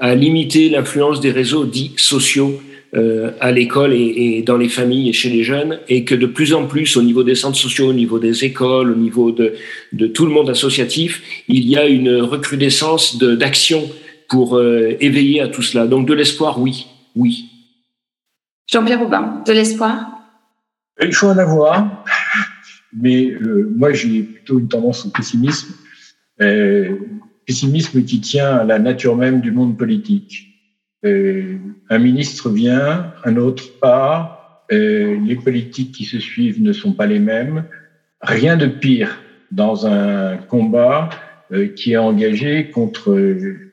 à 0.00 0.14
limiter 0.14 0.68
l'influence 0.68 1.20
des 1.20 1.30
réseaux 1.30 1.64
dits 1.64 1.92
sociaux 1.96 2.60
euh, 2.94 3.32
à 3.40 3.52
l'école 3.52 3.92
et, 3.92 4.38
et, 4.38 4.42
dans 4.42 4.56
les 4.56 4.70
familles 4.70 5.10
et 5.10 5.12
chez 5.12 5.28
les 5.28 5.44
jeunes, 5.44 5.78
et 5.88 6.04
que 6.04 6.14
de 6.14 6.24
plus 6.24 6.54
en 6.54 6.66
plus, 6.66 6.96
au 6.96 7.02
niveau 7.02 7.22
des 7.22 7.34
centres 7.34 7.58
sociaux, 7.58 7.88
au 7.88 7.92
niveau 7.92 8.18
des 8.18 8.44
écoles, 8.44 8.90
au 8.92 8.96
niveau 8.96 9.30
de, 9.30 9.52
de 9.92 10.06
tout 10.06 10.24
le 10.24 10.32
monde 10.32 10.48
associatif, 10.48 11.22
il 11.48 11.68
y 11.68 11.76
a 11.76 11.86
une 11.86 12.16
recrudescence 12.16 13.18
d'action 13.18 13.90
pour 14.28 14.56
euh, 14.56 14.96
éveiller 15.00 15.42
à 15.42 15.48
tout 15.48 15.62
cela. 15.62 15.86
Donc 15.86 16.08
de 16.08 16.14
l'espoir, 16.14 16.60
oui, 16.60 16.86
oui. 17.14 17.44
Jean-Pierre 18.66 19.02
Aubin, 19.02 19.42
de 19.46 19.52
l'espoir? 19.52 20.06
Il 21.02 21.14
faut 21.14 21.28
en 21.28 21.38
avoir, 21.38 22.04
mais 22.92 23.30
euh, 23.30 23.70
moi 23.76 23.92
j'ai 23.92 24.22
plutôt 24.22 24.58
une 24.58 24.68
tendance 24.68 25.04
au 25.04 25.10
pessimisme, 25.10 25.74
pessimisme 27.46 28.02
qui 28.04 28.20
tient 28.20 28.56
à 28.56 28.64
la 28.64 28.78
nature 28.78 29.16
même 29.16 29.40
du 29.40 29.52
monde 29.52 29.76
politique 29.76 30.46
un 31.04 31.98
ministre 31.98 32.50
vient, 32.50 33.12
un 33.24 33.36
autre 33.36 33.78
part, 33.80 34.64
les 34.70 35.36
politiques 35.36 35.92
qui 35.92 36.04
se 36.04 36.18
suivent 36.18 36.60
ne 36.62 36.72
sont 36.72 36.92
pas 36.92 37.06
les 37.06 37.20
mêmes. 37.20 37.64
Rien 38.20 38.56
de 38.56 38.66
pire 38.66 39.18
dans 39.50 39.86
un 39.86 40.36
combat 40.36 41.10
euh, 41.52 41.68
qui 41.68 41.92
est 41.92 41.96
engagé 41.96 42.68
contre 42.70 43.12
euh, 43.12 43.72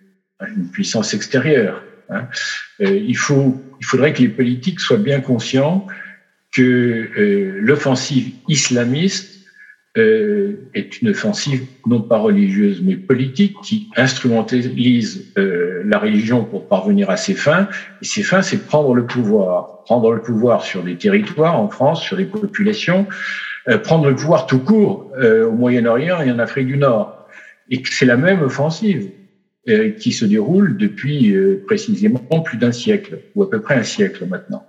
une 0.56 0.70
puissance 0.72 1.14
extérieure. 1.14 1.84
Hein. 2.10 2.28
Euh, 2.80 2.96
il, 2.96 3.18
faut, 3.18 3.62
il 3.82 3.86
faudrait 3.86 4.14
que 4.14 4.22
les 4.22 4.30
politiques 4.30 4.80
soient 4.80 4.98
bien 4.98 5.20
conscients 5.20 5.86
que 6.54 7.10
l'offensive 7.60 8.32
islamiste 8.48 9.35
euh, 9.98 10.70
est 10.74 11.02
une 11.02 11.10
offensive 11.10 11.66
non 11.86 12.02
pas 12.02 12.18
religieuse 12.18 12.82
mais 12.84 12.96
politique 12.96 13.56
qui 13.64 13.90
instrumentalise 13.96 15.32
euh, 15.38 15.84
la 15.86 16.00
religion 16.00 16.44
pour 16.44 16.68
parvenir 16.68 17.10
à 17.10 17.18
ses 17.18 17.34
fins. 17.34 17.68
Et 18.02 18.06
ses 18.06 18.24
fins, 18.24 18.42
c'est 18.42 18.66
prendre 18.66 18.94
le 18.94 19.06
pouvoir, 19.06 19.84
prendre 19.86 20.12
le 20.12 20.22
pouvoir 20.22 20.64
sur 20.64 20.84
des 20.84 20.98
territoires 20.98 21.60
en 21.60 21.70
France, 21.70 22.02
sur 22.02 22.18
des 22.18 22.26
populations, 22.26 23.08
euh, 23.68 23.80
prendre 23.80 24.08
le 24.08 24.16
pouvoir 24.16 24.46
tout 24.46 24.60
court 24.60 25.12
euh, 25.18 25.48
au 25.48 25.52
Moyen-Orient 25.52 26.22
et 26.22 26.32
en 26.32 26.38
Afrique 26.38 26.68
du 26.68 26.78
Nord. 26.78 27.28
Et 27.72 27.82
c'est 27.90 28.06
la 28.06 28.18
même 28.18 28.42
offensive 28.44 29.10
euh, 29.68 29.90
qui 29.90 30.12
se 30.12 30.24
déroule 30.24 30.78
depuis 30.78 31.36
précisément 31.66 32.20
plus 32.44 32.58
d'un 32.58 32.72
siècle 32.72 33.20
ou 33.34 33.42
à 33.44 33.50
peu 33.50 33.60
près 33.62 33.76
un 33.76 33.84
siècle 33.84 34.26
maintenant. 34.28 34.68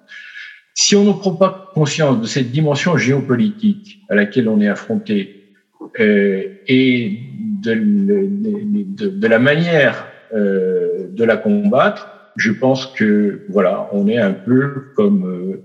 Si 0.78 0.94
on 0.94 1.04
ne 1.04 1.12
prend 1.14 1.32
pas 1.32 1.70
conscience 1.72 2.20
de 2.20 2.26
cette 2.26 2.50
dimension 2.52 2.98
géopolitique 2.98 4.02
à 4.10 4.14
laquelle 4.14 4.46
on 4.46 4.60
est 4.60 4.68
affronté 4.68 5.54
euh, 5.98 6.58
et 6.68 7.18
de, 7.62 9.26
la 9.26 9.38
manière 9.38 10.06
euh, 10.34 11.08
de 11.08 11.24
la 11.24 11.38
combattre, 11.38 12.10
je 12.36 12.52
pense 12.52 12.88
que 12.88 13.46
voilà, 13.48 13.88
on 13.92 14.06
est 14.06 14.18
un 14.18 14.34
peu 14.34 14.92
comme 14.94 15.24
euh, 15.24 15.64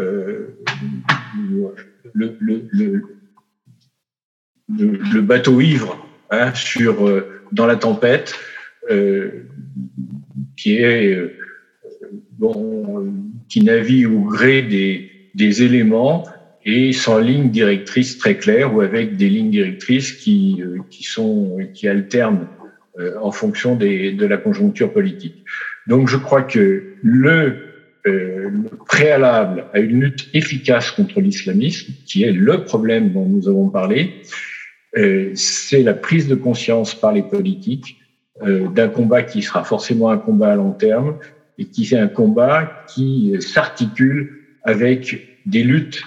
euh 0.00 0.56
le, 2.14 2.36
le, 2.40 2.66
le, 2.72 3.02
le, 4.68 5.20
bateau 5.20 5.60
ivre 5.60 5.98
hein, 6.30 6.54
sur 6.54 7.06
euh, 7.06 7.42
dans 7.52 7.66
la 7.66 7.76
tempête, 7.76 8.34
euh, 8.90 9.42
qui 10.56 10.76
est 10.76 11.30
bon, 12.38 13.12
qui 13.48 13.62
navigue 13.62 14.10
au 14.10 14.20
gré 14.20 14.62
des, 14.62 15.10
des 15.34 15.62
éléments 15.62 16.24
et 16.64 16.92
sans 16.92 17.18
ligne 17.18 17.50
directrice 17.50 18.18
très 18.18 18.36
claire 18.36 18.74
ou 18.74 18.80
avec 18.80 19.16
des 19.16 19.28
lignes 19.28 19.50
directrices 19.50 20.12
qui, 20.12 20.60
euh, 20.60 20.78
qui 20.90 21.04
sont 21.04 21.58
qui 21.74 21.86
alternent 21.86 22.48
euh, 22.98 23.14
en 23.22 23.30
fonction 23.30 23.76
des, 23.76 24.12
de 24.12 24.26
la 24.26 24.36
conjoncture 24.36 24.92
politique. 24.92 25.44
Donc 25.86 26.08
je 26.08 26.16
crois 26.16 26.42
que 26.42 26.94
le, 27.02 27.56
euh, 28.06 28.50
le 28.50 28.76
préalable 28.86 29.66
à 29.72 29.78
une 29.78 30.00
lutte 30.00 30.28
efficace 30.34 30.90
contre 30.90 31.20
l'islamisme, 31.20 31.92
qui 32.06 32.24
est 32.24 32.32
le 32.32 32.64
problème 32.64 33.12
dont 33.12 33.26
nous 33.26 33.48
avons 33.48 33.68
parlé, 33.68 34.14
euh, 34.96 35.30
c'est 35.34 35.82
la 35.82 35.94
prise 35.94 36.26
de 36.26 36.34
conscience 36.34 36.94
par 36.94 37.12
les 37.12 37.22
politiques 37.22 37.98
euh, 38.42 38.68
d'un 38.68 38.88
combat 38.88 39.22
qui 39.22 39.42
sera 39.42 39.62
forcément 39.62 40.10
un 40.10 40.18
combat 40.18 40.52
à 40.52 40.56
long 40.56 40.72
terme, 40.72 41.18
et 41.58 41.66
qui 41.66 41.84
c'est 41.86 41.98
un 41.98 42.08
combat 42.08 42.84
qui 42.88 43.34
s'articule 43.40 44.42
avec 44.62 45.40
des 45.46 45.62
luttes 45.62 46.02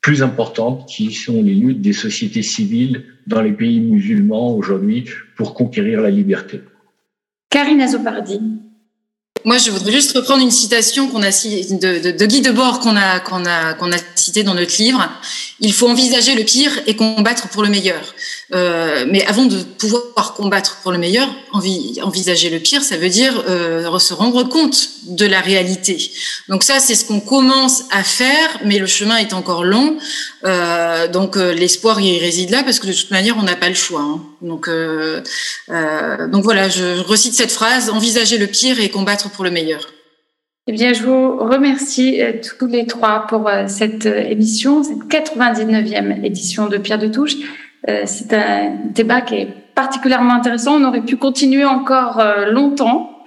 plus 0.00 0.22
importantes 0.22 0.88
qui 0.88 1.12
sont 1.12 1.42
les 1.42 1.54
luttes 1.54 1.80
des 1.80 1.92
sociétés 1.92 2.42
civiles 2.42 3.04
dans 3.26 3.42
les 3.42 3.52
pays 3.52 3.80
musulmans 3.80 4.54
aujourd'hui 4.54 5.04
pour 5.36 5.54
conquérir 5.54 6.00
la 6.00 6.10
liberté. 6.10 6.62
Karine 7.50 7.80
Azopardi. 7.80 8.40
Moi, 9.44 9.56
je 9.56 9.70
voudrais 9.70 9.92
juste 9.92 10.12
reprendre 10.12 10.42
une 10.42 10.50
citation 10.50 11.08
qu'on 11.08 11.22
a 11.22 11.30
de, 11.30 11.98
de, 11.98 12.10
de 12.10 12.26
Guy 12.26 12.42
Debord 12.42 12.80
qu'on 12.80 12.96
a 12.96 13.20
qu'on 13.20 13.46
a 13.46 13.72
qu'on 13.72 13.90
a 13.90 13.96
cité 14.14 14.42
dans 14.42 14.54
notre 14.54 14.76
livre. 14.78 15.08
Il 15.60 15.72
faut 15.72 15.88
envisager 15.88 16.34
le 16.34 16.44
pire 16.44 16.72
et 16.86 16.94
combattre 16.94 17.48
pour 17.48 17.62
le 17.62 17.70
meilleur. 17.70 18.14
Euh, 18.52 19.06
mais 19.08 19.24
avant 19.26 19.46
de 19.46 19.62
pouvoir 19.62 20.34
combattre 20.34 20.78
pour 20.82 20.92
le 20.92 20.98
meilleur, 20.98 21.28
envisager 21.52 22.50
le 22.50 22.58
pire, 22.58 22.82
ça 22.82 22.98
veut 22.98 23.08
dire 23.08 23.42
euh, 23.48 23.98
se 23.98 24.12
rendre 24.12 24.42
compte 24.44 24.90
de 25.04 25.24
la 25.24 25.40
réalité. 25.40 26.10
Donc 26.48 26.62
ça, 26.62 26.78
c'est 26.78 26.94
ce 26.94 27.04
qu'on 27.04 27.20
commence 27.20 27.84
à 27.90 28.04
faire, 28.04 28.60
mais 28.64 28.78
le 28.78 28.86
chemin 28.86 29.16
est 29.16 29.32
encore 29.32 29.64
long. 29.64 29.96
Euh, 30.44 31.08
donc 31.08 31.36
euh, 31.36 31.54
l'espoir 31.54 32.00
il 32.00 32.18
réside 32.18 32.50
là 32.50 32.62
parce 32.62 32.78
que 32.78 32.86
de 32.86 32.92
toute 32.92 33.10
manière, 33.10 33.36
on 33.38 33.42
n'a 33.42 33.56
pas 33.56 33.68
le 33.68 33.74
choix. 33.74 34.02
Hein. 34.02 34.20
Donc 34.42 34.68
euh, 34.68 35.22
euh, 35.68 36.28
donc 36.28 36.44
voilà, 36.44 36.68
je 36.68 37.00
recite 37.00 37.34
cette 37.34 37.52
phrase 37.52 37.90
envisager 37.90 38.38
le 38.38 38.46
pire 38.46 38.80
et 38.80 38.88
combattre 38.88 39.30
pour 39.30 39.44
le 39.44 39.50
meilleur. 39.50 39.88
Eh 40.66 40.72
bien, 40.72 40.92
je 40.92 41.02
vous 41.02 41.38
remercie 41.38 42.20
tous 42.58 42.66
les 42.66 42.86
trois 42.86 43.26
pour 43.26 43.50
cette 43.66 44.06
émission, 44.06 44.84
cette 44.84 45.04
99e 45.08 46.24
édition 46.24 46.68
de 46.68 46.76
Pierre 46.76 46.98
de 46.98 47.08
Touche. 47.08 47.36
Euh, 47.88 48.02
c'est 48.04 48.32
un 48.34 48.76
débat 48.92 49.20
qui 49.22 49.36
est 49.36 49.48
particulièrement 49.74 50.34
intéressant. 50.34 50.80
On 50.80 50.84
aurait 50.84 51.02
pu 51.02 51.16
continuer 51.16 51.64
encore 51.64 52.20
euh, 52.20 52.50
longtemps, 52.50 53.22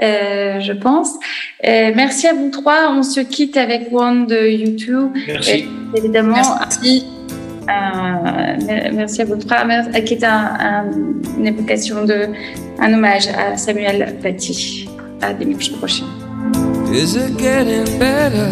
euh, 0.00 0.60
je 0.60 0.72
pense. 0.72 1.14
merci 1.62 2.26
à 2.26 2.32
vous 2.32 2.50
trois. 2.50 2.90
On 2.92 3.02
se 3.02 3.20
quitte 3.20 3.56
avec 3.56 3.92
One 3.92 4.26
de 4.26 4.48
YouTube. 4.48 5.10
Merci. 5.26 5.66
évidemment. 5.94 6.36
Merci. 6.58 7.04
Euh, 7.68 8.90
merci 8.94 9.20
à 9.20 9.24
votre 9.26 9.42
Bopra, 9.42 9.64
euh, 9.66 10.00
qui 10.00 10.14
est 10.14 10.24
un, 10.24 10.50
un, 10.58 10.84
une 11.38 11.46
évocation 11.46 12.04
de 12.04 12.28
un 12.80 12.92
hommage 12.94 13.28
à 13.28 13.56
Samuel 13.56 14.16
Paty 14.22 14.88
à 15.20 15.34
dimanche 15.34 15.72
prochain. 15.72 16.06
Is 16.92 17.16
it 17.16 17.36
getting 17.38 17.98
better? 17.98 18.48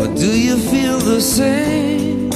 Or 0.00 0.06
do 0.14 0.26
you 0.26 0.56
feel 0.56 0.98
the 0.98 1.20
same? 1.20 2.30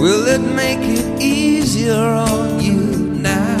Will 0.00 0.26
it 0.26 0.40
make 0.40 0.80
it 0.80 1.22
easier 1.22 1.94
on 1.94 2.60
you 2.60 2.74
now? 3.20 3.56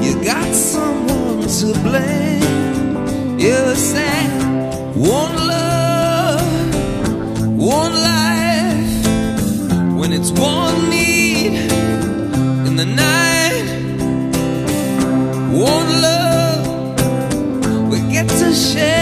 You 0.00 0.14
got 0.24 0.54
someone 0.54 1.48
to 1.48 1.72
blame. 1.82 3.38
You're 3.38 3.74
sad. 3.74 4.51
One 5.02 5.36
love, 5.48 6.76
one 7.58 7.92
life. 7.92 9.06
When 9.98 10.12
it's 10.12 10.30
one 10.30 10.90
need 10.90 11.54
in 12.68 12.76
the 12.76 12.86
night. 12.86 13.66
One 15.50 15.88
love, 16.06 17.90
we 17.90 17.98
get 18.12 18.28
to 18.28 18.54
share. 18.54 19.01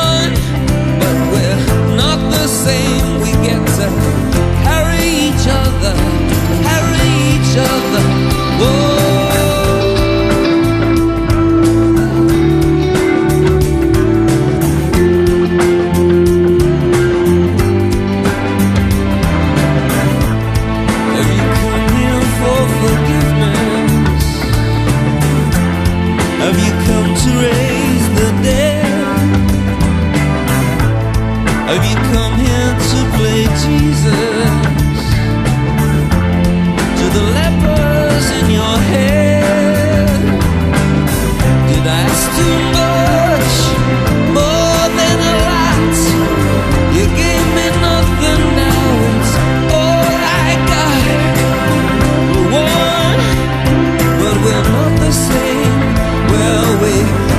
away. 56.51 57.30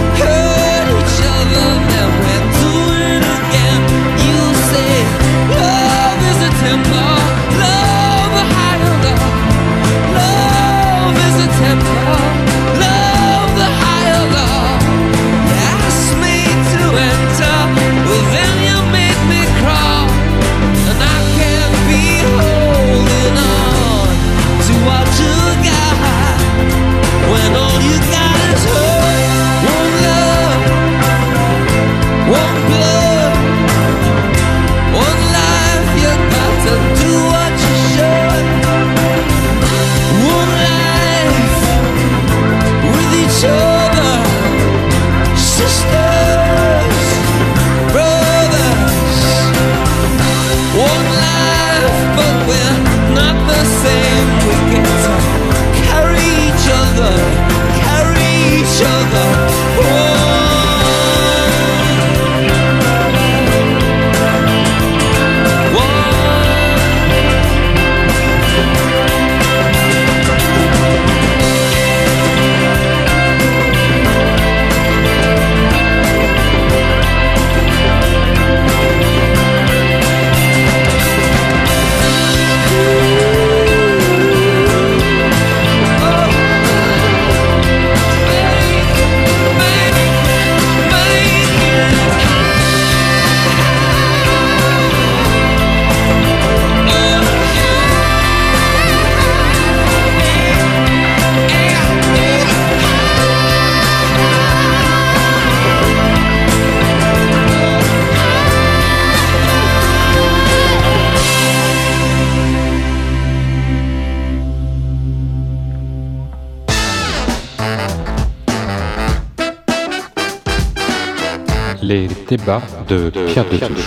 de 122.89 123.11
Pierre 123.27 123.45
de 123.49 123.59
Touche. 123.59 123.82